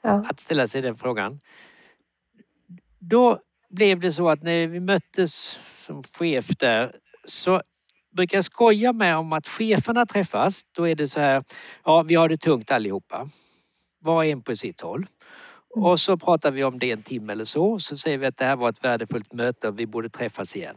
ja. 0.02 0.24
att 0.28 0.40
ställa 0.40 0.66
sig 0.66 0.82
den 0.82 0.96
frågan. 0.96 1.40
Då 2.98 3.38
blev 3.70 4.00
det 4.00 4.12
så 4.12 4.28
att 4.28 4.42
när 4.42 4.66
vi 4.66 4.80
möttes 4.80 5.58
som 5.86 6.02
chef 6.02 6.46
där 6.46 6.92
så 7.24 7.62
brukar 8.16 8.36
jag 8.38 8.44
skoja 8.44 8.92
med 8.92 9.16
om 9.16 9.32
att 9.32 9.48
cheferna 9.48 10.06
träffas. 10.06 10.62
Då 10.72 10.88
är 10.88 10.94
det 10.94 11.08
så 11.08 11.20
här, 11.20 11.44
ja 11.84 12.02
vi 12.02 12.14
har 12.14 12.28
det 12.28 12.36
tungt 12.36 12.70
allihopa. 12.70 13.28
Var 14.00 14.14
och 14.14 14.24
en 14.24 14.42
på 14.42 14.56
sitt 14.56 14.80
håll. 14.80 15.06
Mm. 15.76 15.84
Och 15.84 16.00
så 16.00 16.16
pratar 16.16 16.50
vi 16.50 16.64
om 16.64 16.78
det 16.78 16.90
en 16.90 17.02
timme 17.02 17.32
eller 17.32 17.44
så. 17.44 17.78
Så 17.78 17.96
säger 17.96 18.18
vi 18.18 18.26
att 18.26 18.36
det 18.36 18.44
här 18.44 18.56
var 18.56 18.68
ett 18.68 18.84
värdefullt 18.84 19.32
möte 19.32 19.68
och 19.68 19.78
vi 19.78 19.86
borde 19.86 20.08
träffas 20.08 20.56
igen. 20.56 20.76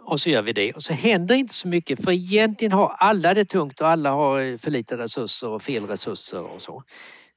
Och 0.00 0.20
så 0.20 0.30
gör 0.30 0.42
vi 0.42 0.52
det 0.52 0.72
och 0.72 0.82
så 0.82 0.92
händer 0.92 1.34
inte 1.34 1.54
så 1.54 1.68
mycket 1.68 2.04
för 2.04 2.12
egentligen 2.12 2.72
har 2.72 2.88
alla 2.98 3.34
det 3.34 3.44
tungt 3.44 3.80
och 3.80 3.88
alla 3.88 4.10
har 4.10 4.58
för 4.58 4.70
lite 4.70 4.98
resurser 4.98 5.48
och 5.48 5.62
fel 5.62 5.86
resurser 5.86 6.54
och 6.54 6.62
så. 6.62 6.82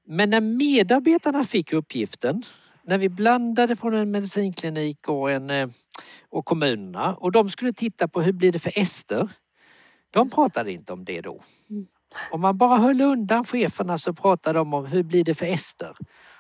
Men 0.08 0.30
när 0.30 0.42
medarbetarna 0.42 1.44
fick 1.44 1.74
uppgiften, 1.74 2.44
när 2.92 2.98
vi 2.98 3.10
blandade 3.10 3.76
från 3.76 3.94
en 3.94 4.12
medicinklinik 4.12 5.08
och, 5.10 5.32
en, 5.32 5.50
eh, 5.50 5.68
och 6.30 6.46
kommunerna 6.46 7.16
och 7.16 7.32
de 7.32 7.50
skulle 7.50 7.74
titta 7.74 8.08
på 8.08 8.22
hur 8.22 8.32
blir 8.34 8.52
det 8.52 8.60
för 8.60 8.80
Ester. 8.80 9.30
De 10.14 10.30
pratade 10.30 10.72
inte 10.72 10.94
om 10.94 11.06
det 11.06 11.22
då. 11.22 11.42
Om 12.32 12.42
man 12.42 12.58
bara 12.58 12.78
höll 12.78 13.02
undan 13.02 13.46
cheferna 13.46 13.98
så 13.98 14.14
pratade 14.14 14.60
de 14.60 14.74
om 14.74 14.86
hur 14.86 15.04
blir 15.04 15.24
det 15.24 15.34
för 15.36 15.46
Ester 15.46 15.96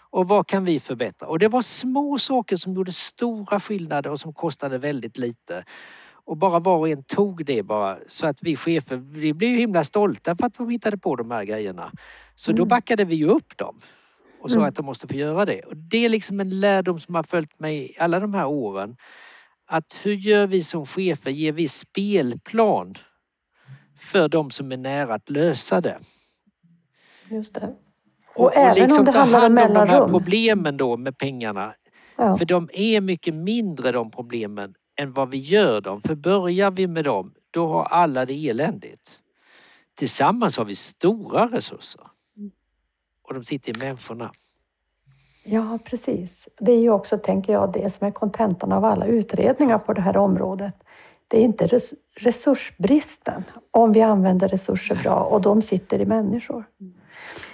och 0.09 0.27
vad 0.27 0.47
kan 0.47 0.65
vi 0.65 0.79
förbättra? 0.79 1.27
Och 1.27 1.39
det 1.39 1.47
var 1.47 1.61
små 1.61 2.19
saker 2.19 2.57
som 2.57 2.73
gjorde 2.73 2.91
stora 2.91 3.59
skillnader 3.59 4.09
och 4.09 4.19
som 4.19 4.33
kostade 4.33 4.77
väldigt 4.77 5.17
lite. 5.17 5.63
Och 6.25 6.37
bara 6.37 6.59
var 6.59 6.77
och 6.77 6.89
en 6.89 7.03
tog 7.03 7.45
det 7.45 7.63
bara 7.63 7.97
så 8.07 8.27
att 8.27 8.37
vi 8.41 8.55
chefer, 8.55 8.97
vi 8.97 9.33
blev 9.33 9.51
ju 9.51 9.57
himla 9.57 9.83
stolta 9.83 10.35
för 10.35 10.45
att 10.45 10.53
de 10.53 10.69
hittade 10.69 10.97
på 10.97 11.15
de 11.15 11.31
här 11.31 11.43
grejerna. 11.43 11.91
Så 12.35 12.51
då 12.51 12.63
Mm. 12.63 12.67
backade 12.67 13.03
vi 13.03 13.15
ju 13.15 13.27
upp 13.27 13.57
dem 13.57 13.79
och 14.41 14.49
sa 14.51 14.55
Mm. 14.57 14.69
att 14.69 14.75
de 14.75 14.85
måste 14.85 15.07
få 15.07 15.13
göra 15.15 15.45
det. 15.45 15.61
Och 15.61 15.77
det 15.77 16.05
är 16.05 16.09
liksom 16.09 16.39
en 16.39 16.59
lärdom 16.59 16.99
som 16.99 17.15
har 17.15 17.23
följt 17.23 17.59
mig 17.59 17.95
alla 17.99 18.19
de 18.19 18.33
här 18.33 18.45
åren. 18.47 18.95
Att 19.67 19.95
hur 20.03 20.13
gör 20.13 20.47
vi 20.47 20.61
som 20.61 20.85
chefer? 20.85 21.31
Ger 21.31 21.51
vi 21.51 21.67
spelplan 21.67 22.95
för 23.99 24.29
de 24.29 24.51
som 24.51 24.71
är 24.71 24.77
nära 24.77 25.13
att 25.13 25.29
lösa 25.29 25.81
det? 25.81 25.99
Just 27.29 27.53
det. 27.55 27.75
Och, 28.35 28.45
Och 28.45 28.55
även 28.57 28.71
om 28.71 28.75
liksom 28.83 29.05
det 29.05 29.11
ta 29.11 29.19
handlar 29.19 29.45
om 29.45 29.57
hand 29.57 29.59
om 29.67 29.73
de 29.73 29.79
här 29.79 29.85
mellanrum. 29.87 30.09
problemen 30.11 30.77
då 30.77 30.97
med 30.97 31.17
pengarna. 31.17 31.73
Ja. 32.17 32.37
För 32.37 32.45
de 32.45 32.69
är 32.73 33.01
mycket 33.01 33.33
mindre 33.33 33.91
de 33.91 34.11
problemen 34.11 34.73
än 34.99 35.13
vad 35.13 35.29
vi 35.31 35.37
gör 35.37 35.81
dem. 35.81 36.01
För 36.01 36.15
börjar 36.15 36.71
vi 36.71 36.87
med 36.87 37.03
dem, 37.05 37.33
då 37.51 37.67
har 37.67 37.83
alla 37.83 38.25
det 38.25 38.49
eländigt. 38.49 39.19
Tillsammans 39.97 40.57
har 40.57 40.65
vi 40.65 40.75
stora 40.75 41.47
resurser. 41.47 42.01
Och 43.31 43.35
de 43.35 43.43
sitter 43.43 43.77
i 43.77 43.85
människorna. 43.85 44.31
Ja, 45.45 45.79
precis. 45.85 46.49
Det 46.59 46.71
är 46.71 46.79
ju 46.79 46.89
också, 46.91 47.17
tänker 47.17 47.53
jag, 47.53 47.73
det 47.73 47.89
som 47.89 48.07
är 48.07 48.11
kontentan 48.11 48.71
av 48.71 48.85
alla 48.85 49.05
utredningar 49.05 49.77
på 49.77 49.93
det 49.93 50.01
här 50.01 50.17
området. 50.17 50.73
Det 51.27 51.37
är 51.39 51.41
inte 51.41 51.67
res 51.67 51.93
resursbristen 52.19 53.43
om 53.71 53.91
vi 53.91 54.01
använder 54.01 54.47
resurser 54.47 54.95
bra 54.95 55.15
och 55.15 55.41
de 55.41 55.61
sitter 55.61 55.99
i 55.99 56.05
människor. 56.05 56.63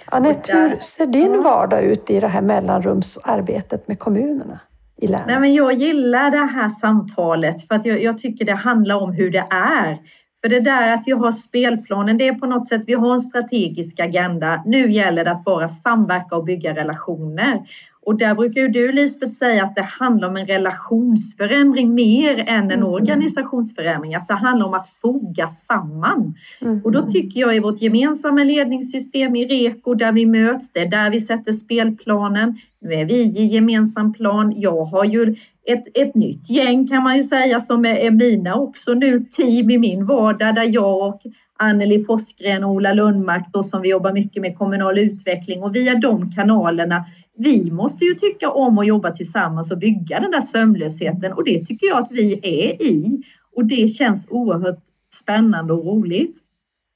Anette, 0.06 0.52
där- 0.52 0.68
hur 0.68 0.78
ser 0.80 1.06
din 1.06 1.42
vardag 1.42 1.82
ut 1.82 2.10
i 2.10 2.20
det 2.20 2.28
här 2.28 2.42
mellanrumsarbetet 2.42 3.88
med 3.88 3.98
kommunerna 3.98 4.60
i 4.96 5.06
länet? 5.06 5.26
Nej, 5.26 5.40
men 5.40 5.54
jag 5.54 5.72
gillar 5.72 6.30
det 6.30 6.36
här 6.52 6.68
samtalet 6.68 7.68
för 7.68 7.74
att 7.74 7.84
jag, 7.86 8.02
jag 8.02 8.18
tycker 8.18 8.44
det 8.44 8.54
handlar 8.54 9.02
om 9.02 9.12
hur 9.12 9.30
det 9.30 9.46
är. 9.50 9.98
För 10.42 10.48
det 10.48 10.60
där 10.60 10.94
att 10.94 11.02
vi 11.06 11.12
har 11.12 11.30
spelplanen, 11.30 12.18
det 12.18 12.28
är 12.28 12.34
på 12.34 12.46
något 12.46 12.66
sätt, 12.66 12.82
vi 12.86 12.94
har 12.94 13.12
en 13.14 13.20
strategisk 13.20 14.00
agenda. 14.00 14.62
Nu 14.66 14.90
gäller 14.92 15.24
det 15.24 15.30
att 15.30 15.44
bara 15.44 15.68
samverka 15.68 16.36
och 16.36 16.44
bygga 16.44 16.74
relationer. 16.74 17.62
Och 18.02 18.18
där 18.18 18.34
brukar 18.34 18.60
ju 18.60 18.68
du 18.68 18.92
Lisbeth 18.92 19.32
säga 19.32 19.64
att 19.64 19.74
det 19.74 19.82
handlar 19.82 20.28
om 20.28 20.36
en 20.36 20.46
relationsförändring 20.46 21.94
mer 21.94 22.38
än 22.38 22.64
en 22.64 22.70
Mm. 22.70 22.84
organisationsförändring. 22.84 24.14
Att 24.14 24.28
det 24.28 24.34
handlar 24.34 24.66
om 24.66 24.74
att 24.74 24.88
foga 25.02 25.48
samman. 25.48 26.34
Mm. 26.60 26.80
Och 26.84 26.92
då 26.92 27.02
tycker 27.02 27.40
jag 27.40 27.56
i 27.56 27.60
vårt 27.60 27.82
gemensamma 27.82 28.44
ledningssystem 28.44 29.36
i 29.36 29.44
REKO 29.46 29.94
där 29.94 30.12
vi 30.12 30.26
möts, 30.26 30.72
det 30.72 30.80
är 30.80 30.90
där 30.90 31.10
vi 31.10 31.20
sätter 31.20 31.52
spelplanen. 31.52 32.58
Nu 32.80 32.92
är 32.94 33.04
vi 33.04 33.14
i 33.14 33.46
gemensam 33.46 34.12
plan. 34.12 34.52
Jag 34.56 34.84
har 34.84 35.04
ju 35.04 35.36
ett, 35.72 35.84
ett 35.94 36.14
nytt 36.14 36.50
gäng 36.50 36.88
kan 36.88 37.02
man 37.02 37.16
ju 37.16 37.22
säga 37.22 37.60
som 37.60 37.84
är, 37.84 37.94
är 37.94 38.10
mina 38.10 38.54
också 38.54 38.94
nu, 38.94 39.18
team 39.18 39.70
i 39.70 39.78
min 39.78 40.06
vardag 40.06 40.54
där 40.54 40.74
jag 40.74 41.08
och 41.08 41.22
Anneli 41.58 42.04
Forsgren 42.04 42.64
och 42.64 42.70
Ola 42.70 42.92
Lundmark 42.92 43.46
då 43.52 43.62
som 43.62 43.82
vi 43.82 43.90
jobbar 43.90 44.12
mycket 44.12 44.42
med 44.42 44.58
kommunal 44.58 44.98
utveckling 44.98 45.62
och 45.62 45.76
via 45.76 45.94
de 45.94 46.30
kanalerna 46.30 47.04
vi 47.38 47.70
måste 47.70 48.04
ju 48.04 48.14
tycka 48.14 48.50
om 48.50 48.78
att 48.78 48.86
jobba 48.86 49.10
tillsammans 49.10 49.72
och 49.72 49.78
bygga 49.78 50.20
den 50.20 50.30
där 50.30 50.40
sömnlösheten 50.40 51.32
och 51.32 51.44
det 51.44 51.64
tycker 51.64 51.86
jag 51.86 51.98
att 51.98 52.10
vi 52.10 52.32
är 52.42 52.82
i. 52.82 53.22
Och 53.56 53.64
det 53.64 53.88
känns 53.88 54.28
oerhört 54.30 54.82
spännande 55.14 55.72
och 55.72 55.86
roligt. 55.86 56.36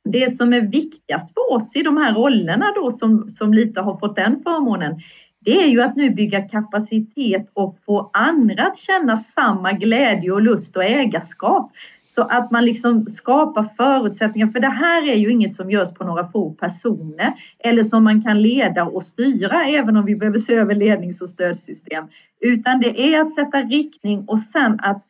Det 0.05 0.31
som 0.31 0.53
är 0.53 0.61
viktigast 0.61 1.35
för 1.35 1.55
oss 1.57 1.77
i 1.77 1.83
de 1.83 1.97
här 1.97 2.15
rollerna 2.15 2.67
då 2.75 2.91
som, 2.91 3.31
som 3.31 3.55
lite 3.55 3.81
har 3.81 3.99
fått 3.99 4.17
den 4.17 4.37
förmånen, 4.43 5.01
det 5.45 5.63
är 5.63 5.69
ju 5.69 5.83
att 5.83 5.97
nu 5.97 6.11
bygga 6.11 6.41
kapacitet 6.49 7.51
och 7.53 7.77
få 7.87 8.11
andra 8.13 8.67
att 8.67 8.77
känna 8.77 9.17
samma 9.17 9.73
glädje 9.73 10.33
och 10.33 10.43
lust 10.43 10.77
och 10.77 10.85
ägarskap. 10.85 11.73
Så 12.07 12.23
att 12.23 12.51
man 12.51 12.65
liksom 12.65 13.07
skapar 13.07 13.63
förutsättningar, 13.63 14.47
för 14.47 14.61
det 14.61 14.69
här 14.69 15.09
är 15.09 15.17
ju 15.17 15.31
inget 15.31 15.53
som 15.53 15.71
görs 15.71 15.95
på 15.95 16.05
några 16.05 16.25
få 16.25 16.51
personer 16.51 17.33
eller 17.59 17.83
som 17.83 18.05
man 18.05 18.23
kan 18.23 18.43
leda 18.43 18.85
och 18.85 19.03
styra 19.03 19.65
även 19.65 19.97
om 19.97 20.05
vi 20.05 20.17
behöver 20.17 20.39
se 20.39 20.55
över 20.55 20.75
lednings 20.75 21.21
och 21.21 21.29
stödsystem. 21.29 22.05
Utan 22.41 22.81
det 22.81 23.15
är 23.15 23.21
att 23.21 23.31
sätta 23.31 23.59
riktning 23.59 24.25
och 24.27 24.39
sen 24.39 24.81
att 24.83 25.07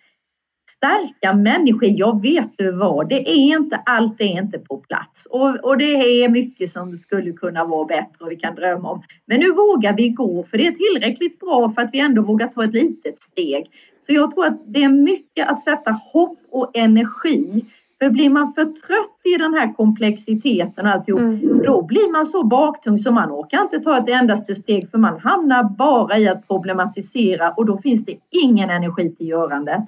stärka 0.82 1.34
människor. 1.34 1.88
Jag 1.88 2.22
vet 2.22 2.58
du 2.58 2.70
vad, 2.72 3.08
det 3.08 3.30
är 3.30 3.56
inte 3.56 3.76
allt 3.76 4.20
är 4.20 4.38
inte 4.42 4.58
på 4.58 4.76
plats 4.76 5.26
och, 5.26 5.64
och 5.64 5.78
det 5.78 5.84
är 6.24 6.28
mycket 6.28 6.70
som 6.70 6.98
skulle 6.98 7.32
kunna 7.32 7.64
vara 7.64 7.84
bättre 7.84 8.24
och 8.24 8.30
vi 8.30 8.36
kan 8.36 8.54
drömma 8.54 8.90
om. 8.90 9.02
Men 9.26 9.40
nu 9.40 9.52
vågar 9.52 9.96
vi 9.96 10.08
gå 10.08 10.44
för 10.50 10.58
det 10.58 10.66
är 10.66 10.72
tillräckligt 10.72 11.38
bra 11.40 11.70
för 11.70 11.82
att 11.82 11.90
vi 11.92 12.00
ändå 12.00 12.22
vågar 12.22 12.46
ta 12.46 12.64
ett 12.64 12.72
litet 12.74 13.22
steg. 13.22 13.66
Så 14.00 14.12
jag 14.12 14.30
tror 14.34 14.46
att 14.46 14.62
det 14.66 14.82
är 14.82 14.88
mycket 14.88 15.48
att 15.48 15.60
sätta 15.60 15.90
hopp 16.12 16.38
och 16.50 16.70
energi. 16.76 17.64
För 17.98 18.10
blir 18.10 18.30
man 18.30 18.52
för 18.52 18.64
trött 18.64 19.20
i 19.34 19.38
den 19.38 19.54
här 19.54 19.72
komplexiteten 19.72 20.86
och 20.86 20.92
alltihop, 20.92 21.20
Mm. 21.20 21.62
då 21.62 21.82
blir 21.82 22.12
man 22.12 22.26
så 22.26 22.42
baktung 22.44 22.98
så 22.98 23.12
man 23.12 23.30
orkar 23.30 23.60
inte 23.62 23.78
ta 23.78 23.98
ett 23.98 24.08
endaste 24.08 24.54
steg 24.54 24.90
för 24.90 24.98
man 24.98 25.20
hamnar 25.20 25.64
bara 25.64 26.18
i 26.18 26.28
att 26.28 26.48
problematisera 26.48 27.50
och 27.50 27.66
då 27.66 27.78
finns 27.78 28.04
det 28.04 28.16
ingen 28.30 28.70
energi 28.70 29.14
till 29.14 29.28
görande. 29.28 29.86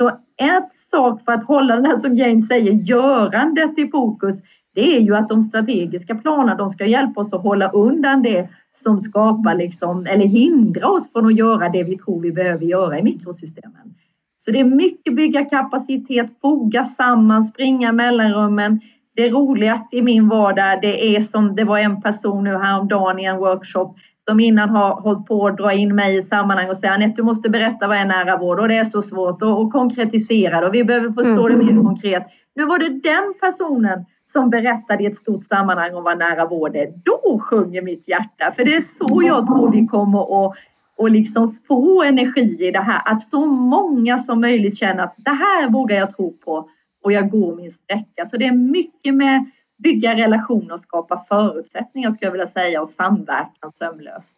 Så 0.00 0.08
ett 0.36 0.74
sak 0.74 1.24
för 1.24 1.32
att 1.32 1.44
hålla 1.44 1.76
den 1.76 1.84
här 1.84 1.96
som 1.96 2.14
Jane 2.14 2.42
säger, 2.42 2.72
görandet 2.72 3.78
i 3.78 3.90
fokus, 3.90 4.40
det 4.74 4.96
är 4.96 5.00
ju 5.00 5.16
att 5.16 5.28
de 5.28 5.42
strategiska 5.42 6.14
planerna, 6.14 6.54
de 6.54 6.68
ska 6.68 6.86
hjälpa 6.86 7.20
oss 7.20 7.32
att 7.32 7.42
hålla 7.42 7.70
undan 7.70 8.22
det 8.22 8.48
som 8.70 8.98
skapar 8.98 9.54
liksom, 9.54 10.06
eller 10.06 10.26
hindra 10.26 10.88
oss 10.88 11.12
från 11.12 11.26
att 11.26 11.36
göra 11.36 11.68
det 11.68 11.82
vi 11.82 11.98
tror 11.98 12.20
vi 12.20 12.32
behöver 12.32 12.64
göra 12.64 12.98
i 12.98 13.02
mikrosystemen. 13.02 13.94
Så 14.36 14.50
det 14.50 14.60
är 14.60 14.64
mycket 14.64 15.16
bygga 15.16 15.44
kapacitet, 15.44 16.40
foga 16.40 16.84
samman, 16.84 17.44
springa 17.44 17.92
mellanrummen. 17.92 18.80
Det 19.16 19.30
roligaste 19.30 19.96
i 19.96 20.02
min 20.02 20.28
vardag, 20.28 20.78
det 20.82 21.16
är 21.16 21.22
som 21.22 21.54
det 21.54 21.64
var 21.64 21.78
en 21.78 22.02
person 22.02 22.44
nu 22.44 22.56
häromdagen 22.56 23.18
i 23.18 23.24
en 23.24 23.38
workshop 23.38 23.94
som 24.28 24.40
innan 24.40 24.68
har 24.68 25.00
hållit 25.00 25.26
på 25.26 25.46
att 25.46 25.56
dra 25.56 25.72
in 25.72 25.94
mig 25.94 26.16
i 26.16 26.22
sammanhang 26.22 26.68
och 26.68 26.76
säga 26.76 26.92
Anette, 26.92 27.12
du 27.16 27.22
måste 27.22 27.50
berätta 27.50 27.88
vad 27.88 27.96
är 27.96 28.04
nära 28.04 28.36
vård 28.36 28.60
och 28.60 28.68
det 28.68 28.76
är 28.76 28.84
så 28.84 29.02
svårt 29.02 29.42
att 29.42 29.48
och 29.48 29.72
konkretisera 29.72 30.60
det 30.60 30.66
och 30.66 30.74
vi 30.74 30.84
behöver 30.84 31.10
förstå 31.12 31.48
det 31.48 31.56
mer 31.56 31.82
konkret. 31.82 32.26
Nu 32.54 32.64
var 32.64 32.78
det 32.78 32.88
den 32.88 33.34
personen 33.40 34.04
som 34.24 34.50
berättade 34.50 35.02
i 35.02 35.06
ett 35.06 35.16
stort 35.16 35.44
sammanhang 35.44 35.94
om 35.94 36.04
vad 36.04 36.18
nära 36.18 36.46
vård 36.46 36.76
är. 36.76 36.92
Då 37.04 37.38
sjunger 37.38 37.82
mitt 37.82 38.08
hjärta, 38.08 38.52
för 38.56 38.64
det 38.64 38.74
är 38.74 38.80
så 38.80 39.22
jag 39.22 39.46
tror 39.46 39.72
vi 39.72 39.86
kommer 39.86 40.46
att 40.46 40.56
och 40.96 41.10
liksom 41.10 41.48
få 41.68 42.02
energi 42.02 42.56
i 42.60 42.70
det 42.70 42.80
här. 42.80 43.02
Att 43.04 43.22
så 43.22 43.46
många 43.46 44.18
som 44.18 44.40
möjligt 44.40 44.78
känner 44.78 45.04
att 45.04 45.14
det 45.16 45.30
här 45.30 45.70
vågar 45.70 45.96
jag 45.96 46.16
tro 46.16 46.36
på 46.44 46.68
och 47.04 47.12
jag 47.12 47.30
går 47.30 47.56
min 47.56 47.70
sträcka. 47.70 48.24
Så 48.26 48.36
det 48.36 48.46
är 48.46 48.52
mycket 48.52 49.14
med 49.14 49.50
bygga 49.76 50.14
relationer 50.14 50.74
och 50.74 50.80
skapa 50.80 51.24
förutsättningar 51.28 52.10
skulle 52.10 52.26
jag 52.26 52.32
vilja 52.32 52.46
säga 52.46 52.80
och 52.80 52.88
samverkan 52.88 53.70
sömlöst. 53.74 54.36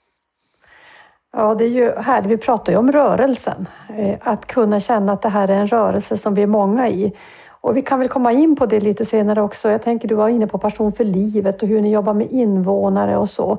Ja, 1.32 1.54
det 1.54 1.64
är 1.64 1.68
ju 1.68 1.92
härligt. 1.92 2.30
Vi 2.30 2.36
pratar 2.36 2.72
ju 2.72 2.78
om 2.78 2.92
rörelsen. 2.92 3.68
Eh, 3.96 4.18
att 4.20 4.46
kunna 4.46 4.80
känna 4.80 5.12
att 5.12 5.22
det 5.22 5.28
här 5.28 5.48
är 5.48 5.58
en 5.58 5.66
rörelse 5.66 6.16
som 6.16 6.34
vi 6.34 6.42
är 6.42 6.46
många 6.46 6.88
i. 6.88 7.12
Och 7.48 7.76
vi 7.76 7.82
kan 7.82 7.98
väl 7.98 8.08
komma 8.08 8.32
in 8.32 8.56
på 8.56 8.66
det 8.66 8.80
lite 8.80 9.04
senare 9.04 9.42
också. 9.42 9.70
Jag 9.70 9.82
tänker 9.82 10.08
du 10.08 10.14
var 10.14 10.28
inne 10.28 10.46
på 10.46 10.58
Passion 10.58 10.92
för 10.92 11.04
livet 11.04 11.62
och 11.62 11.68
hur 11.68 11.80
ni 11.80 11.90
jobbar 11.90 12.14
med 12.14 12.30
invånare 12.30 13.16
och 13.16 13.30
så. 13.30 13.58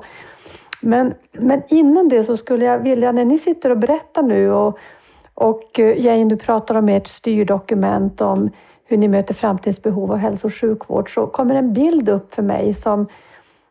Men, 0.82 1.14
men 1.32 1.62
innan 1.68 2.08
det 2.08 2.24
så 2.24 2.36
skulle 2.36 2.64
jag 2.64 2.78
vilja, 2.78 3.12
när 3.12 3.24
ni 3.24 3.38
sitter 3.38 3.70
och 3.70 3.78
berättar 3.78 4.22
nu 4.22 4.52
och, 4.52 4.78
och 5.34 5.78
eh, 5.78 6.04
Jane, 6.04 6.24
du 6.24 6.36
pratar 6.36 6.74
om 6.74 6.88
ert 6.88 7.06
styrdokument 7.06 8.20
om 8.20 8.50
hur 8.88 8.96
ni 8.96 9.08
möter 9.08 9.34
framtidens 9.34 9.82
behov 9.82 10.12
av 10.12 10.18
hälso 10.18 10.46
och 10.46 10.54
sjukvård 10.54 11.14
så 11.14 11.26
kommer 11.26 11.54
en 11.54 11.72
bild 11.72 12.08
upp 12.08 12.34
för 12.34 12.42
mig 12.42 12.74
som 12.74 13.06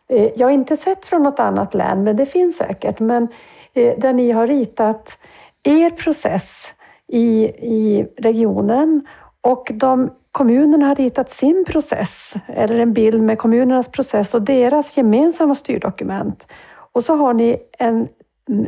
eh, 0.10 0.30
jag 0.36 0.52
inte 0.52 0.78
sett 0.78 1.06
från 1.06 1.24
något 1.24 1.40
annat 1.40 1.74
län, 1.74 2.04
men 2.04 2.16
det 2.16 2.26
finns 2.26 2.58
säkert. 2.58 3.00
Men 3.00 3.28
eh, 3.74 4.00
där 4.00 4.14
ni 4.14 4.32
har 4.32 4.48
ritat 4.48 5.18
er 5.64 5.90
process 5.90 6.74
i, 7.08 7.44
i 7.46 8.08
regionen 8.18 9.08
och 9.42 9.72
de 9.74 10.10
kommunerna 10.32 10.88
har 10.88 10.96
ritat 10.96 11.30
sin 11.30 11.66
process, 11.68 12.34
eller 12.48 12.80
en 12.80 12.94
bild 12.94 13.24
med 13.24 13.38
kommunernas 13.38 13.88
process 13.88 14.34
och 14.34 14.42
deras 14.42 14.98
gemensamma 14.98 15.56
styrdokument. 15.56 16.48
Och 16.92 17.04
så 17.04 17.16
har 17.16 17.34
ni 17.34 17.58
en 17.80 18.08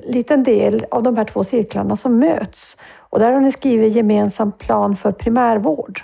liten 0.04 0.44
del 0.44 0.86
av 0.92 1.04
de 1.04 1.18
här 1.18 1.24
två 1.24 1.44
cirklarna 1.44 1.96
som 1.96 2.20
möts. 2.20 2.78
Och 2.98 3.20
där 3.20 3.32
har 3.32 3.42
ni 3.42 3.52
skrivit 3.52 3.96
gemensam 3.96 4.52
plan 4.52 4.96
för 4.96 5.12
primärvård. 5.12 6.04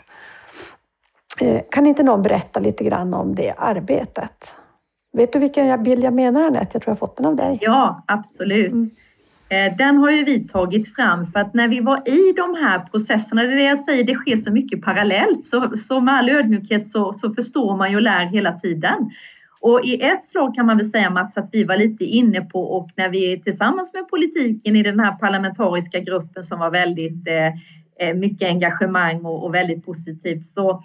Eh, 1.42 1.62
kan 1.72 1.88
inte 1.88 2.04
någon 2.04 2.22
berätta 2.22 2.60
lite 2.60 2.84
grann 2.84 3.14
om 3.14 3.36
det 3.36 3.54
arbetet? 3.58 4.56
Vet 5.18 5.34
du 5.34 5.40
vilken 5.40 5.84
bild 5.84 6.04
jag 6.04 6.14
menar 6.14 6.44
Anette? 6.44 6.70
Jag 6.74 6.82
tror 6.82 6.92
jag 6.92 7.00
fått 7.00 7.18
den 7.18 7.26
av 7.26 7.36
dig. 7.36 7.58
Ja, 7.62 8.04
absolut. 8.08 8.72
Mm. 8.72 8.90
Eh, 9.50 9.78
den 9.78 9.98
har 9.98 10.12
ju 10.12 10.24
vi 10.24 10.48
tagit 10.48 10.96
fram 10.96 11.26
för 11.26 11.40
att 11.40 11.54
när 11.54 11.68
vi 11.68 11.80
var 11.80 12.10
i 12.10 12.34
de 12.36 12.56
här 12.56 12.80
processerna, 12.80 13.44
det 13.44 13.54
är 13.54 13.56
det 13.56 13.64
jag 13.64 13.80
säger, 13.80 14.04
det 14.04 14.14
sker 14.16 14.36
så 14.36 14.52
mycket 14.52 14.82
parallellt. 14.82 15.46
Så, 15.46 15.78
så 15.78 16.00
med 16.00 16.14
all 16.14 16.30
ödmjukhet 16.30 16.86
så, 16.86 17.14
så 17.14 17.34
förstår 17.34 17.78
man 17.78 17.90
ju 17.90 17.96
och 17.96 18.02
lär 18.02 18.26
hela 18.26 18.52
tiden. 18.52 19.12
Och 19.62 19.82
i 19.84 20.02
ett 20.02 20.24
slag 20.24 20.56
kan 20.56 20.66
man 20.66 20.78
väl 20.78 20.86
säga 20.86 21.10
Mats 21.10 21.38
att 21.38 21.50
vi 21.52 21.64
var 21.64 21.78
lite 21.78 22.04
inne 22.04 22.42
på 22.42 22.62
och 22.62 22.90
när 22.96 23.10
vi 23.10 23.42
tillsammans 23.42 23.94
med 23.94 24.10
politiken 24.10 24.76
i 24.76 24.84
den 24.84 25.00
här 25.00 25.12
parlamentariska 25.12 26.00
gruppen 26.00 26.44
som 26.44 26.60
var 26.60 26.72
väldigt 26.72 27.28
eh, 27.28 27.48
eh 28.08 28.16
mycket 28.16 28.50
engagemang 28.50 29.26
och, 29.26 29.46
och, 29.46 29.56
väldigt 29.56 29.86
positivt 29.86 30.46
så, 30.46 30.84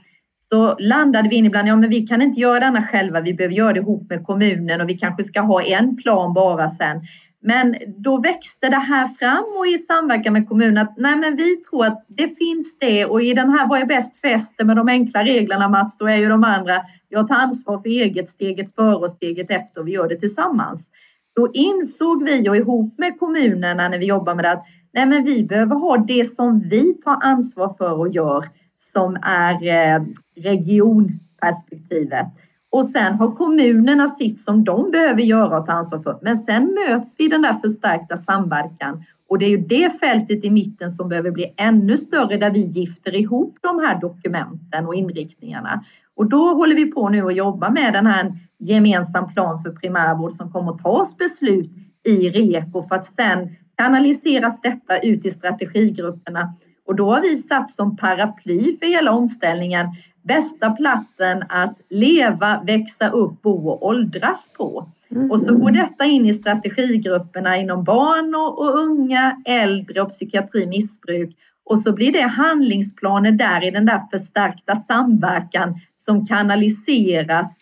så 0.52 0.76
landade 0.78 1.28
vi 1.28 1.36
in 1.36 1.46
ibland, 1.46 1.68
ja 1.68 1.76
men 1.76 1.90
vi 1.90 2.06
kan 2.06 2.22
inte 2.22 2.40
göra 2.40 2.60
denna 2.60 2.82
själva, 2.82 3.20
vi 3.20 3.34
behöver 3.34 3.54
göra 3.54 3.72
det 3.72 3.80
ihop 3.80 4.10
med 4.10 4.24
kommunen 4.26 4.80
och 4.80 4.88
vi 4.88 4.98
kanske 4.98 5.22
ska 5.22 5.40
ha 5.40 5.62
en 5.62 5.96
plan 5.96 6.34
bara 6.34 6.68
sen. 6.68 7.00
Men 7.42 7.76
då 7.86 8.20
växte 8.20 8.68
det 8.68 8.76
här 8.76 9.08
fram 9.08 9.44
och 9.58 9.66
i 9.66 9.78
samverkan 9.78 10.32
med 10.32 10.48
kommunen 10.48 10.78
att 10.78 10.94
nej 10.96 11.16
men 11.16 11.36
vi 11.36 11.56
tror 11.56 11.86
att 11.86 12.04
det 12.08 12.28
finns 12.28 12.78
det 12.78 13.04
och 13.04 13.22
i 13.22 13.34
den 13.34 13.50
här 13.50 13.68
Vad 13.68 13.80
är 13.80 13.86
bäst 13.86 14.20
fäste 14.20 14.64
med 14.64 14.76
de 14.76 14.88
enkla 14.88 15.24
reglerna 15.24 15.68
Mats 15.68 15.98
så 15.98 16.08
är 16.08 16.16
ju 16.16 16.28
de 16.28 16.44
andra 16.44 16.74
jag 17.08 17.28
tar 17.28 17.34
ansvar 17.34 17.78
för 17.78 17.88
eget 17.88 18.28
steget 18.28 18.74
före 18.74 18.96
och 18.96 19.10
steget 19.10 19.50
efter 19.50 19.80
och 19.80 19.88
vi 19.88 19.92
gör 19.92 20.08
det 20.08 20.16
tillsammans. 20.16 20.90
Då 21.36 21.50
insåg 21.52 22.24
vi 22.24 22.48
och 22.48 22.56
ihop 22.56 22.98
med 22.98 23.18
kommunerna 23.18 23.88
när 23.88 23.98
vi 23.98 24.06
jobbar 24.06 24.34
med 24.34 24.44
det 24.44 24.52
att 24.52 24.64
nej 24.92 25.06
men 25.06 25.24
vi 25.24 25.44
behöver 25.44 25.76
ha 25.76 25.96
det 25.96 26.30
som 26.30 26.60
vi 26.60 26.94
tar 26.94 27.18
ansvar 27.22 27.74
för 27.78 27.98
och 27.98 28.08
gör 28.08 28.44
som 28.78 29.18
är 29.22 29.66
eh, 29.66 30.02
regionperspektivet. 30.42 32.26
Och 32.70 32.86
sen 32.86 33.14
har 33.14 33.30
kommunerna 33.30 34.08
sitt 34.08 34.40
som 34.40 34.64
de 34.64 34.90
behöver 34.90 35.22
göra 35.22 35.58
och 35.58 35.66
ta 35.66 35.72
ansvar 35.72 36.02
för. 36.02 36.18
Men 36.22 36.36
sen 36.36 36.74
möts 36.74 37.14
vi 37.18 37.24
i 37.24 37.28
den 37.28 37.42
där 37.42 37.54
förstärkta 37.54 38.16
samverkan 38.16 39.04
och 39.30 39.38
det 39.38 39.44
är 39.44 39.50
ju 39.50 39.56
det 39.56 40.00
fältet 40.00 40.44
i 40.44 40.50
mitten 40.50 40.90
som 40.90 41.08
behöver 41.08 41.30
bli 41.30 41.54
ännu 41.56 41.96
större 41.96 42.36
där 42.36 42.50
vi 42.50 42.60
gifter 42.60 43.14
ihop 43.14 43.58
de 43.60 43.78
här 43.78 44.00
dokumenten 44.00 44.86
och 44.86 44.94
inriktningarna. 44.94 45.84
Och 46.14 46.28
då 46.28 46.54
håller 46.54 46.76
vi 46.76 46.86
på 46.86 47.08
nu 47.08 47.26
att 47.26 47.36
jobba 47.36 47.70
med 47.70 47.92
den 47.92 48.06
här 48.06 48.32
gemensam 48.58 49.32
plan 49.32 49.62
för 49.62 49.70
primärvård 49.70 50.32
som 50.32 50.50
kommer 50.50 50.72
att 50.72 50.78
tas 50.78 51.16
beslut 51.16 51.70
i 52.04 52.30
REKO 52.30 52.88
för 52.88 52.94
att 52.94 53.06
sen 53.06 53.56
kanaliseras 53.76 54.60
detta 54.60 54.98
ut 54.98 55.26
i 55.26 55.30
strategigrupperna. 55.30 56.54
Och 56.86 56.96
då 56.96 57.10
har 57.10 57.22
vi 57.22 57.36
satt 57.36 57.70
som 57.70 57.96
paraply 57.96 58.78
för 58.78 58.86
hela 58.86 59.12
omställningen 59.12 59.86
bästa 60.22 60.70
platsen 60.70 61.44
att 61.48 61.76
leva, 61.88 62.62
växa 62.66 63.10
upp, 63.10 63.42
bo 63.42 63.68
och 63.68 63.86
åldras 63.86 64.52
på. 64.56 64.88
Mm. 65.10 65.30
Och 65.30 65.40
så 65.40 65.54
går 65.54 65.70
detta 65.70 66.04
in 66.04 66.26
i 66.26 66.34
strategigrupperna 66.34 67.56
inom 67.56 67.84
barn 67.84 68.34
och, 68.34 68.78
unga, 68.78 69.42
äldre 69.44 70.02
och 70.02 70.08
psykiatri, 70.08 70.66
missbruk. 70.66 71.36
Och 71.64 71.80
så 71.80 71.92
blir 71.92 72.12
det 72.12 72.22
handlingsplaner 72.22 73.32
där 73.32 73.64
i 73.64 73.70
den 73.70 73.86
där 73.86 74.02
förstärkta 74.10 74.76
samverkan 74.76 75.80
som 75.96 76.26
kanaliseras 76.26 77.56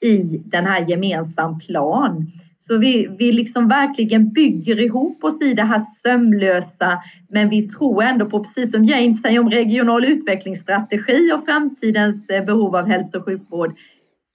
i 0.00 0.42
den 0.44 0.66
här 0.66 0.90
gemensam 0.90 1.58
plan. 1.58 2.32
Så 2.62 2.78
vi, 2.78 3.16
vi 3.18 3.32
liksom 3.32 3.68
verkligen 3.68 4.32
bygger 4.32 4.80
ihop 4.80 5.24
oss 5.24 5.42
i 5.42 5.54
det 5.54 5.62
här 5.62 5.80
sömlösa 5.80 7.02
men 7.28 7.48
vi 7.48 7.68
tror 7.68 8.02
ändå 8.02 8.26
på, 8.26 8.44
precis 8.44 8.72
som 8.72 8.84
Jane 8.84 9.14
säger 9.14 9.40
om 9.40 9.50
regional 9.50 10.04
utvecklingsstrategi 10.04 11.32
och 11.32 11.44
framtidens 11.44 12.30
eh, 12.30 12.44
behov 12.44 12.76
av 12.76 12.88
hälso 12.88 13.18
och 13.18 13.24
sjukvård, 13.24 13.70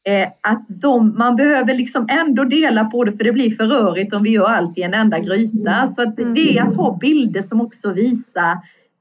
eh, 0.08 0.28
att 0.42 0.66
de, 0.68 1.16
man 1.18 1.36
behöver 1.36 1.74
liksom 1.74 2.08
ändå 2.10 2.44
dela 2.44 2.86
på 2.86 3.04
det 3.04 3.12
för 3.12 3.24
det 3.24 3.32
blir 3.32 3.52
för 3.52 3.66
rörigt 3.66 4.14
om 4.14 4.24
vi 4.24 4.30
gör 4.30 4.46
allt 4.46 4.78
i 4.78 4.82
en 4.82 4.94
enda 4.94 5.20
gryta. 5.20 5.88
Så 5.88 6.02
att 6.02 6.18
det 6.18 6.58
är 6.58 6.64
att 6.64 6.76
ha 6.76 6.98
bilder 6.98 7.42
som 7.42 7.62
också 7.62 7.94
visar 7.94 8.58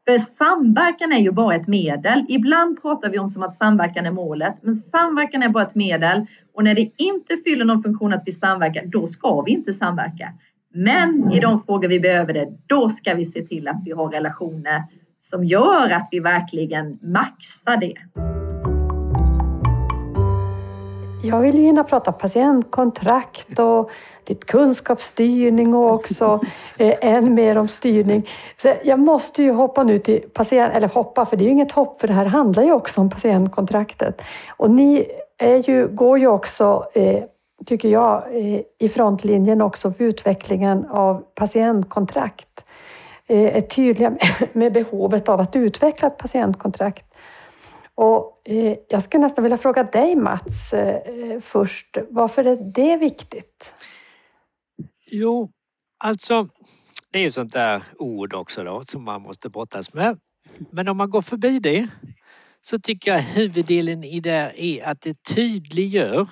för 0.08 0.18
samverkan 0.18 1.12
är 1.12 1.18
ju 1.18 1.30
bara 1.30 1.54
ett 1.54 1.68
medel. 1.68 2.24
Ibland 2.28 2.82
pratar 2.82 3.10
vi 3.10 3.18
om 3.18 3.28
som 3.28 3.42
att 3.42 3.54
samverkan 3.54 4.06
är 4.06 4.10
målet, 4.10 4.54
men 4.62 4.74
samverkan 4.74 5.42
är 5.42 5.48
bara 5.48 5.66
ett 5.66 5.74
medel 5.74 6.26
och 6.54 6.64
när 6.64 6.74
det 6.74 6.90
inte 6.96 7.36
fyller 7.44 7.64
någon 7.64 7.82
funktion 7.82 8.12
att 8.12 8.22
vi 8.26 8.32
samverkar, 8.32 8.86
då 8.86 9.06
ska 9.06 9.42
vi 9.42 9.52
inte 9.52 9.72
samverka. 9.72 10.32
Men 10.74 11.32
i 11.32 11.40
de 11.40 11.62
frågor 11.62 11.88
vi 11.88 12.00
behöver 12.00 12.34
det, 12.34 12.48
då 12.66 12.88
ska 12.88 13.14
vi 13.14 13.24
se 13.24 13.42
till 13.42 13.68
att 13.68 13.82
vi 13.84 13.92
har 13.92 14.08
relationer 14.08 14.82
som 15.20 15.44
gör 15.44 15.90
att 15.90 16.08
vi 16.10 16.20
verkligen 16.20 16.98
maxar 17.02 17.76
det. 17.76 18.45
Jag 21.26 21.40
vill 21.40 21.58
ju 21.58 21.62
hinna 21.62 21.84
prata 21.84 22.12
patientkontrakt 22.12 23.58
och 23.58 23.90
lite 24.26 24.46
kunskapsstyrning 24.46 25.74
och 25.74 25.94
också 25.94 26.40
eh, 26.78 26.94
än 27.00 27.34
mer 27.34 27.58
om 27.58 27.68
styrning. 27.68 28.28
Så 28.62 28.72
jag 28.84 28.98
måste 28.98 29.42
ju 29.42 29.52
hoppa 29.52 29.82
nu 29.82 29.98
till 29.98 30.20
patient, 30.32 30.74
eller 30.74 30.88
hoppa, 30.88 31.26
för 31.26 31.36
det 31.36 31.44
är 31.44 31.46
ju 31.46 31.52
inget 31.52 31.72
hopp, 31.72 32.00
för 32.00 32.08
det 32.08 32.14
här 32.14 32.24
handlar 32.24 32.62
ju 32.62 32.72
också 32.72 33.00
om 33.00 33.10
patientkontraktet. 33.10 34.22
Och 34.48 34.70
ni 34.70 35.06
är 35.38 35.70
ju, 35.70 35.88
går 35.88 36.18
ju 36.18 36.26
också, 36.26 36.86
eh, 36.94 37.22
tycker 37.66 37.88
jag, 37.88 38.22
eh, 38.32 38.60
i 38.78 38.88
frontlinjen 38.88 39.60
också 39.60 39.92
för 39.92 40.04
utvecklingen 40.04 40.86
av 40.90 41.22
patientkontrakt. 41.34 42.64
Eh, 43.26 43.56
är 43.56 43.60
tydliga 43.60 44.12
med 44.52 44.72
behovet 44.72 45.28
av 45.28 45.40
att 45.40 45.56
utveckla 45.56 46.08
ett 46.08 46.18
patientkontrakt. 46.18 47.15
Och 47.96 48.42
eh, 48.44 48.76
jag 48.88 49.02
skulle 49.02 49.22
nästan 49.22 49.42
vilja 49.42 49.58
fråga 49.58 49.82
dig 49.82 50.16
Mats 50.16 50.72
eh, 50.72 51.40
först, 51.40 51.96
varför 52.10 52.44
är 52.44 52.56
det 52.56 52.96
viktigt? 52.96 53.74
Jo, 55.06 55.50
alltså 55.98 56.48
det 57.10 57.18
är 57.18 57.22
ju 57.22 57.32
sånt 57.32 57.52
där 57.52 57.82
ord 57.98 58.34
också 58.34 58.64
då 58.64 58.82
som 58.84 59.04
man 59.04 59.22
måste 59.22 59.48
brottas 59.48 59.94
med. 59.94 60.18
Men 60.70 60.88
om 60.88 60.96
man 60.96 61.10
går 61.10 61.22
förbi 61.22 61.58
det 61.58 61.88
så 62.60 62.78
tycker 62.78 63.10
jag 63.10 63.20
huvuddelen 63.20 64.04
i 64.04 64.20
det 64.20 64.52
är 64.56 64.84
att 64.84 65.00
det 65.00 65.22
tydliggör 65.22 66.28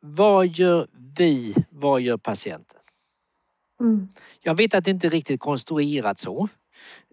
vad 0.00 0.46
gör 0.46 0.88
vi, 1.18 1.54
vad 1.70 2.00
gör 2.00 2.16
patienten? 2.16 2.80
Mm. 3.80 4.08
Jag 4.40 4.54
vet 4.54 4.74
att 4.74 4.84
det 4.84 4.90
inte 4.90 5.08
riktigt 5.08 5.40
konstruerat 5.40 6.18
så. 6.18 6.48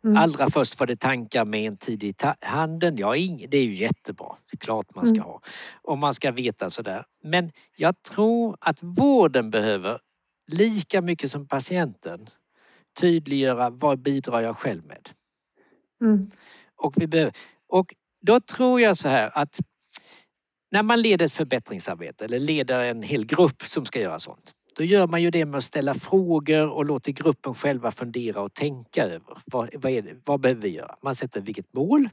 Mm. 0.06 0.18
Allra 0.18 0.50
först 0.50 0.80
var 0.80 0.88
det 0.88 0.96
tankar 0.96 1.46
med 1.46 1.68
en 1.68 1.78
tid 1.78 2.04
i 2.04 2.14
handen. 2.42 2.98
Ja, 2.98 3.12
det 3.48 3.58
är 3.58 3.64
ju 3.64 3.74
jättebra. 3.74 4.36
Klart 4.60 4.96
man 4.96 5.06
ska 5.06 5.16
mm. 5.16 5.26
ha. 5.26 5.42
Och 5.82 5.98
man 5.98 6.14
ska 6.14 6.32
veta 6.32 6.72
sådär. 6.72 7.06
Men 7.24 7.52
jag 7.76 8.04
tror 8.04 8.58
att 8.62 8.78
vården 8.82 9.52
behöver 9.52 10.00
lika 10.52 11.02
mycket 11.02 11.32
som 11.32 11.48
patienten 11.48 12.28
tydliggöra 13.00 13.70
vad 13.70 14.00
bidrar 14.00 14.42
jag 14.42 14.58
själv 14.58 14.86
med. 14.86 15.10
Mm. 16.02 16.32
Och, 16.76 16.94
vi 16.98 17.08
behöver, 17.08 17.34
och 17.68 17.96
då 18.22 18.40
tror 18.40 18.82
jag 18.82 18.98
så 18.98 19.08
här 19.08 19.32
att 19.38 19.60
när 20.72 20.84
man 20.84 21.02
leder 21.02 21.26
ett 21.26 21.34
förbättringsarbete 21.34 22.26
eller 22.26 22.40
leder 22.40 22.84
en 22.84 23.04
hel 23.04 23.26
grupp 23.26 23.64
som 23.64 23.86
ska 23.86 24.00
göra 24.00 24.20
sånt. 24.20 24.54
Då 24.78 24.84
gör 24.84 25.08
man 25.08 25.22
ju 25.22 25.32
det 25.32 25.46
med 25.46 25.58
att 25.58 25.64
ställa 25.64 25.94
frågor 25.94 26.70
och 26.70 26.86
låter 26.86 27.12
gruppen 27.12 27.56
själva 27.56 27.92
fundera 27.92 28.42
och 28.42 28.54
tänka 28.54 29.04
över 29.04 29.38
vad, 29.46 29.76
vad, 29.76 29.92
det, 29.92 30.16
vad 30.26 30.40
behöver 30.40 30.62
vi 30.62 30.70
göra? 30.70 30.96
Man 31.02 31.16
sätter 31.16 31.42
vilket 31.42 31.74
mål. 31.74 32.10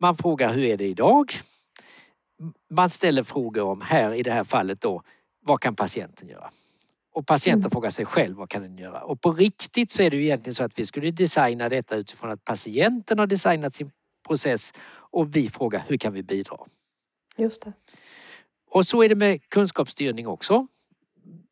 Man 0.00 0.16
frågar 0.16 0.54
hur 0.54 0.64
är 0.64 0.76
det 0.76 0.86
idag? 0.86 1.32
Man 2.70 2.90
ställer 2.90 3.22
frågor 3.22 3.62
om 3.62 3.80
här 3.80 4.14
i 4.14 4.22
det 4.22 4.30
här 4.30 4.44
fallet 4.44 4.80
då 4.80 5.02
vad 5.40 5.60
kan 5.60 5.76
patienten 5.76 6.28
göra? 6.28 6.50
Och 7.14 7.26
patienten 7.26 7.60
mm. 7.60 7.70
frågar 7.70 7.90
sig 7.90 8.06
själv 8.06 8.36
vad 8.36 8.50
kan 8.50 8.62
den 8.62 8.78
göra? 8.78 9.00
Och 9.00 9.20
på 9.20 9.32
riktigt 9.32 9.92
så 9.92 10.02
är 10.02 10.10
det 10.10 10.16
ju 10.16 10.24
egentligen 10.24 10.54
så 10.54 10.64
att 10.64 10.78
vi 10.78 10.86
skulle 10.86 11.10
designa 11.10 11.68
detta 11.68 11.96
utifrån 11.96 12.30
att 12.30 12.44
patienten 12.44 13.18
har 13.18 13.26
designat 13.26 13.74
sin 13.74 13.90
process 14.26 14.72
och 15.10 15.36
vi 15.36 15.48
frågar 15.48 15.84
hur 15.88 15.96
kan 15.96 16.12
vi 16.12 16.22
bidra? 16.22 16.56
Just 17.36 17.62
det. 17.62 17.72
Och 18.70 18.86
så 18.86 19.02
är 19.02 19.08
det 19.08 19.14
med 19.14 19.48
kunskapsstyrning 19.48 20.26
också. 20.26 20.66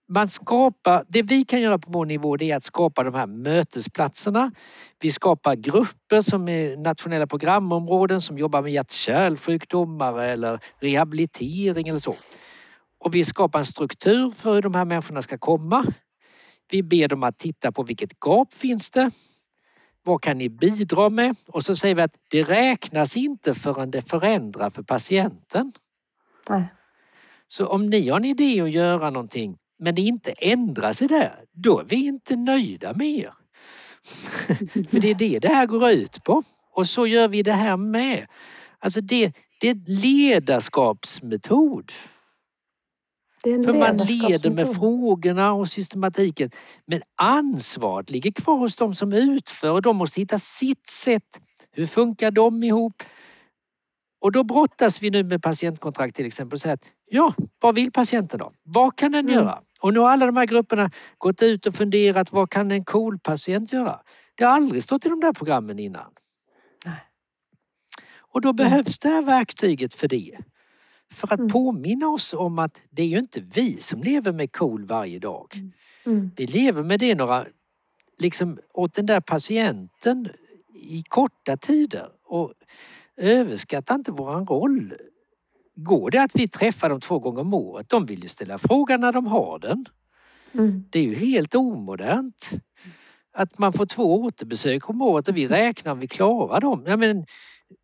Man 0.08 0.28
skapar, 0.28 1.04
det 1.08 1.22
vi 1.22 1.44
kan 1.44 1.60
göra 1.60 1.78
på 1.78 1.90
vår 1.90 2.06
nivå 2.06 2.36
det 2.36 2.50
är 2.50 2.56
att 2.56 2.62
skapa 2.62 3.04
de 3.04 3.14
här 3.14 3.26
mötesplatserna. 3.26 4.52
Vi 5.00 5.10
skapar 5.10 5.54
grupper 5.54 6.20
som 6.20 6.48
är 6.48 6.76
nationella 6.76 7.26
programområden 7.26 8.22
som 8.22 8.38
jobbar 8.38 8.62
med 8.62 8.72
hjärt-kärlsjukdomar 8.72 10.22
eller 10.22 10.60
rehabilitering 10.80 11.88
eller 11.88 11.98
så. 11.98 12.14
Och 12.98 13.14
vi 13.14 13.24
skapar 13.24 13.58
en 13.58 13.64
struktur 13.64 14.30
för 14.30 14.54
hur 14.54 14.62
de 14.62 14.74
här 14.74 14.84
människorna 14.84 15.22
ska 15.22 15.38
komma. 15.38 15.84
Vi 16.70 16.82
ber 16.82 17.08
dem 17.08 17.22
att 17.22 17.38
titta 17.38 17.72
på 17.72 17.82
vilket 17.82 18.20
gap 18.26 18.54
finns 18.54 18.90
det? 18.90 19.10
Vad 20.02 20.22
kan 20.22 20.38
ni 20.38 20.48
bidra 20.48 21.08
med? 21.08 21.36
Och 21.48 21.64
så 21.64 21.76
säger 21.76 21.94
vi 21.94 22.02
att 22.02 22.16
det 22.30 22.42
räknas 22.42 23.16
inte 23.16 23.54
förrän 23.54 23.90
det 23.90 24.02
förändrar 24.02 24.70
för 24.70 24.82
patienten. 24.82 25.72
Nej. 26.48 26.64
Så 27.48 27.66
om 27.66 27.90
ni 27.90 28.08
har 28.08 28.16
en 28.16 28.24
idé 28.24 28.60
att 28.60 28.70
göra 28.70 29.10
någonting 29.10 29.58
men 29.78 29.94
det 29.94 30.02
inte 30.02 30.30
ändrar 30.38 30.92
sig 30.92 31.08
där, 31.08 31.44
då 31.52 31.80
är 31.80 31.84
vi 31.84 32.06
inte 32.06 32.36
nöjda 32.36 32.92
med 32.94 33.08
er. 33.08 33.32
För 34.90 35.00
det 35.00 35.10
är 35.10 35.14
det 35.14 35.38
det 35.38 35.48
här 35.48 35.66
går 35.66 35.90
ut 35.90 36.24
på. 36.24 36.42
Och 36.72 36.86
så 36.88 37.06
gör 37.06 37.28
vi 37.28 37.42
det 37.42 37.52
här 37.52 37.76
med. 37.76 38.26
Alltså 38.78 39.00
det, 39.00 39.36
det 39.60 39.68
är 39.68 39.74
ledarskapsmetod. 40.02 41.92
Det 43.42 43.50
är 43.50 43.54
en 43.54 43.64
För 43.64 43.72
man 43.72 43.96
leder 43.96 44.50
med 44.50 44.74
frågorna 44.76 45.52
och 45.52 45.68
systematiken. 45.68 46.50
Men 46.86 47.02
ansvaret 47.16 48.10
ligger 48.10 48.32
kvar 48.32 48.56
hos 48.56 48.76
de 48.76 48.94
som 48.94 49.12
utför 49.12 49.70
och 49.70 49.82
de 49.82 49.96
måste 49.96 50.20
hitta 50.20 50.38
sitt 50.38 50.86
sätt. 50.86 51.40
Hur 51.72 51.86
funkar 51.86 52.30
de 52.30 52.62
ihop? 52.62 53.02
Och 54.20 54.32
då 54.32 54.44
brottas 54.44 55.02
vi 55.02 55.10
nu 55.10 55.24
med 55.24 55.42
patientkontrakt 55.42 56.16
till 56.16 56.26
exempel 56.26 56.56
och 56.56 56.60
säger 56.60 56.74
att 56.74 56.84
ja, 57.10 57.34
vad 57.60 57.74
vill 57.74 57.92
patienten 57.92 58.38
då? 58.38 58.52
Vad 58.62 58.96
kan 58.96 59.12
den 59.12 59.24
Mm. 59.24 59.34
göra? 59.34 59.62
Och 59.80 59.94
nu 59.94 60.00
har 60.00 60.10
alla 60.10 60.26
de 60.26 60.36
här 60.36 60.46
grupperna 60.46 60.90
gått 61.18 61.42
ut 61.42 61.66
och 61.66 61.74
funderat 61.74 62.32
vad 62.32 62.50
kan 62.50 62.70
en 62.70 62.84
KOL-patient 62.84 63.72
göra? 63.72 64.00
Det 64.34 64.44
har 64.44 64.52
aldrig 64.52 64.82
stått 64.82 65.06
i 65.06 65.08
de 65.08 65.20
där 65.20 65.32
programmen 65.32 65.78
innan. 65.78 66.12
Nej. 66.84 67.00
Och 68.18 68.40
då 68.40 68.52
behövs 68.52 68.98
det 68.98 69.08
här 69.08 69.22
verktyget 69.22 69.94
för 69.94 70.08
det. 70.08 70.38
För 71.12 71.32
att 71.32 71.38
Mm. 71.40 71.52
påminna 71.52 72.08
oss 72.08 72.34
om 72.34 72.58
att 72.58 72.80
det 72.90 73.02
är 73.02 73.06
ju 73.06 73.18
inte 73.18 73.40
vi 73.40 73.72
som 73.76 74.02
lever 74.02 74.32
med 74.32 74.52
KOL 74.52 74.86
varje 74.86 75.18
dag. 75.18 75.54
Mm. 76.06 76.30
Vi 76.36 76.46
lever 76.46 76.82
med 76.82 77.00
det 77.00 77.14
några, 77.14 77.46
liksom 78.18 78.58
åt 78.74 78.94
den 78.94 79.06
där 79.06 79.20
patienten 79.20 80.28
i 80.74 81.02
korta 81.08 81.56
tider 81.56 82.08
och 82.24 82.52
överskatta 83.16 83.94
inte 83.94 84.12
våran 84.12 84.46
roll. 84.46 84.94
Går 85.76 86.10
det 86.10 86.22
att 86.22 86.30
vi 86.34 86.48
träffar 86.48 86.88
dem 86.88 87.00
två 87.00 87.18
gånger 87.18 87.40
om 87.40 87.54
året? 87.54 87.88
De 87.88 88.06
vill 88.06 88.22
ju 88.22 88.28
ställa 88.28 88.58
frågan 88.58 89.00
när 89.00 89.12
de 89.12 89.26
har 89.26 89.58
den. 89.58 89.84
Mm. 90.52 90.84
Det 90.90 90.98
är 90.98 91.02
ju 91.02 91.14
helt 91.14 91.54
omodernt. 91.54 92.50
Att 93.32 93.58
man 93.58 93.72
får 93.72 93.86
två 93.86 94.22
återbesök 94.22 94.88
om 94.88 95.02
året 95.02 95.28
och 95.28 95.36
vi 95.36 95.46
räknar 95.46 95.92
om 95.92 95.98
vi 95.98 96.08
klarar 96.08 96.60
dem. 96.60 96.84
Ja, 96.86 96.96
men 96.96 97.26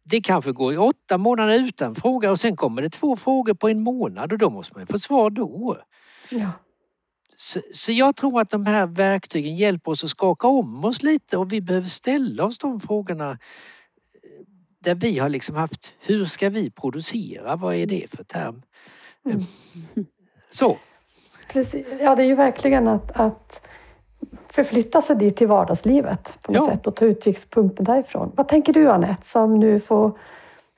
det 0.05 0.20
kanske 0.20 0.53
går 0.53 0.74
i 0.74 0.76
åtta 0.76 1.18
månader 1.18 1.59
utan 1.59 1.95
fråga 1.95 2.30
och 2.30 2.40
sen 2.40 2.57
kommer 2.57 2.82
det 2.82 2.90
två 2.90 3.16
frågor 3.16 3.55
på 3.55 3.68
en 3.68 3.82
månad 3.82 4.32
och 4.32 4.38
då 4.38 4.51
måste 4.51 4.78
man 4.78 4.86
få 4.86 4.99
svar 4.99 5.30
då. 5.30 5.76
Ja. 6.30 6.51
Så, 7.36 7.61
så 7.72 7.93
jag 7.93 8.16
tror 8.16 8.40
att 8.40 8.51
de 8.51 8.66
här 8.66 8.86
verktygen 8.86 9.57
hjälper 9.57 9.90
oss 9.90 10.05
att 10.05 10.11
skaka 10.11 10.49
om 10.49 10.84
oss 10.84 11.03
lite 11.03 11.36
och 11.36 11.53
vi 11.53 11.61
behöver 11.61 11.88
ställa 11.88 12.45
oss 12.45 12.59
de 12.59 12.80
frågorna 12.80 13.38
där 14.82 14.94
vi 14.94 15.18
har 15.18 15.28
liksom 15.28 15.56
haft, 15.56 15.92
hur 16.06 16.24
ska 16.24 16.48
vi 16.50 16.70
producera? 16.70 17.56
Vad 17.56 17.74
är 17.74 17.86
det 17.86 18.10
för 18.10 18.24
term? 18.24 18.62
Mm. 19.26 19.40
Så, 20.50 20.78
Precis. 21.52 21.86
Ja, 22.00 22.14
det 22.16 22.22
är 22.22 22.26
ju 22.26 22.34
verkligen 22.34 22.88
att, 22.88 23.20
att 23.20 23.66
förflytta 24.48 25.02
sig 25.02 25.16
dit 25.16 25.36
till 25.36 25.46
vardagslivet 25.46 26.38
på 26.42 26.52
något 26.52 26.62
Ja. 26.68 26.74
sätt 26.74 26.86
och 26.86 26.96
ta 26.96 27.04
utgångspunkten 27.04 27.84
därifrån. 27.84 28.32
Vad 28.36 28.48
tänker 28.48 28.72
du 28.72 28.90
Anette 28.90 29.26
som 29.26 29.58
nu 29.58 29.80
får, 29.80 30.18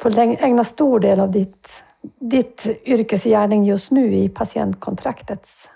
får 0.00 0.18
ägna 0.18 0.64
stor 0.64 1.00
del 1.00 1.20
av 1.20 1.30
ditt, 1.32 1.84
ditt 2.20 2.66
yrkesgärning 2.84 3.64
just 3.64 3.90
nu 3.90 4.14
i 4.14 4.28
patientkontraktets 4.28 5.68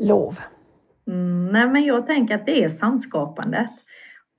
lov? 0.00 0.38
Mm, 1.06 1.46
nej, 1.46 1.66
men 1.66 1.84
jag 1.84 2.06
tänker 2.06 2.34
att 2.34 2.46
det 2.46 2.64
är 2.64 2.68
samskapandet. 2.68 3.70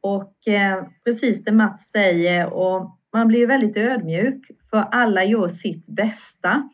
Och 0.02 0.48
eh, 0.48 0.84
precis 1.06 1.44
det 1.44 1.52
Mats 1.52 1.90
säger 1.92 2.54
och 2.54 2.98
man 3.14 3.28
blir 3.28 3.48
väldigt 3.48 3.78
ödmjuk 3.78 4.52
för 4.70 4.78
alla 4.78 5.24
gör 5.24 5.48
sitt 5.48 5.88
bästa. 5.88 6.70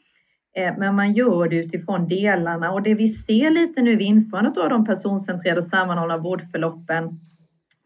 Eh, 0.55 0.77
men 0.77 0.95
man 0.95 1.13
gör 1.13 1.49
det 1.49 1.55
utifrån 1.55 2.07
delarna 2.07 2.71
och 2.71 2.83
det 2.83 2.93
vi 2.93 3.07
ser 3.07 3.49
lite 3.49 3.81
nu 3.81 3.95
vid 3.95 4.07
införandet 4.07 4.57
av 4.57 4.69
de 4.69 4.85
personcentrerade 4.85 5.57
och 5.57 5.63
sammanhållna 5.63 6.17
vårdförloppen 6.17 7.19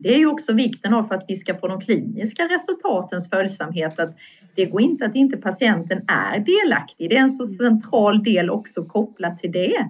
det 0.04 0.14
är 0.14 0.18
ju 0.18 0.26
också 0.26 0.54
vikten 0.54 0.94
av 0.94 1.04
för 1.04 1.16
att 1.16 1.26
vi 1.28 1.36
ska 1.36 1.58
få 1.58 1.68
de 1.68 1.82
kliniska 1.82 2.44
resultatens 2.44 3.30
följsamhet 3.30 4.00
att 4.00 4.18
det 4.56 4.66
går 4.66 4.82
inte 4.82 5.06
att 5.06 5.16
inte 5.16 5.38
patienten 5.38 6.06
är 6.08 6.40
delaktig. 6.40 7.10
Det 7.10 7.18
är 7.18 7.22
en 7.22 7.30
så 7.30 7.46
central 7.46 8.24
del 8.24 8.50
också 8.50 8.86
kopplat 8.86 9.38
till 9.38 9.52
det. 9.52 9.88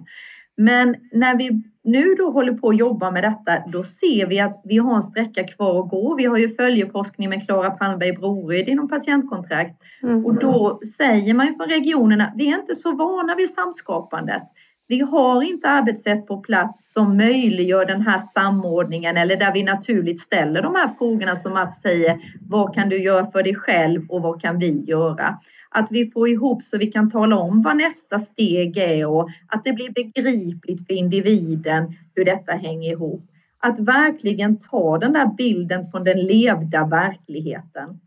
Men 0.56 0.96
när 1.12 1.38
vi 1.38 1.62
nu 1.84 2.14
då 2.14 2.30
håller 2.30 2.52
på 2.52 2.68
att 2.68 2.76
jobba 2.76 3.10
med 3.10 3.22
detta, 3.22 3.62
då 3.66 3.82
ser 3.82 4.26
vi 4.26 4.40
att 4.40 4.60
vi 4.64 4.78
har 4.78 4.94
en 4.94 5.02
sträcka 5.02 5.44
kvar 5.44 5.80
att 5.80 5.90
gå. 5.90 6.14
Vi 6.14 6.24
har 6.24 6.38
ju 6.38 6.48
följeforskning 6.48 7.28
med 7.28 7.46
Klara 7.46 7.70
Palmberg 7.70 8.12
Broryd 8.12 8.68
inom 8.68 8.88
patientkontrakt 8.88 9.82
Mm. 10.02 10.26
och 10.26 10.34
då 10.38 10.80
säger 10.96 11.34
man 11.34 11.46
ju 11.46 11.54
från 11.54 11.68
regionerna, 11.68 12.32
vi 12.36 12.48
är 12.48 12.54
inte 12.54 12.74
så 12.74 12.96
vana 12.96 13.34
vid 13.34 13.50
samskapandet. 13.50 14.42
Vi 14.88 15.00
har 15.00 15.42
inte 15.42 15.68
arbetssätt 15.68 16.26
på 16.26 16.40
plats 16.40 16.92
som 16.92 17.16
möjliggör 17.16 17.86
den 17.86 18.00
här 18.00 18.18
samordningen 18.18 19.16
eller 19.16 19.36
där 19.36 19.52
vi 19.54 19.62
naturligt 19.62 20.20
ställer 20.20 20.62
de 20.62 20.74
här 20.74 20.88
frågorna 20.98 21.36
som 21.36 21.52
Mats 21.52 21.80
säger. 21.80 22.18
Vad 22.40 22.74
kan 22.74 22.88
du 22.88 23.02
göra 23.02 23.30
för 23.30 23.42
dig 23.42 23.54
själv 23.54 24.02
och 24.08 24.22
vad 24.22 24.40
kan 24.40 24.58
vi 24.58 24.84
göra? 24.84 25.38
Att 25.74 25.88
vi 25.90 26.10
får 26.10 26.28
ihop 26.28 26.62
så 26.62 26.78
vi 26.78 26.86
kan 26.86 27.10
tala 27.10 27.36
om 27.36 27.62
vad 27.62 27.76
nästa 27.76 28.18
steg 28.18 28.76
är 28.76 29.06
och 29.06 29.28
att 29.46 29.64
det 29.64 29.72
blir 29.72 29.90
begripligt 29.90 30.86
för 30.86 30.94
individen 30.94 31.94
hur 32.14 32.24
detta 32.24 32.52
hänger 32.52 32.92
ihop. 32.92 33.30
Att 33.58 33.78
verkligen 33.78 34.58
ta 34.58 34.98
den 34.98 35.12
där 35.12 35.26
bilden 35.36 35.90
från 35.90 36.04
den 36.04 36.18
levda 36.26 36.86
verkligheten. 36.86 38.00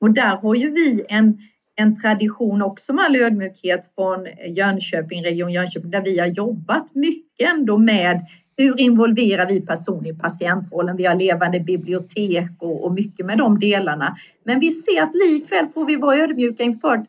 Och 0.00 0.10
där 0.10 0.36
har 0.36 0.54
ju 0.54 0.70
vi 0.70 1.04
en, 1.08 1.38
en 1.76 2.00
tradition 2.00 2.62
också 2.62 2.92
med 2.92 3.04
all 3.04 3.16
ödmjukhet 3.16 3.90
från 3.94 4.26
Jönköping, 4.48 5.24
Region 5.24 5.52
Jönköping, 5.52 5.90
där 5.90 6.02
vi 6.02 6.18
har 6.18 6.26
jobbat 6.26 6.94
mycket 6.94 7.52
ändå 7.52 7.78
med 7.78 8.20
hur 8.56 8.80
involverar 8.80 9.48
vi 9.48 9.60
personer 9.60 10.10
i 10.10 10.14
patientrollen? 10.14 10.96
Vi 10.96 11.04
har 11.04 11.14
levande 11.14 11.60
bibliotek 11.60 12.50
och, 12.58 12.84
och 12.84 12.92
mycket 12.92 13.26
med 13.26 13.38
de 13.38 13.58
delarna. 13.58 14.16
Men 14.44 14.60
vi 14.60 14.70
ser 14.70 15.02
att 15.02 15.14
likväl 15.14 15.66
får 15.74 15.84
vi 15.84 15.96
vara 15.96 16.16
ödmjuka 16.16 16.62
inför 16.62 16.96
att 16.96 17.06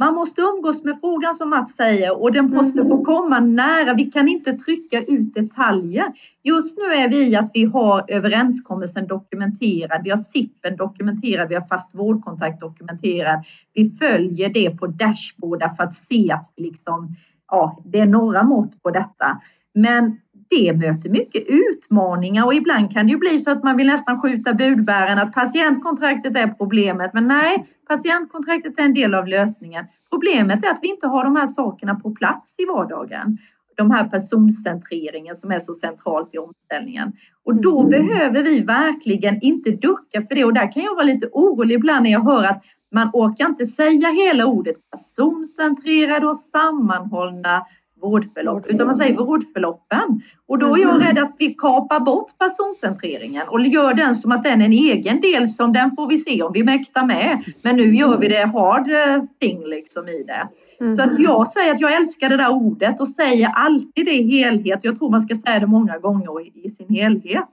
man 0.00 0.14
måste 0.14 0.40
umgås 0.40 0.84
med 0.84 1.00
frågan 1.00 1.34
som 1.34 1.50
Mats 1.50 1.74
säger 1.74 2.22
och 2.22 2.32
den 2.32 2.50
måste 2.50 2.84
få 2.84 3.04
komma 3.04 3.40
nära. 3.40 3.94
Vi 3.94 4.04
kan 4.04 4.28
inte 4.28 4.52
trycka 4.52 5.00
ut 5.00 5.34
detaljer. 5.34 6.06
Just 6.42 6.78
nu 6.78 6.84
är 6.84 7.08
vi 7.08 7.30
i 7.30 7.36
att 7.36 7.50
vi 7.54 7.64
har 7.64 8.04
överenskommelsen 8.08 9.06
dokumenterad. 9.06 10.00
Vi 10.04 10.10
har 10.10 10.16
SIPen 10.16 10.76
dokumenterad. 10.76 11.48
Vi 11.48 11.54
har 11.54 11.66
fast 11.66 11.94
vårdkontakt 11.94 12.60
dokumenterad. 12.60 13.44
Vi 13.74 13.90
följer 13.90 14.48
det 14.48 14.70
på 14.70 14.86
dashboardar 14.86 15.68
för 15.68 15.82
att 15.82 15.94
se 15.94 16.32
att 16.32 16.52
vi 16.56 16.62
liksom, 16.62 17.16
ja, 17.48 17.82
det 17.84 18.00
är 18.00 18.06
några 18.06 18.42
mått 18.42 18.82
på 18.82 18.90
detta. 18.90 19.40
Men 19.74 20.20
det 20.50 20.72
möter 20.76 21.10
mycket 21.10 21.44
utmaningar 21.48 22.46
och 22.46 22.54
ibland 22.54 22.92
kan 22.92 23.06
det 23.06 23.12
ju 23.12 23.18
bli 23.18 23.38
så 23.38 23.50
att 23.50 23.64
man 23.64 23.76
vill 23.76 23.86
nästan 23.86 24.20
skjuta 24.22 24.54
budbäraren 24.54 25.18
att 25.18 25.32
patientkontraktet 25.32 26.36
är 26.36 26.48
problemet. 26.48 27.10
Men 27.14 27.28
nej, 27.28 27.66
patientkontraktet 27.88 28.78
är 28.78 28.82
en 28.82 28.94
del 28.94 29.14
av 29.14 29.26
lösningen. 29.26 29.84
Problemet 30.10 30.64
är 30.64 30.68
att 30.68 30.78
vi 30.82 30.88
inte 30.88 31.06
har 31.06 31.24
de 31.24 31.36
här 31.36 31.46
sakerna 31.46 31.94
på 31.94 32.10
plats 32.10 32.54
i 32.58 32.64
vardagen. 32.64 33.38
De 33.76 33.90
här 33.90 34.04
personcentreringen 34.04 35.36
som 35.36 35.50
är 35.50 35.58
så 35.58 35.74
centralt 35.74 36.34
i 36.34 36.38
omställningen. 36.38 37.12
Och 37.44 37.54
då 37.54 37.82
behöver 37.82 38.42
vi 38.42 38.60
verkligen 38.60 39.38
inte 39.42 39.70
ducka 39.70 40.22
för 40.28 40.34
det. 40.34 40.44
Och 40.44 40.54
där 40.54 40.72
kan 40.72 40.82
jag 40.82 40.94
vara 40.94 41.04
lite 41.04 41.28
orolig 41.32 41.74
ibland 41.74 42.02
när 42.02 42.10
jag 42.10 42.24
hör 42.24 42.44
att 42.44 42.64
man 42.92 43.10
orkar 43.12 43.46
inte 43.46 43.66
säga 43.66 44.08
hela 44.08 44.46
ordet 44.46 44.76
personcentrerade 44.90 46.26
och 46.26 46.36
sammanhållna 46.36 47.66
vårdförlopp, 48.00 48.66
utan 48.66 48.86
man 48.86 48.94
säger 48.94 49.16
vårdförloppen. 49.16 50.22
Och 50.46 50.58
då 50.58 50.76
är 50.76 50.82
jag 50.82 51.02
rädd 51.02 51.18
att 51.18 51.36
vi 51.38 51.54
kapar 51.54 52.00
bort 52.00 52.38
personcentreringen 52.38 53.48
och 53.48 53.60
gör 53.60 53.94
den 53.94 54.16
som 54.16 54.32
att 54.32 54.42
den 54.42 54.60
är 54.60 54.64
en 54.64 54.72
egen 54.72 55.20
del 55.20 55.48
som 55.48 55.72
den 55.72 55.96
får 55.96 56.08
vi 56.08 56.18
se 56.18 56.42
om 56.42 56.52
vi 56.52 56.64
mäktar 56.64 57.06
med. 57.06 57.44
Men 57.62 57.76
nu 57.76 57.94
gör 57.94 58.18
vi 58.18 58.28
det 58.28 58.46
hard 58.46 58.90
eh, 58.90 59.22
thing 59.40 59.64
liksom 59.64 60.08
i 60.08 60.22
det. 60.22 60.48
Så 60.96 61.02
att 61.02 61.18
jag 61.18 61.48
säger 61.48 61.74
att 61.74 61.80
jag 61.80 61.96
älskar 61.96 62.28
det 62.28 62.36
där 62.36 62.52
ordet 62.52 63.00
och 63.00 63.08
säger 63.08 63.48
alltid 63.48 64.06
det 64.06 64.14
i 64.14 64.22
helhet. 64.22 64.80
Jag 64.82 64.98
tror 64.98 65.10
man 65.10 65.20
ska 65.20 65.34
säga 65.34 65.60
det 65.60 65.66
många 65.66 65.98
gånger 65.98 66.66
i 66.66 66.70
sin 66.70 66.88
helhet. 66.88 67.44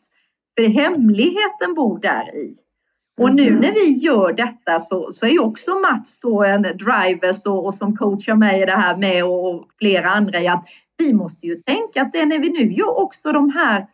För 0.58 0.70
hemligheten 0.70 1.74
bor 1.76 2.00
där 2.00 2.36
i. 2.36 2.54
Och 3.18 3.36
nu 3.36 3.60
när 3.60 3.72
vi 3.72 3.92
gör 3.92 4.34
detta 4.34 4.80
så, 4.80 5.12
så 5.12 5.26
är 5.26 5.42
också 5.42 5.72
Mats 5.72 6.20
då 6.20 6.44
en 6.44 6.62
driver 6.62 7.34
så, 7.34 7.58
och 7.58 7.74
som 7.74 7.98
coachar 7.98 8.36
mig 8.36 8.62
i 8.62 8.66
det 8.66 8.72
här 8.72 8.98
med 8.98 9.26
och 9.26 9.66
flera 9.78 10.10
andra 10.10 10.42
i 10.42 10.48
att 10.48 10.66
vi 10.98 11.14
måste 11.14 11.48
ju 11.48 11.56
tänka 11.56 12.02
att 12.02 12.12
det 12.12 12.26
när 12.26 12.40
vi 12.40 12.50
nu 12.50 12.72
gör 12.72 13.00
också 13.00 13.32
de 13.32 13.50
här 13.50 13.88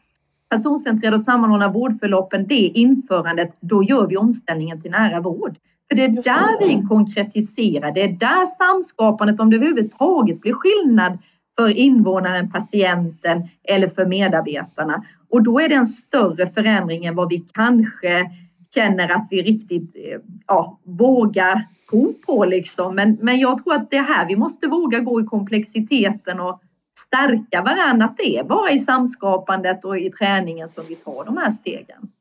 personcentrerade 0.50 1.16
och 1.16 1.22
sammanhållna 1.22 1.72
vårdförloppen, 1.72 2.48
det 2.48 2.56
införandet, 2.56 3.54
då 3.60 3.84
gör 3.84 4.08
vi 4.08 4.18
omställningen 4.18 4.82
till 4.82 4.92
nära 4.92 5.20
vård. 5.20 5.56
För 5.90 5.96
det 5.96 6.04
är 6.04 6.10
där 6.10 6.68
vi 6.68 6.88
konkretiserar, 6.88 7.92
det 7.92 8.04
är 8.04 8.12
där 8.12 8.46
samskapandet, 8.46 9.40
om 9.40 9.50
det 9.50 9.56
överhuvudtaget 9.56 10.42
blir 10.42 10.54
skillnad 10.54 11.18
för 11.58 11.70
invånaren, 11.78 12.52
patienten 12.52 13.48
eller 13.64 13.88
för 13.88 14.06
medarbetarna. 14.06 15.04
Och 15.30 15.44
då 15.44 15.60
är 15.60 15.70
det 15.70 15.76
en 15.76 15.86
större 15.86 16.48
förändring 16.48 17.06
än 17.06 17.16
vad 17.16 17.30
vi 17.30 17.46
kanske 17.54 18.30
känner 18.74 19.16
att 19.16 19.28
vi 19.30 19.42
riktigt 19.42 19.96
eh, 19.96 20.20
ja, 20.48 20.80
vågar 20.84 21.66
gå 21.92 22.14
på 22.26 22.46
liksom. 22.46 22.96
Men, 22.96 23.18
men 23.22 23.40
jag 23.40 23.64
tror 23.64 23.74
att 23.74 23.92
det 23.92 23.98
är 23.98 24.04
här 24.04 24.28
vi 24.28 24.36
måste 24.36 24.68
våga 24.68 25.00
gå 25.00 25.22
i 25.22 25.24
komplexiteten 25.24 26.40
och 26.40 26.62
stärka 27.00 27.62
varandra. 27.62 28.06
Att 28.06 28.18
det 28.18 28.38
är 28.38 28.44
bara 28.44 28.72
i 28.72 28.80
samskapandet 28.80 29.86
och 29.86 29.98
i 29.98 30.10
träningen 30.10 30.70
som 30.70 30.84
vi 30.88 30.96
tar 30.96 31.26
de 31.26 31.38
här 31.38 31.52
stegen. 31.52 32.12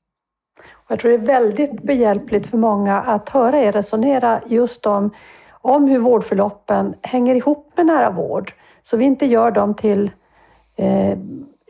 Jag 0.88 0.98
tror 0.98 1.10
det 1.10 1.16
är 1.16 1.26
väldigt 1.26 1.82
behjälpligt 1.82 2.46
för 2.46 2.58
många 2.58 2.96
att 2.96 3.28
höra 3.28 3.58
er 3.58 3.72
resonera 3.72 4.40
just 4.46 4.86
om, 4.86 5.10
om 5.50 5.88
hur 5.88 5.98
vårdförloppen 5.98 6.94
hänger 7.02 7.34
ihop 7.34 7.72
med 7.76 7.86
nära 7.86 8.10
vård. 8.10 8.52
Så 8.82 8.96
vi 8.96 9.04
inte 9.04 9.26
gör 9.26 9.50
dem 9.50 9.74
till, 9.74 10.10
eh, 10.76 11.18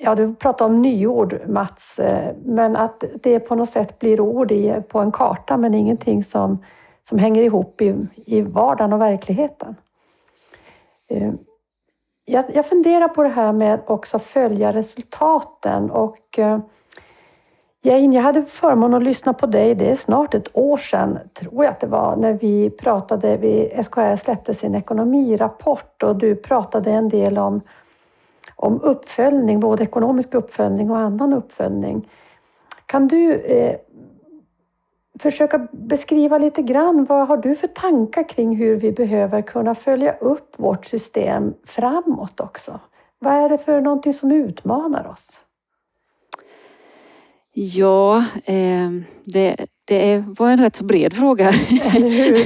ja 0.03 0.14
du 0.14 0.34
pratar 0.34 0.66
om 0.66 0.82
nyord 0.82 1.40
Mats, 1.46 1.98
eh, 1.98 2.34
men 2.44 2.76
att 2.76 3.05
det 3.22 3.40
på 3.40 3.55
något 3.55 3.70
sätt 3.70 3.98
blir 3.98 4.20
ord 4.20 4.53
i, 4.53 4.82
på 4.88 4.98
en 4.98 5.12
karta 5.12 5.57
men 5.57 5.74
ingenting 5.74 6.24
som, 6.24 6.64
som 7.03 7.18
hänger 7.18 7.42
ihop 7.42 7.80
i, 7.80 7.94
i 8.26 8.42
vardagen 8.42 8.92
och 8.92 9.01
verkligheten. 9.01 9.76
Eh, 11.09 11.32
jag, 12.24 12.44
jag 12.55 12.66
funderar 12.66 13.09
på 13.09 13.22
det 13.22 13.28
här 13.28 13.53
med 13.53 13.80
också 13.86 14.18
följa 14.18 14.72
resultaten 14.72 15.90
och 15.90 16.38
eh, 16.38 16.59
Jane, 17.82 18.16
jag 18.16 18.22
hade 18.22 18.42
förmånen 18.42 18.94
att 18.94 19.03
lyssna 19.03 19.32
på 19.32 19.46
dig, 19.46 19.74
det 19.74 19.90
är 19.90 19.96
snart 19.96 20.34
ett 20.34 20.48
år 20.53 20.76
sedan, 20.76 21.18
tror 21.34 21.64
jag 21.64 21.70
att 21.70 21.80
det 21.80 21.86
var, 21.86 22.16
när 22.16 22.32
vi 22.32 22.70
pratade, 22.70 23.36
vi, 23.36 23.82
SKR 23.82 24.16
släppte 24.16 24.55
sin 24.55 24.74
ekonomirapport 24.74 26.03
och 26.03 26.16
du 26.16 26.36
pratade 26.36 26.90
en 26.90 27.09
del 27.09 27.38
om, 27.38 27.61
om 28.61 28.80
uppföljning, 28.82 29.61
både 29.61 29.82
ekonomisk 29.82 30.34
uppföljning 30.34 30.90
och 30.90 30.98
annan 30.98 31.32
uppföljning. 31.32 32.08
Kan 32.86 33.08
du 33.08 33.32
eh, 33.32 33.76
försöka 35.18 35.68
beskriva 35.72 36.38
lite 36.38 36.62
grann, 36.62 37.04
vad 37.04 37.28
har 37.28 37.36
du 37.36 37.54
för 37.54 37.66
tankar 37.66 38.28
kring 38.28 38.56
hur 38.56 38.76
vi 38.76 38.92
behöver 38.92 39.42
kunna 39.42 39.74
följa 39.74 40.12
upp 40.12 40.54
vårt 40.56 40.84
system 40.84 41.54
framåt 41.64 42.40
också? 42.40 42.80
Vad 43.18 43.32
är 43.32 43.48
det 43.48 43.58
för 43.58 43.80
någonting 43.80 44.14
som 44.14 44.32
utmanar 44.32 45.06
oss? 45.06 45.40
Ja, 47.52 48.24
eh, 48.44 48.90
det, 49.24 49.66
det 49.91 50.24
var 50.26 50.51
en 50.51 50.61
rätt 50.61 50.76
så 50.76 50.84
bred 50.84 51.12
fråga. 51.12 51.49
Eller 51.95 52.11
hur? 52.11 52.36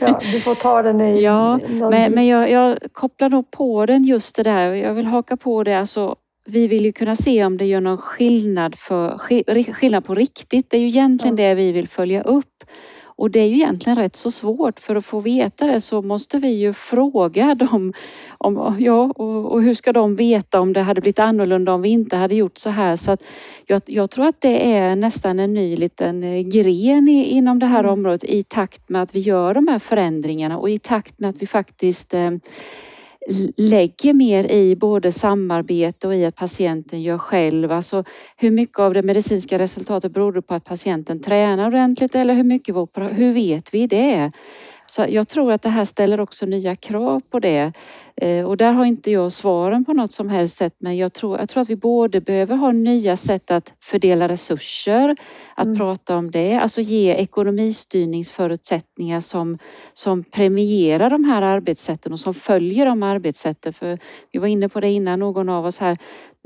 Ja, 0.00 0.20
du 0.32 0.40
får 0.40 0.54
ta 0.54 0.82
den 0.82 1.00
i 1.00 1.22
Ja, 1.22 1.60
men, 1.68 2.12
men 2.12 2.26
jag, 2.26 2.50
jag, 2.50 2.78
kopplar 2.92 3.30
nog 3.30 3.50
på 3.50 3.86
den 3.86 4.04
just 4.04 4.36
det 4.36 4.42
där. 4.42 4.72
Jag 4.72 4.94
vill 4.94 5.06
haka 5.06 5.36
på 5.36 5.64
det. 5.64 5.78
Alltså, 5.78 6.16
vi 6.46 6.66
vill 6.66 6.84
ju 6.84 6.92
kunna 6.92 7.16
se 7.16 7.44
om 7.44 7.56
det 7.56 7.64
gör 7.64 7.80
någon 7.80 7.98
skillnad, 7.98 8.74
för, 8.78 9.18
skillnad 9.72 10.04
på 10.04 10.14
riktigt. 10.14 10.70
Det 10.70 10.76
är 10.76 10.80
ju 10.80 10.86
egentligen 10.86 11.36
ja. 11.36 11.44
det 11.44 11.54
vi 11.54 11.72
vill 11.72 11.88
följa 11.88 12.22
upp. 12.22 12.64
Och 13.16 13.30
det 13.30 13.40
är 13.40 13.46
ju 13.46 13.54
egentligen 13.54 13.98
rätt 13.98 14.16
så 14.16 14.30
svårt 14.30 14.80
för 14.80 14.96
att 14.96 15.04
få 15.04 15.20
veta 15.20 15.66
det 15.66 15.80
så 15.80 16.02
måste 16.02 16.38
vi 16.38 16.48
ju 16.48 16.72
fråga 16.72 17.54
dem 17.54 17.92
om, 18.38 18.76
ja, 18.78 19.12
och, 19.16 19.52
och 19.52 19.62
hur 19.62 19.74
ska 19.74 19.92
de 19.92 20.16
veta 20.16 20.60
om 20.60 20.72
det 20.72 20.80
hade 20.80 21.00
blivit 21.00 21.18
annorlunda 21.18 21.72
om 21.72 21.82
vi 21.82 21.88
inte 21.88 22.16
hade 22.16 22.34
gjort 22.34 22.58
så 22.58 22.70
här. 22.70 22.96
Så 22.96 23.12
att 23.12 23.24
jag, 23.66 23.80
jag 23.86 24.10
tror 24.10 24.26
att 24.26 24.40
det 24.40 24.72
är 24.74 24.96
nästan 24.96 25.38
en 25.38 25.54
ny 25.54 25.76
liten 25.76 26.22
eh, 26.22 26.40
gren 26.40 27.08
i, 27.08 27.24
inom 27.24 27.58
det 27.58 27.66
här 27.66 27.84
mm. 27.84 27.92
området 27.92 28.24
i 28.24 28.42
takt 28.42 28.88
med 28.88 29.02
att 29.02 29.14
vi 29.14 29.20
gör 29.20 29.54
de 29.54 29.68
här 29.68 29.78
förändringarna 29.78 30.58
och 30.58 30.70
i 30.70 30.78
takt 30.78 31.18
med 31.18 31.28
att 31.28 31.42
vi 31.42 31.46
faktiskt 31.46 32.14
eh, 32.14 32.30
lägger 33.56 34.14
mer 34.14 34.44
i 34.44 34.76
både 34.76 35.12
samarbete 35.12 36.06
och 36.08 36.14
i 36.14 36.24
att 36.24 36.36
patienten 36.36 37.02
gör 37.02 37.18
själv. 37.18 37.72
Alltså 37.72 38.04
hur 38.36 38.50
mycket 38.50 38.78
av 38.78 38.94
det 38.94 39.02
medicinska 39.02 39.58
resultatet 39.58 40.12
beror 40.12 40.40
på 40.40 40.54
att 40.54 40.64
patienten 40.64 41.20
tränar 41.20 41.66
ordentligt 41.66 42.14
eller 42.14 42.34
hur 42.34 42.44
mycket, 42.44 42.74
hur 42.96 43.32
vet 43.32 43.74
vi 43.74 43.86
det? 43.86 44.30
Så 44.86 45.06
jag 45.08 45.28
tror 45.28 45.52
att 45.52 45.62
det 45.62 45.68
här 45.68 45.84
ställer 45.84 46.20
också 46.20 46.46
nya 46.46 46.76
krav 46.76 47.20
på 47.30 47.40
det. 47.40 47.72
Eh, 48.16 48.44
och 48.44 48.56
där 48.56 48.72
har 48.72 48.84
inte 48.84 49.10
jag 49.10 49.32
svaren 49.32 49.84
på 49.84 49.92
något 49.92 50.12
som 50.12 50.28
helst 50.28 50.56
sätt 50.56 50.74
men 50.78 50.96
jag 50.96 51.12
tror, 51.12 51.38
jag 51.38 51.48
tror 51.48 51.60
att 51.60 51.70
vi 51.70 51.76
både 51.76 52.20
behöver 52.20 52.56
ha 52.56 52.72
nya 52.72 53.16
sätt 53.16 53.50
att 53.50 53.74
fördela 53.80 54.28
resurser, 54.28 55.16
att 55.54 55.64
mm. 55.64 55.78
prata 55.78 56.16
om 56.16 56.30
det, 56.30 56.54
alltså 56.54 56.80
ge 56.80 57.14
ekonomistyrningsförutsättningar 57.14 59.20
som, 59.20 59.58
som 59.92 60.24
premierar 60.24 61.10
de 61.10 61.24
här 61.24 61.42
arbetssätten 61.42 62.12
och 62.12 62.20
som 62.20 62.34
följer 62.34 62.86
de 62.86 63.02
arbetssätten. 63.02 63.72
För 63.72 63.98
vi 64.32 64.38
var 64.38 64.46
inne 64.46 64.68
på 64.68 64.80
det 64.80 64.90
innan 64.90 65.18
någon 65.18 65.48
av 65.48 65.66
oss 65.66 65.78
här 65.78 65.96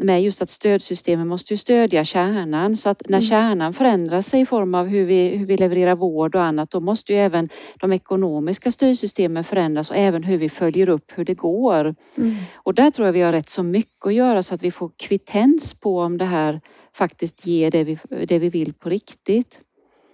med 0.02 0.22
just 0.22 0.42
att 0.42 0.48
stödsystemen 0.48 1.28
måste 1.28 1.52
ju 1.52 1.56
stödja 1.56 2.04
kärnan 2.04 2.76
så 2.76 2.88
att 2.88 3.02
när 3.08 3.18
mm. 3.18 3.28
kärnan 3.28 3.72
förändrar 3.72 4.20
sig 4.20 4.40
i 4.40 4.46
form 4.46 4.74
av 4.74 4.86
hur 4.86 5.04
vi, 5.04 5.28
hur 5.28 5.46
vi 5.46 5.56
levererar 5.56 5.94
vård 5.94 6.34
och 6.34 6.42
annat 6.42 6.70
då 6.70 6.80
måste 6.80 7.12
ju 7.12 7.18
även 7.18 7.48
de 7.80 7.92
ekonomiska 7.92 8.70
styrsystemen 8.70 9.44
förändras 9.44 9.90
och 9.90 9.96
även 9.96 10.24
hur 10.24 10.38
vi 10.38 10.48
följer 10.48 10.88
upp 10.88 11.12
hur 11.14 11.24
det 11.24 11.34
går. 11.34 11.57
Mm. 11.66 12.34
Och 12.54 12.74
där 12.74 12.90
tror 12.90 13.06
jag 13.06 13.12
vi 13.12 13.22
har 13.22 13.32
rätt 13.32 13.48
så 13.48 13.62
mycket 13.62 14.06
att 14.06 14.14
göra 14.14 14.42
så 14.42 14.54
att 14.54 14.62
vi 14.62 14.70
får 14.70 14.90
kvittens 14.96 15.74
på 15.74 15.98
om 15.98 16.18
det 16.18 16.24
här 16.24 16.60
faktiskt 16.92 17.46
ger 17.46 17.70
det 17.70 17.84
vi, 17.84 17.98
det 18.26 18.38
vi 18.38 18.48
vill 18.48 18.74
på 18.74 18.88
riktigt. 18.88 19.60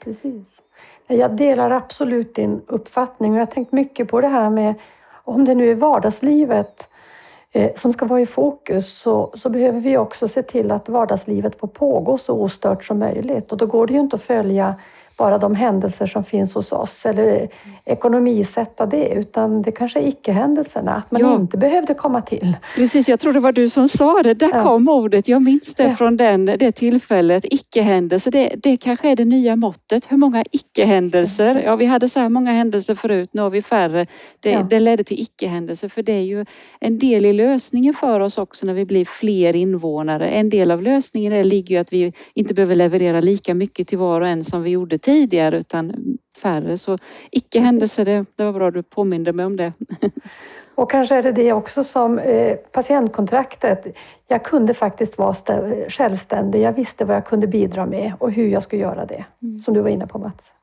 Precis. 0.05 0.63
Jag 1.07 1.37
delar 1.37 1.71
absolut 1.71 2.35
din 2.35 2.61
uppfattning 2.67 3.31
och 3.31 3.37
jag 3.37 3.47
har 3.47 3.53
tänkt 3.53 3.73
mycket 3.73 4.09
på 4.09 4.21
det 4.21 4.29
här 4.29 4.51
med 4.51 4.75
om 5.25 5.45
det 5.45 5.55
nu 5.55 5.71
är 5.71 5.75
vardagslivet 5.75 6.89
Eh, 7.57 7.71
som 7.75 7.93
ska 7.93 8.07
vara 8.07 8.21
i 8.21 8.27
fokus 8.27 8.99
så, 8.99 9.31
så 9.35 9.49
behöver 9.49 9.81
vi 9.81 9.97
också 9.97 10.29
se 10.29 10.43
till 10.43 10.71
att 10.71 10.89
vardagslivet 10.89 11.59
får 11.59 11.69
pågå 11.69 12.19
så 12.19 12.41
ostört 12.41 12.85
som 12.85 12.99
möjligt 12.99 13.53
och 13.53 13.59
då 13.59 13.67
går 13.67 13.87
det 13.87 13.93
ju 13.93 14.01
inte 14.01 14.17
att 14.17 14.23
följa 14.23 14.75
bara 15.17 15.39
de 15.39 15.55
händelser 15.55 16.07
som 16.07 16.25
finns 16.25 16.55
hos 16.55 16.73
oss 16.73 17.07
eller 17.07 17.49
ekonomisätta 17.85 18.87
det 18.87 19.09
utan 19.09 19.63
det 19.63 19.73
kanske 19.73 20.01
är 20.01 20.09
icke-händelserna, 20.09 20.95
att 20.95 21.11
man 21.11 21.21
ja. 21.21 21.35
inte 21.35 21.59
behövde 21.59 21.95
komma 21.95 22.21
till. 22.21 22.57
Precis, 22.77 23.09
jag 23.09 23.21
tror 23.21 23.33
det 23.33 23.41
var 23.41 23.53
du 23.53 23.69
som 23.69 23.89
sa 23.89 24.23
det. 24.23 24.35
Där 24.35 24.51
ja. 24.53 24.63
kom 24.63 24.89
ordet. 24.89 25.29
Jag 25.29 25.43
minns 25.43 25.75
det 25.75 25.83
ja. 25.83 25.91
från 25.91 26.17
den, 26.17 26.45
det 26.45 26.73
tillfället. 26.73 27.45
Icke-händelser, 27.45 28.31
det, 28.31 28.55
det 28.63 28.77
kanske 28.77 29.11
är 29.11 29.17
det 29.17 29.25
nya 29.25 29.57
måttet. 29.57 30.13
Hur 30.13 30.17
många 30.17 30.45
icke-händelser? 30.51 31.63
Ja, 31.65 31.77
vi 31.77 31.87
hade 31.87 32.09
så 32.09 32.21
här 32.21 32.29
många 32.29 32.53
händelser 32.53 32.95
förut, 32.95 33.29
nu 33.33 33.43
har 33.43 33.51
vi 33.51 33.63
färre. 33.63 34.07
Det, 34.41 34.67
det 34.71 34.81
ledde 34.81 35.05
till 35.05 35.21
icke-händelser 35.21 35.89
för 35.89 36.03
det 36.03 36.13
är 36.13 36.25
ju 36.25 36.45
en 36.81 36.99
del 36.99 37.25
i 37.25 37.33
lösningen 37.33 37.95
för 37.95 38.21
oss 38.21 38.39
också 38.39 38.67
när 38.67 38.75
vi 38.75 38.85
blir 38.85 39.05
fler 39.05 39.57
invånare. 39.57 40.29
En 40.29 40.51
del 40.51 40.71
av 40.71 40.83
lösningen 40.83 41.49
ligger 41.49 41.75
ju 41.75 41.81
att 41.81 41.93
vi 41.93 42.13
inte 42.35 42.55
behöver 42.55 42.75
leverera 42.75 43.21
lika 43.21 43.55
mycket 43.55 43.89
till 43.89 43.99
var 43.99 44.21
och 44.21 44.29
en 44.29 44.45
som 44.45 44.63
vi 44.63 44.71
gjorde 44.71 44.99
tidigare 45.05 45.59
utan 45.59 45.95
färre. 46.43 46.79
Så 46.79 46.99
icke 47.31 47.61
händelser, 47.61 48.05
det, 48.05 48.27
det 48.37 48.45
var 48.45 48.53
bra 48.53 48.71
du 48.71 48.83
påminde 48.83 49.33
mig 49.33 49.47
om 49.47 49.57
det. 49.57 49.73
Och 50.75 50.91
kanske 50.91 51.15
är 51.15 51.23
det 51.23 51.33
det 51.33 51.53
också 51.53 51.85
som 51.85 52.19
eh, 52.19 52.57
patientkontraktet. 52.57 53.97
Jag 54.29 54.45
kunde 54.45 54.75
faktiskt 54.75 55.19
vara 55.19 55.35
självständig. 55.89 56.61
Jag 56.61 56.73
visste 56.73 57.05
vad 57.05 57.17
jag 57.17 57.27
kunde 57.27 57.47
bidra 57.47 57.87
med 57.87 58.13
och 58.19 58.33
hur 58.33 58.49
jag 58.49 58.63
skulle 58.63 58.83
göra 58.83 59.07
det. 59.07 59.25
Mm. 59.43 59.59
Som 59.59 59.75
du 59.75 59.81
var 59.81 59.89
inne 59.89 60.07
på 60.07 60.19
Mats. 60.19 60.55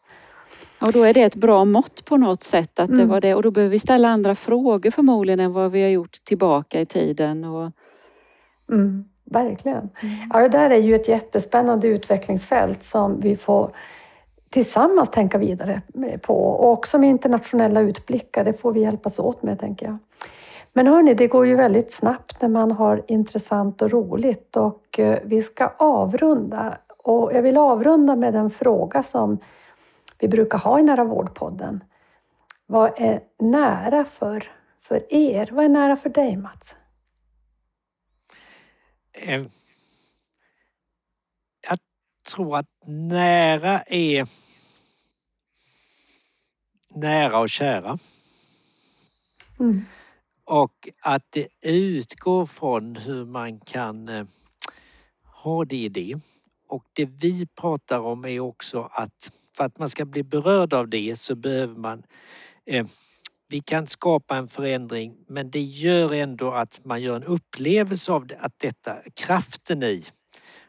Och 0.82 0.92
då 0.92 1.04
är 1.04 1.14
det 1.14 1.24
ett 1.24 1.36
bra 1.36 1.66
mått 1.66 2.06
på 2.06 2.18
något 2.18 2.44
sätt 2.44 2.80
att 2.80 2.90
mm. 2.90 3.00
det 3.00 3.06
var 3.06 3.22
det 3.22 3.36
och 3.36 3.44
då 3.44 3.52
behöver 3.52 3.72
vi 3.72 3.80
ställa 3.80 4.08
andra 4.08 4.36
frågor 4.36 4.92
förmodligen 4.92 5.40
än 5.40 5.54
vad 5.54 5.72
vi 5.72 5.82
har 5.82 5.90
gjort 5.90 6.24
tillbaka 6.24 6.82
i 6.82 6.86
tiden. 6.86 7.44
Och... 7.44 7.72
Mm, 8.72 9.06
verkligen. 9.26 9.90
Mm. 10.02 10.16
Ja, 10.34 10.40
det 10.40 10.50
där 10.50 10.70
är 10.70 10.82
ju 10.82 10.96
ett 10.96 11.08
jättespännande 11.08 11.88
utvecklingsfält 11.88 12.84
som 12.84 13.20
vi 13.20 13.36
får 13.36 13.72
tillsammans 14.52 15.12
tänka 15.12 15.38
vidare 15.38 15.82
på 16.22 16.36
och 16.36 16.72
också 16.72 16.98
med 16.98 17.10
internationella 17.10 17.82
utblickar. 17.82 18.44
Det 18.44 18.54
får 18.54 18.74
vi 18.74 18.82
hjälpas 18.82 19.20
åt 19.20 19.44
med, 19.44 19.60
tänker 19.60 19.86
jag. 19.86 19.98
Men 20.74 20.88
hörni, 20.88 21.14
det 21.14 21.28
går 21.28 21.48
ju 21.48 21.56
väldigt 21.56 21.92
snabbt 21.92 22.42
när 22.42 22.50
man 22.50 22.72
har 22.72 23.04
intressant 23.08 23.82
och 23.82 23.92
roligt 23.92 24.58
och 24.58 25.00
eh, 25.00 25.20
vi 25.24 25.42
ska 25.42 25.68
avrunda. 25.78 26.78
Och 26.98 27.34
jag 27.34 27.42
vill 27.42 27.58
avrunda 27.58 28.16
med 28.16 28.34
den 28.34 28.50
fråga 28.50 29.04
som 29.04 29.38
vi 30.20 30.28
brukar 30.28 30.58
ha 30.58 30.80
i 30.80 30.84
Nära 30.84 31.04
vårdpodden. 31.04 31.84
Vad 32.66 32.92
är 32.96 33.20
nära 33.40 34.06
för, 34.06 34.44
för 34.78 35.14
er? 35.14 35.50
Vad 35.52 35.66
är 35.66 35.70
nära 35.70 35.96
för 35.96 36.10
dig, 36.10 36.38
Mats? 36.38 36.76
Eh, 39.14 39.42
tror 42.24 42.58
att 42.58 42.70
nära 42.86 43.82
är 43.82 44.28
nära 46.96 47.40
och 47.40 47.50
kära. 47.50 47.98
Mm. 49.60 49.82
Och 50.46 50.90
att 51.02 51.24
det 51.30 51.48
utgår 51.62 52.46
från 52.46 52.96
hur 52.96 53.26
man 53.26 53.60
kan 53.60 54.10
eh, 54.10 54.26
ha 55.24 55.66
det 55.66 55.76
i 55.76 55.90
det. 55.90 56.16
Och 56.68 56.86
det 56.94 57.06
vi 57.06 57.46
pratar 57.46 58.00
om 58.00 58.26
är 58.26 58.40
också 58.40 58.90
att 58.92 59.32
för 59.58 59.64
att 59.64 59.80
man 59.80 59.90
ska 59.90 60.06
bli 60.06 60.24
berörd 60.24 60.74
av 60.74 60.90
det 60.90 61.20
så 61.20 61.36
behöver 61.36 61.76
man 61.76 62.04
eh, 62.66 62.86
vi 63.48 63.60
kan 63.60 63.88
skapa 63.88 64.38
en 64.38 64.48
förändring 64.48 65.18
men 65.28 65.52
det 65.52 65.62
gör 65.62 66.14
ändå 66.14 66.52
att 66.52 66.86
man 66.86 67.02
gör 67.02 67.16
en 67.16 67.24
upplevelse 67.24 68.12
av 68.12 68.28
det, 68.28 68.38
att 68.40 68.60
detta, 68.60 68.96
kraften 69.14 69.84
i 69.84 70.04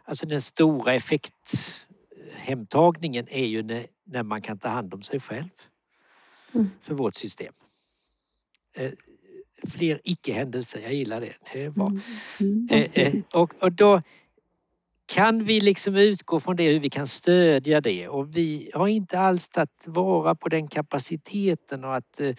Alltså 0.05 0.27
den 0.27 0.41
stora 0.41 0.95
effekthemtagningen 0.95 3.29
är 3.29 3.47
ju 3.47 3.63
när, 3.63 3.87
när 4.05 4.23
man 4.23 4.43
kan 4.43 4.59
ta 4.59 4.69
hand 4.69 4.95
om 4.95 5.03
sig 5.03 5.21
själv 5.21 5.49
mm. 6.55 6.71
för 6.81 6.95
vårt 6.95 7.15
system. 7.15 7.53
Eh, 8.77 8.93
fler 9.69 10.01
icke-händelser, 10.05 10.81
jag 10.81 10.95
gillar 10.95 11.21
det. 11.21 11.35
det 11.53 11.69
var. 11.69 11.89
Mm. 11.89 12.01
Mm. 12.41 12.69
Eh, 12.71 12.91
eh, 12.95 13.15
och, 13.33 13.63
och 13.63 13.73
då 13.73 14.03
kan 15.15 15.45
vi 15.45 15.61
liksom 15.61 15.97
utgå 15.97 16.41
från 16.41 16.57
det 16.57 16.73
hur 16.73 16.81
vi 16.81 16.91
kan 16.91 17.07
stödja 17.07 17.81
det 17.81 18.09
och 18.09 18.37
vi 18.37 18.71
har 18.75 18.89
inte 18.89 19.19
alls 19.19 19.49
tagit 19.49 19.85
vara 19.87 20.35
på 20.35 20.49
den 20.49 20.69
kapaciteten 20.69 21.85
och 21.85 21.95
att 21.95 22.21
eh, 22.21 22.35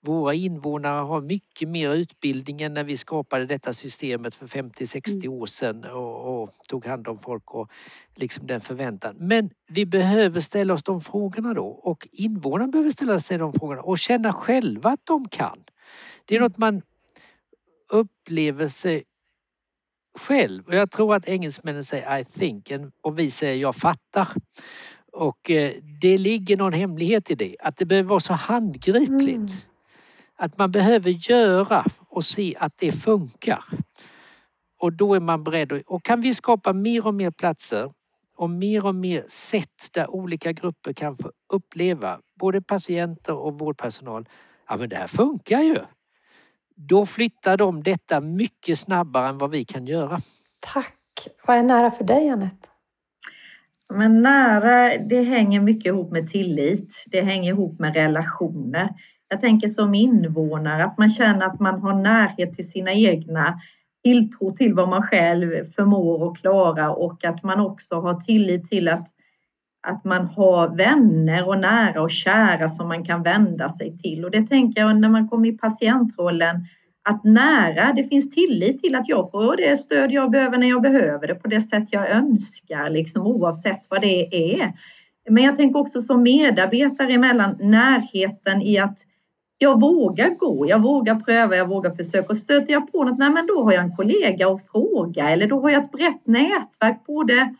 våra 0.00 0.34
invånare 0.34 1.00
har 1.00 1.20
mycket 1.20 1.68
mer 1.68 1.94
utbildning 1.94 2.62
än 2.62 2.74
när 2.74 2.84
vi 2.84 2.96
skapade 2.96 3.46
detta 3.46 3.72
systemet 3.72 4.34
för 4.34 4.46
50-60 4.46 5.24
mm. 5.24 5.38
år 5.38 5.46
sedan 5.46 5.84
och, 5.84 6.42
och, 6.42 6.50
tog 6.68 6.86
hand 6.86 7.08
om 7.08 7.18
folk 7.18 7.54
och 7.54 7.70
liksom 8.14 8.46
den 8.46 8.60
förväntan. 8.60 9.16
Men 9.18 9.50
vi 9.68 9.86
behöver 9.86 10.40
ställa 10.40 10.74
oss 10.74 10.82
de 10.82 11.00
frågorna 11.00 11.54
då 11.54 11.66
och 11.66 12.08
invånarna 12.12 12.70
behöver 12.70 12.90
ställa 12.90 13.18
sig 13.18 13.38
de 13.38 13.52
frågorna 13.52 13.82
och 13.82 13.98
känna 13.98 14.32
själva 14.32 14.90
att 14.90 15.06
de 15.06 15.28
kan. 15.28 15.58
Det 16.24 16.36
är 16.36 16.40
något 16.40 16.58
man 16.58 16.82
upplever 17.88 18.68
sig 18.68 19.04
själv 20.18 20.66
och 20.66 20.74
jag 20.74 20.90
tror 20.90 21.14
att 21.14 21.28
engelsmännen 21.28 21.84
säger 21.84 22.18
I 22.18 22.24
think 22.24 22.72
och 23.02 23.18
vi 23.18 23.30
säger 23.30 23.56
jag 23.56 23.76
fattar. 23.76 24.28
Och 25.12 25.50
eh, 25.50 25.72
det 26.00 26.18
ligger 26.18 26.56
någon 26.56 26.72
hemlighet 26.72 27.30
i 27.30 27.34
det, 27.34 27.56
att 27.60 27.76
det 27.76 27.84
behöver 27.84 28.08
vara 28.08 28.20
så 28.20 28.32
handgripligt. 28.32 29.38
Mm. 29.38 29.48
Att 30.36 30.58
man 30.58 30.70
behöver 30.72 31.10
göra 31.10 31.84
och 32.08 32.24
se 32.24 32.54
att 32.58 32.78
det 32.78 32.92
funkar. 32.92 33.64
Och 34.80 34.92
då 34.92 35.14
är 35.14 35.20
man 35.20 35.44
beredd 35.44 35.72
och 35.72 36.04
kan 36.04 36.20
vi 36.20 36.34
skapa 36.34 36.72
mer 36.72 37.06
och 37.06 37.14
mer 37.14 37.30
platser 37.30 37.92
och 38.36 38.50
mer 38.50 38.86
och 38.86 38.94
mer 38.94 39.24
sätt 39.28 39.88
där 39.92 40.10
olika 40.10 40.52
grupper 40.52 40.92
kan 40.92 41.16
få 41.16 41.32
uppleva, 41.52 42.20
både 42.40 42.62
patienter 42.62 43.34
och 43.34 43.58
vårdpersonal, 43.58 44.28
ja 44.68 44.76
men 44.76 44.88
det 44.88 44.96
här 44.96 45.06
funkar 45.06 45.60
ju. 45.60 45.78
Då 46.76 47.06
flyttar 47.06 47.56
de 47.56 47.82
detta 47.82 48.20
mycket 48.20 48.78
snabbare 48.78 49.28
än 49.28 49.38
vad 49.38 49.50
vi 49.50 49.64
kan 49.64 49.86
göra. 49.86 50.18
Tack! 50.60 51.28
Vad 51.46 51.56
är 51.56 51.62
nära 51.62 51.90
för 51.90 52.04
dig 52.04 52.28
Anette? 52.28 52.68
Men 53.94 54.22
nära, 54.22 54.98
det 54.98 55.22
hänger 55.22 55.60
mycket 55.60 55.86
ihop 55.86 56.12
med 56.12 56.28
tillit. 56.28 57.04
Det 57.06 57.20
hänger 57.20 57.50
ihop 57.52 57.78
med 57.78 57.94
relationer. 57.94 58.94
Jag 59.28 59.40
tänker 59.40 59.68
som 59.68 59.94
invånare 59.94 60.84
att 60.84 60.98
man 60.98 61.08
känner 61.08 61.46
att 61.46 61.60
man 61.60 61.80
har 61.80 61.94
närhet 61.94 62.54
till 62.54 62.70
sina 62.70 62.92
egna 62.92 63.60
tilltro 64.04 64.52
till 64.52 64.74
vad 64.74 64.88
man 64.88 65.02
själv 65.02 65.64
förmår 65.76 66.22
och 66.22 66.36
klara 66.36 66.90
och 66.90 67.24
att 67.24 67.42
man 67.42 67.60
också 67.60 68.00
har 68.00 68.14
tillit 68.14 68.64
till 68.64 68.88
att, 68.88 69.08
att 69.86 70.04
man 70.04 70.26
har 70.26 70.76
vänner 70.76 71.48
och 71.48 71.58
nära 71.58 72.02
och 72.02 72.10
kära 72.10 72.68
som 72.68 72.88
man 72.88 73.04
kan 73.04 73.22
vända 73.22 73.68
sig 73.68 73.98
till. 73.98 74.24
Och 74.24 74.30
det 74.30 74.46
tänker 74.46 74.80
jag 74.80 74.96
när 74.96 75.08
man 75.08 75.28
kommer 75.28 75.48
i 75.48 75.52
patientrollen 75.52 76.56
att 77.08 77.24
nära, 77.24 77.92
det 77.92 78.04
finns 78.04 78.30
tillit 78.30 78.82
till 78.82 78.94
att 78.94 79.08
jag 79.08 79.30
får 79.30 79.56
det 79.56 79.76
stöd 79.76 80.12
jag 80.12 80.30
behöver 80.30 80.58
när 80.58 80.68
jag 80.68 80.82
behöver 80.82 81.26
det 81.26 81.34
på 81.34 81.48
det 81.48 81.60
sätt 81.60 81.92
jag 81.92 82.10
önskar, 82.10 82.90
liksom 82.90 83.26
oavsett 83.26 83.80
vad 83.90 84.00
det 84.00 84.52
är. 84.54 84.72
Men 85.30 85.44
jag 85.44 85.56
tänker 85.56 85.80
också 85.80 86.00
som 86.00 86.22
medarbetare 86.22 87.12
emellan 87.12 87.56
närheten 87.60 88.62
i 88.62 88.78
att 88.78 88.98
jag 89.58 89.80
vågar 89.80 90.30
gå, 90.30 90.66
jag 90.68 90.82
vågar 90.82 91.14
pröva, 91.14 91.56
jag 91.56 91.68
vågar 91.68 91.90
försöka. 91.90 92.28
Och 92.28 92.36
stöter 92.36 92.72
jag 92.72 92.92
på 92.92 93.04
något, 93.04 93.18
nej 93.18 93.30
men 93.30 93.46
då 93.46 93.64
har 93.64 93.72
jag 93.72 93.84
en 93.84 93.96
kollega 93.96 94.48
att 94.48 94.66
fråga 94.66 95.30
eller 95.30 95.46
då 95.46 95.60
har 95.60 95.70
jag 95.70 95.82
ett 95.82 95.92
brett 95.92 96.26
nätverk. 96.26 97.06
Både, 97.06 97.54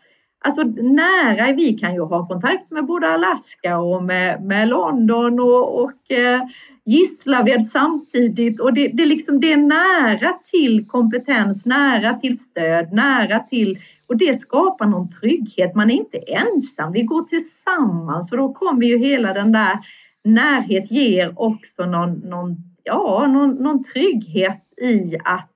alltså 0.46 0.62
nära, 0.82 1.52
vi 1.52 1.72
kan 1.72 1.94
ju 1.94 2.00
ha 2.00 2.26
kontakt 2.26 2.70
med 2.70 2.86
både 2.86 3.08
Alaska 3.08 3.78
och 3.78 4.02
med, 4.02 4.42
med 4.44 4.68
London 4.68 5.40
och, 5.40 5.82
och 5.82 6.12
eh, 6.12 6.40
Gislaved 6.84 7.66
samtidigt. 7.66 8.60
Och 8.60 8.74
det, 8.74 8.88
det, 8.88 9.04
liksom, 9.04 9.40
det 9.40 9.52
är 9.52 9.56
nära 9.56 10.32
till 10.52 10.86
kompetens, 10.88 11.66
nära 11.66 12.14
till 12.14 12.38
stöd, 12.38 12.92
nära 12.92 13.38
till 13.38 13.78
och 14.08 14.16
det 14.16 14.34
skapar 14.34 14.86
någon 14.86 15.10
trygghet. 15.10 15.74
Man 15.74 15.90
är 15.90 15.94
inte 15.94 16.18
ensam, 16.18 16.92
vi 16.92 17.02
går 17.02 17.22
tillsammans 17.22 18.32
och 18.32 18.38
då 18.38 18.52
kommer 18.52 18.86
ju 18.86 18.98
hela 18.98 19.32
den 19.32 19.52
där 19.52 19.78
närhet 20.24 20.90
ger 20.90 21.32
också 21.36 21.86
någon, 21.86 22.12
någon, 22.12 22.56
ja, 22.84 23.26
någon, 23.26 23.54
någon 23.54 23.84
trygghet 23.84 24.62
i 24.82 25.16
att 25.24 25.55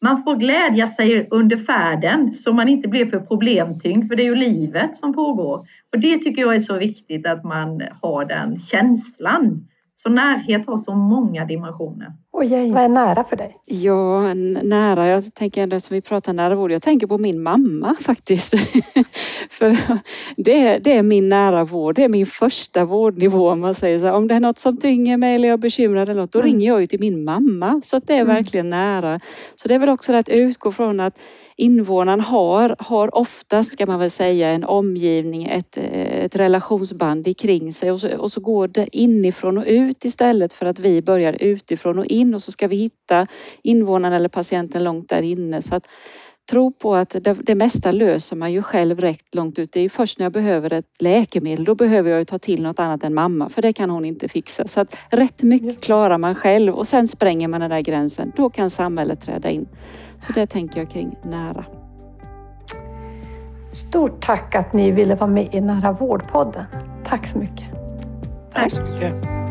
man 0.00 0.22
får 0.22 0.36
glädja 0.36 0.86
sig 0.86 1.28
under 1.30 1.56
färden 1.56 2.34
så 2.34 2.52
man 2.52 2.68
inte 2.68 2.88
blir 2.88 3.06
för 3.06 3.20
problemtyngd, 3.20 4.08
för 4.08 4.16
det 4.16 4.22
är 4.22 4.24
ju 4.24 4.34
livet 4.34 4.94
som 4.94 5.14
pågår. 5.14 5.66
Och 5.92 6.00
det 6.00 6.18
tycker 6.18 6.42
jag 6.42 6.54
är 6.54 6.60
så 6.60 6.78
viktigt 6.78 7.26
att 7.26 7.44
man 7.44 7.82
har 8.02 8.24
den 8.24 8.60
känslan. 8.60 9.68
Så 9.94 10.10
närhet 10.10 10.66
har 10.66 10.76
så 10.76 10.94
många 10.94 11.44
dimensioner. 11.44 12.12
Och 12.38 12.44
Jane, 12.44 12.74
vad 12.74 12.82
är 12.82 12.88
nära 12.88 13.24
för 13.24 13.36
dig? 13.36 13.56
Ja, 13.64 14.34
nära, 14.34 15.06
jag 15.06 15.34
tänker 15.34 15.62
ändå 15.62 15.80
som 15.80 15.94
vi 15.94 16.00
pratar 16.00 16.32
nära 16.32 16.54
vård, 16.54 16.72
jag 16.72 16.82
tänker 16.82 17.06
på 17.06 17.18
min 17.18 17.42
mamma 17.42 17.96
faktiskt. 18.00 18.54
för 19.50 19.76
det 20.36 20.66
är, 20.66 20.80
det 20.80 20.96
är 20.96 21.02
min 21.02 21.28
nära 21.28 21.64
vård, 21.64 21.94
det 21.94 22.04
är 22.04 22.08
min 22.08 22.26
första 22.26 22.84
vårdnivå 22.84 23.50
om 23.50 23.60
man 23.60 23.74
säger 23.74 23.98
så. 23.98 24.12
Om 24.12 24.28
det 24.28 24.34
är 24.34 24.40
något 24.40 24.58
som 24.58 24.76
tynger 24.76 25.16
mig 25.16 25.34
eller 25.34 25.48
jag 25.48 25.52
är 25.52 25.58
bekymrad 25.58 26.08
eller 26.08 26.20
något, 26.20 26.32
då 26.32 26.38
mm. 26.38 26.52
ringer 26.52 26.68
jag 26.68 26.80
ju 26.80 26.86
till 26.86 27.00
min 27.00 27.24
mamma. 27.24 27.80
Så 27.84 27.98
det 27.98 28.12
är 28.12 28.20
mm. 28.20 28.34
verkligen 28.34 28.70
nära. 28.70 29.20
Så 29.56 29.68
det 29.68 29.74
är 29.74 29.78
väl 29.78 29.88
också 29.88 30.12
att 30.12 30.28
utgå 30.28 30.72
från 30.72 31.00
att 31.00 31.18
invånaren 31.58 32.20
har, 32.20 32.76
har 32.78 33.14
oftast, 33.14 33.72
ska 33.72 33.86
man 33.86 33.98
väl 33.98 34.10
säga, 34.10 34.48
en 34.48 34.64
omgivning, 34.64 35.44
ett, 35.44 35.76
ett 35.76 36.36
relationsband 36.36 37.38
kring 37.38 37.72
sig 37.72 37.90
och 37.90 38.00
så, 38.00 38.16
och 38.16 38.32
så 38.32 38.40
går 38.40 38.68
det 38.68 38.96
inifrån 38.96 39.58
och 39.58 39.64
ut 39.66 40.04
istället 40.04 40.52
för 40.52 40.66
att 40.66 40.78
vi 40.78 41.02
börjar 41.02 41.36
utifrån 41.40 41.98
och 41.98 42.06
in 42.06 42.27
och 42.34 42.42
så 42.42 42.52
ska 42.52 42.68
vi 42.68 42.76
hitta 42.76 43.26
invånaren 43.62 44.14
eller 44.14 44.28
patienten 44.28 44.84
långt 44.84 45.08
där 45.08 45.22
inne. 45.22 45.62
Så 45.62 45.74
att 45.74 45.88
tro 46.50 46.72
på 46.72 46.94
att 46.94 47.10
det, 47.10 47.34
det 47.34 47.54
mesta 47.54 47.90
löser 47.90 48.36
man 48.36 48.52
ju 48.52 48.62
själv 48.62 49.00
rätt 49.00 49.34
långt 49.34 49.58
ut. 49.58 49.72
Det 49.72 49.80
är 49.80 49.88
först 49.88 50.18
när 50.18 50.24
jag 50.24 50.32
behöver 50.32 50.72
ett 50.72 51.02
läkemedel, 51.02 51.64
då 51.64 51.74
behöver 51.74 52.10
jag 52.10 52.26
ta 52.26 52.38
till 52.38 52.62
något 52.62 52.78
annat 52.78 53.04
än 53.04 53.14
mamma 53.14 53.48
för 53.48 53.62
det 53.62 53.72
kan 53.72 53.90
hon 53.90 54.04
inte 54.04 54.28
fixa. 54.28 54.68
Så 54.68 54.80
att 54.80 54.96
rätt 55.10 55.42
mycket 55.42 55.80
klarar 55.80 56.18
man 56.18 56.34
själv 56.34 56.74
och 56.74 56.86
sen 56.86 57.08
spränger 57.08 57.48
man 57.48 57.60
den 57.60 57.70
där 57.70 57.80
gränsen. 57.80 58.32
Då 58.36 58.50
kan 58.50 58.70
samhället 58.70 59.20
träda 59.20 59.50
in. 59.50 59.68
Så 60.26 60.32
det 60.32 60.46
tänker 60.46 60.80
jag 60.80 60.90
kring 60.90 61.16
nära. 61.24 61.64
Stort 63.72 64.26
tack 64.26 64.54
att 64.54 64.72
ni 64.72 64.90
ville 64.90 65.14
vara 65.14 65.30
med 65.30 65.54
i 65.54 65.60
Nära 65.60 65.92
vårdpodden. 65.92 66.64
Tack 67.04 67.26
så 67.26 67.38
mycket. 67.38 67.66
Tack 68.52 68.72
så 68.72 68.80
mycket. 68.82 69.47